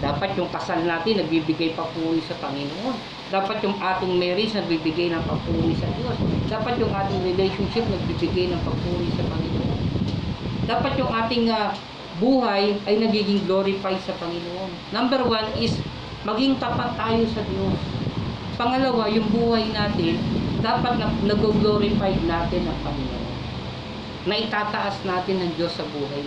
dapat 0.00 0.32
yung 0.36 0.48
kasal 0.48 0.80
natin 0.84 1.24
nagbibigay 1.24 1.76
papuri 1.76 2.20
sa 2.24 2.36
Panginoon 2.40 2.96
dapat 3.30 3.60
yung 3.62 3.76
ating 3.76 4.16
marriage 4.16 4.56
nagbibigay 4.56 5.12
ng 5.12 5.22
papuri 5.24 5.76
sa 5.76 5.88
Diyos 5.96 6.16
dapat 6.48 6.74
yung 6.80 6.92
ating 6.92 7.20
relationship 7.24 7.84
nagbibigay 7.88 8.52
ng 8.52 8.60
papuri 8.64 9.08
sa 9.16 9.24
Panginoon 9.28 9.80
dapat 10.70 10.92
yung 11.02 11.10
ating 11.10 11.50
ah, 11.50 11.74
buhay 12.20 12.76
ay 12.84 12.94
nagiging 13.00 13.42
glorify 13.48 13.96
sa 14.04 14.12
Panginoon. 14.20 14.70
Number 14.92 15.24
one 15.24 15.48
is 15.56 15.74
maging 16.22 16.60
tapat 16.60 16.94
tayo 16.94 17.24
sa 17.32 17.42
Diyos. 17.48 17.80
Pangalawa, 18.60 19.08
yung 19.08 19.24
buhay 19.32 19.72
natin, 19.72 20.20
dapat 20.60 21.00
na, 21.00 21.08
nag-glorify 21.24 22.12
natin 22.28 22.62
ang 22.68 22.78
Panginoon. 22.84 23.29
Na 24.28 24.36
itataas 24.36 25.00
natin 25.08 25.40
ng 25.40 25.52
Diyos 25.56 25.72
sa 25.76 25.84
buhay. 25.88 26.24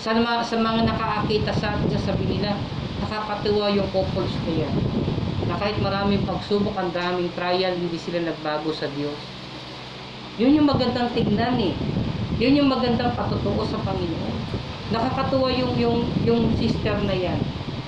Sa, 0.00 0.16
mga, 0.16 0.44
sa 0.46 0.56
mga 0.56 0.86
nakaakita 0.86 1.52
sa 1.56 1.76
atin, 1.76 1.88
sasabi 1.92 2.24
nila, 2.28 2.56
nakakatuwa 3.02 3.72
yung 3.74 3.88
couples 3.90 4.32
ko 4.44 4.50
yan. 4.54 4.74
Na 5.50 5.58
kahit 5.60 5.76
maraming 5.82 6.24
pagsubok, 6.24 6.76
ang 6.78 6.94
daming 6.94 7.32
trial, 7.36 7.74
hindi 7.74 7.98
sila 8.00 8.24
nagbago 8.24 8.72
sa 8.72 8.88
Diyos. 8.96 9.18
Yun 10.36 10.56
yung 10.56 10.68
magandang 10.68 11.12
tignan 11.16 11.56
eh. 11.60 11.72
Yun 12.36 12.60
yung 12.60 12.68
magandang 12.68 13.16
patutuo 13.16 13.64
sa 13.64 13.80
Panginoon. 13.80 14.36
Nakakatuwa 14.92 15.48
yung 15.56 15.72
yung 15.80 15.98
yung 16.28 16.52
sister 16.60 16.94
na 17.08 17.16
yan. 17.16 17.40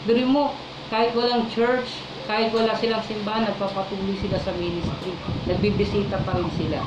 Pero 0.09 0.25
mo, 0.25 0.57
kahit 0.89 1.13
walang 1.13 1.45
church, 1.53 2.01
kahit 2.25 2.49
wala 2.57 2.73
silang 2.81 3.05
simbahan, 3.05 3.45
nagpapatuloy 3.45 4.17
sila 4.25 4.41
sa 4.41 4.57
ministry. 4.57 5.13
Nagbibisita 5.45 6.17
pa 6.25 6.33
rin 6.41 6.49
sila. 6.57 6.81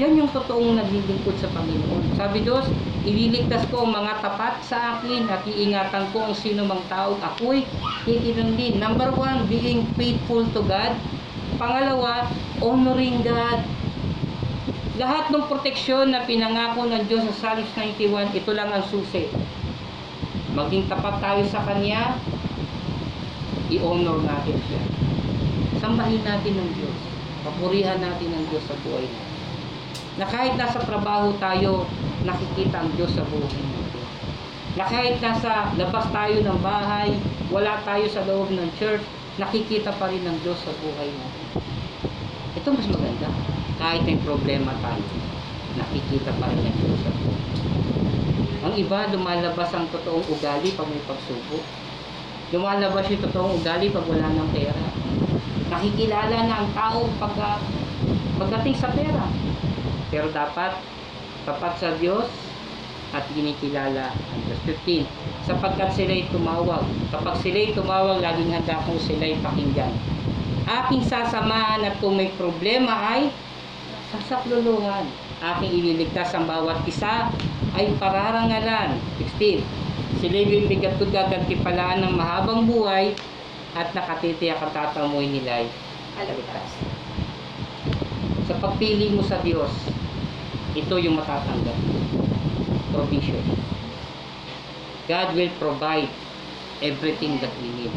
Yan 0.00 0.16
yung 0.16 0.32
totoong 0.32 0.80
naglilingkod 0.80 1.36
sa 1.36 1.52
Panginoon. 1.52 2.16
Sabi 2.16 2.40
Diyos, 2.40 2.64
ililigtas 3.04 3.68
ko 3.68 3.84
ang 3.84 3.92
mga 3.92 4.24
tapat 4.24 4.64
sa 4.64 4.96
akin 4.96 5.28
at 5.28 5.44
iingatan 5.44 6.08
ko 6.16 6.24
ang 6.24 6.32
sino 6.32 6.64
mang 6.64 6.80
tao. 6.88 7.12
Ako'y 7.20 7.68
kikilang 8.08 8.56
din. 8.56 8.80
Number 8.80 9.12
one, 9.12 9.44
being 9.52 9.84
faithful 10.00 10.48
to 10.56 10.64
God. 10.64 10.96
Pangalawa, 11.60 12.24
honoring 12.64 13.20
God. 13.20 13.60
Lahat 14.96 15.28
ng 15.28 15.44
proteksyon 15.44 16.08
na 16.08 16.24
pinangako 16.24 16.88
ng 16.88 17.04
Diyos 17.04 17.28
sa 17.36 17.52
Psalms 17.52 17.68
91, 17.76 18.32
ito 18.32 18.50
lang 18.56 18.72
ang 18.72 18.84
susi. 18.88 19.28
Maging 20.56 20.88
tapat 20.88 21.20
tayo 21.20 21.44
sa 21.52 21.60
Kanya, 21.68 22.16
i-honor 23.68 24.24
natin 24.24 24.56
siya. 24.68 24.82
Sambahin 25.84 26.24
natin 26.24 26.54
ng 26.56 26.70
Diyos. 26.80 26.96
Papurihan 27.44 28.00
natin 28.00 28.28
ng 28.32 28.44
Diyos 28.48 28.64
sa 28.64 28.76
buhay 28.84 29.04
natin. 29.04 29.31
Na 30.20 30.28
kahit 30.28 30.60
nasa 30.60 30.76
trabaho 30.84 31.32
tayo, 31.40 31.88
nakikita 32.28 32.84
ang 32.84 32.92
Diyos 32.92 33.16
sa 33.16 33.24
buhay 33.24 33.62
natin. 33.64 34.04
Na 34.76 34.84
kahit 34.84 35.16
nasa 35.24 35.72
labas 35.80 36.04
tayo 36.12 36.36
ng 36.44 36.58
bahay, 36.60 37.16
wala 37.48 37.80
tayo 37.84 38.04
sa 38.12 38.24
loob 38.28 38.52
ng 38.52 38.68
church, 38.76 39.00
nakikita 39.40 39.92
pa 39.96 40.12
rin 40.12 40.20
ng 40.24 40.36
Diyos 40.44 40.60
sa 40.60 40.72
buhay 40.84 41.08
natin. 41.16 41.46
Ito 42.60 42.68
mas 42.76 42.88
maganda. 42.92 43.28
Kahit 43.80 44.04
may 44.04 44.20
problema 44.20 44.76
tayo, 44.84 45.04
nakikita 45.80 46.36
pa 46.36 46.52
rin 46.52 46.60
ng 46.60 46.76
Diyos 46.76 47.00
sa 47.00 47.12
buhay. 47.16 47.40
Ang 48.62 48.74
iba, 48.78 49.10
lumalabas 49.10 49.74
ang 49.74 49.88
totoong 49.90 50.28
ugali 50.28 50.70
pag 50.76 50.86
may 50.92 51.02
pagsubok. 51.08 51.64
Lumalabas 52.52 53.08
yung 53.08 53.24
totoong 53.24 53.58
ugali 53.58 53.88
pag 53.88 54.06
wala 54.06 54.28
ng 54.28 54.48
pera. 54.52 54.84
Nakikilala 55.72 56.36
na 56.46 56.54
ang 56.62 56.70
tao 56.76 57.08
pag, 57.16 57.58
pagdating 58.36 58.76
sa 58.76 58.92
pera. 58.92 59.24
Pero 60.12 60.28
dapat, 60.28 60.76
tapat 61.48 61.72
sa 61.80 61.96
Diyos 61.96 62.28
at 63.16 63.24
ginikilala 63.32 64.12
ang 64.12 64.40
Diyos. 64.44 64.60
15. 64.68 65.48
Sapagkat 65.48 65.96
sila'y 65.96 66.28
tumawag. 66.28 66.84
Kapag 67.08 67.40
sila'y 67.40 67.72
tumawag, 67.72 68.20
laging 68.20 68.52
handa 68.52 68.76
kung 68.84 69.00
sila'y 69.00 69.40
pakinggan. 69.40 69.92
Aking 70.68 71.02
sasamahan 71.02 71.82
at 71.88 71.96
kung 71.98 72.20
may 72.20 72.28
problema 72.36 72.92
ay 72.92 73.32
sasakluluhan. 74.12 75.08
Aking 75.42 75.72
ililigtas 75.80 76.36
ang 76.36 76.44
bawat 76.44 76.84
isa 76.84 77.32
ay 77.72 77.96
pararangalan. 77.96 79.00
16. 79.16 79.64
Sila'y 80.20 80.44
bibigyan 80.44 80.92
ko 81.00 81.08
gagantipalaan 81.08 82.04
ng 82.04 82.14
mahabang 82.14 82.68
buhay 82.68 83.16
at 83.72 83.88
nakatitiyak 83.96 84.60
ang 84.60 84.72
tatamoy 84.76 85.24
nila'y 85.24 85.66
Aligtas. 86.12 86.70
sa 88.44 88.54
pagpili 88.60 89.16
mo 89.16 89.24
sa 89.24 89.40
Diyos, 89.40 89.72
ito 90.72 90.94
yung 90.96 91.20
matatanggap. 91.20 91.76
Provision. 92.92 93.44
God 95.08 95.34
will 95.34 95.52
provide 95.58 96.08
everything 96.80 97.36
that 97.40 97.52
we 97.60 97.68
need. 97.76 97.94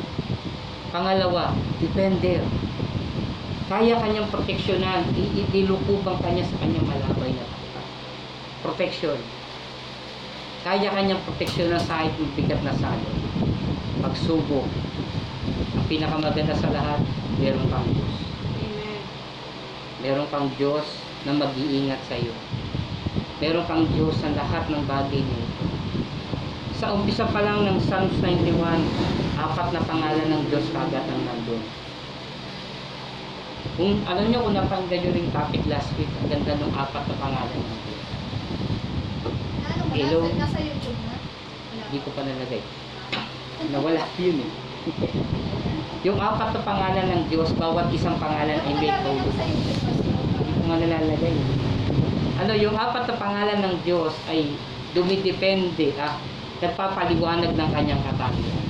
Pangalawa, 0.89 1.55
defender. 1.80 2.43
Kaya 3.65 3.97
kanyang 3.97 4.30
proteksyonan, 4.30 5.09
i- 5.17 5.34
i- 5.41 5.49
nilukubang 5.49 6.21
kanya 6.21 6.45
sa 6.45 6.61
kanyang 6.61 6.86
malabay 6.86 7.34
na 7.34 7.45
tapat. 7.45 7.86
Protection. 8.61 9.17
Kaya 10.61 10.89
kanyang 10.93 11.21
proteksyonan 11.26 11.82
sa 11.82 12.05
kahit 12.05 12.13
bigat 12.38 12.61
na 12.61 12.73
salo. 12.78 13.09
Pagsubok. 14.05 14.67
Ang 15.76 15.86
pinakamaganda 15.89 16.53
sa 16.57 16.69
lahat, 16.73 17.01
meron 17.38 17.67
kang 17.67 17.86
Diyos 17.91 18.15
Amen. 18.63 18.99
meron 19.99 20.28
kang 20.32 20.47
Diyos 20.55 21.05
na 21.26 21.34
mag-iingat 21.34 22.01
sa 22.05 22.15
iyo. 22.15 22.32
Meron 23.41 23.65
kang 23.65 23.86
Diyos 23.91 24.15
sa 24.21 24.32
lahat 24.32 24.69
ng 24.69 24.86
bagay 24.86 25.19
na 25.26 25.38
ito. 25.41 25.65
Sa 26.78 26.93
umpisa 26.93 27.26
pa 27.28 27.41
lang 27.41 27.65
ng 27.65 27.78
Psalms 27.82 28.15
91, 28.21 28.55
apat 29.41 29.67
na 29.73 29.82
pangalan 29.84 30.28
ng 30.30 30.43
Diyos 30.47 30.69
kagad 30.69 31.03
ang 31.03 31.21
nandun. 31.26 31.63
Kung 33.76 33.99
alam 34.07 34.32
nyo 34.32 34.39
kung 34.45 34.55
napanggan 34.55 35.03
nyo 35.03 35.11
rin 35.11 35.28
topic 35.36 35.65
last 35.67 35.91
week, 35.99 36.07
ang 36.21 36.32
ganda 36.32 36.55
ng 36.55 36.71
apat 36.71 37.03
na 37.09 37.15
pangalan 37.19 37.59
ng 37.59 37.80
Diyos. 37.84 38.03
Hello? 39.95 40.19
Nasa, 40.38 40.59
YouTube 40.61 40.99
na? 41.09 41.15
Hindi 41.89 41.99
ko 42.05 42.09
pa 42.15 42.21
nalagay. 42.23 42.63
Nawala 43.71 44.03
yun 44.21 44.38
eh. 44.45 44.51
yung 46.07 46.21
apat 46.21 46.53
na 46.53 46.61
pangalan 46.61 47.07
ng 47.09 47.23
Diyos, 47.28 47.49
bawat 47.57 47.89
isang 47.91 48.15
pangalan 48.21 48.61
ay 48.61 48.73
may 48.78 48.91
Wala 48.93 50.14
ko 50.66 50.74
nga 50.74 50.82
nalalagay. 50.82 51.38
Ano, 52.41 52.57
yung 52.57 52.74
apat 52.74 53.05
na 53.05 53.22
pangalan 53.22 53.59
ng 53.61 53.76
Diyos 53.86 54.18
ay 54.26 54.57
dumidepende, 54.97 55.93
ah, 56.01 56.18
nagpapaliwanag 56.57 57.53
ng 57.53 57.70
kanyang 57.70 58.01
katangian. 58.01 58.66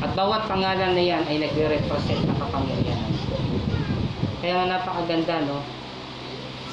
At 0.00 0.16
bawat 0.16 0.48
pangalan 0.48 0.96
na 0.96 1.04
yan 1.04 1.28
ay 1.28 1.44
nagre-represent 1.44 2.24
ng 2.24 2.38
kapangyarihan. 2.40 3.12
Kaya 4.40 4.64
napakaganda, 4.64 5.44
no? 5.44 5.60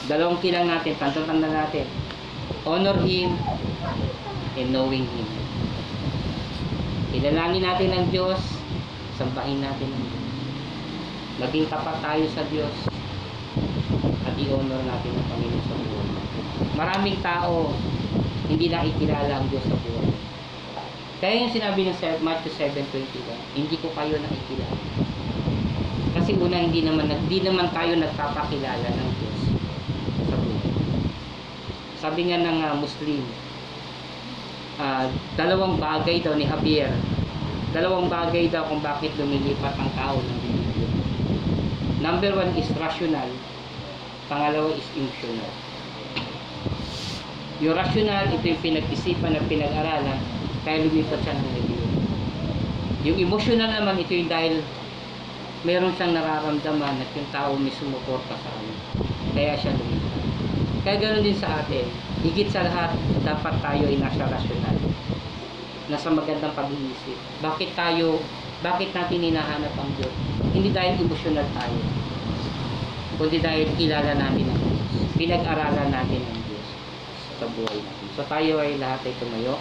Dalawang 0.08 0.40
kilang 0.40 0.72
natin, 0.72 0.96
tanda-tanda 0.96 1.52
natin. 1.52 1.84
Honor 2.64 2.96
Him 3.04 3.36
and 4.56 4.72
knowing 4.72 5.04
Him. 5.04 5.28
Ilalangin 7.12 7.68
natin 7.68 7.92
ang 7.92 8.08
Diyos, 8.16 8.40
sambahin 9.20 9.60
natin 9.60 9.92
ang 9.92 10.06
Diyos. 10.08 10.32
Maging 11.44 11.68
tapat 11.68 11.98
tayo 12.00 12.26
sa 12.32 12.44
Diyos, 12.48 12.76
at 14.34 14.42
i-honor 14.42 14.82
natin 14.82 15.14
ang 15.14 15.28
Panginoon 15.30 15.66
sa 15.70 15.78
buhay. 15.78 16.10
Maraming 16.74 17.18
tao 17.22 17.70
hindi 18.50 18.66
nakikilala 18.74 19.30
ang 19.30 19.46
Diyos 19.54 19.62
sa 19.70 19.78
buhay. 19.78 20.10
Kaya 21.22 21.46
yung 21.46 21.54
sinabi 21.54 21.86
ng 21.86 21.96
Matthew 22.26 22.52
7.21, 22.58 23.30
hindi 23.54 23.78
ko 23.78 23.94
kayo 23.94 24.18
nakikilala. 24.18 24.78
Kasi 26.18 26.34
una, 26.36 26.58
hindi 26.58 26.82
naman, 26.82 27.14
hindi 27.14 27.46
naman 27.46 27.70
tayo 27.70 27.94
nagpapakilala 27.94 28.90
ng 28.90 29.10
Diyos 29.22 29.40
sa 30.28 30.36
buhay. 30.42 30.70
Sabi 32.02 32.22
nga 32.34 32.42
ng 32.42 32.60
ah, 32.66 32.74
Muslim, 32.74 33.22
ah, 34.82 35.06
dalawang 35.38 35.78
bagay 35.78 36.26
daw 36.26 36.34
ni 36.34 36.50
Javier, 36.50 36.90
dalawang 37.70 38.10
bagay 38.10 38.50
daw 38.50 38.66
kung 38.66 38.82
bakit 38.82 39.14
lumilipat 39.14 39.78
ang 39.78 39.94
tao 39.94 40.18
ng 40.18 40.40
religion. 40.42 40.92
Number 42.02 42.34
one 42.36 42.52
is 42.60 42.68
rational, 42.76 43.32
pangalawa 44.34 44.74
is 44.74 44.88
emotional. 44.98 45.54
Yung 47.62 47.78
rational, 47.78 48.26
ito 48.34 48.46
yung 48.50 48.64
pinag-isipan 48.66 49.38
at 49.38 49.46
pinag-aralan, 49.46 50.20
kaya 50.66 50.90
lumipat 50.90 51.22
siya 51.22 51.38
ng 51.38 51.50
reliyon. 51.54 51.92
Yung 53.06 53.18
emotional 53.30 53.70
naman, 53.70 54.02
ito 54.02 54.10
yung 54.18 54.32
dahil 54.34 54.66
meron 55.62 55.94
siyang 55.94 56.18
nararamdaman 56.18 56.98
at 56.98 57.10
yung 57.14 57.30
tao 57.30 57.54
may 57.54 57.70
sumuporta 57.78 58.34
sa 58.34 58.50
kanya. 58.58 58.78
Kaya 59.38 59.54
siya 59.54 59.78
lumipat. 59.78 60.24
Kaya 60.82 60.96
ganoon 60.98 61.24
din 61.24 61.38
sa 61.38 61.62
atin. 61.62 61.86
Higit 62.26 62.50
sa 62.50 62.66
lahat, 62.66 62.98
dapat 63.22 63.54
tayo 63.62 63.84
ay 63.86 64.02
nasa 64.02 64.26
rational. 64.28 64.76
Nasa 65.94 66.10
magandang 66.10 66.58
pag-iisip. 66.58 67.20
Bakit 67.40 67.78
tayo, 67.78 68.18
bakit 68.66 68.92
natin 68.98 69.24
hinahanap 69.30 69.72
ang 69.78 69.92
Diyos? 69.96 70.16
Hindi 70.52 70.74
dahil 70.74 71.00
emotional 71.00 71.48
tayo. 71.54 72.03
Kundi 73.14 73.38
dahil 73.40 73.70
kilala 73.78 74.18
natin 74.18 74.50
ang 74.50 74.60
Diyos. 74.62 74.82
Pinag-aralan 75.14 75.90
natin 75.94 76.22
ang 76.26 76.40
Diyos 76.50 76.68
sa 77.38 77.46
buhay 77.46 77.78
natin. 77.86 78.08
So 78.18 78.26
tayo 78.26 78.62
ay 78.62 78.82
lahat 78.82 79.06
ay 79.06 79.14
tumayo. 79.22 79.56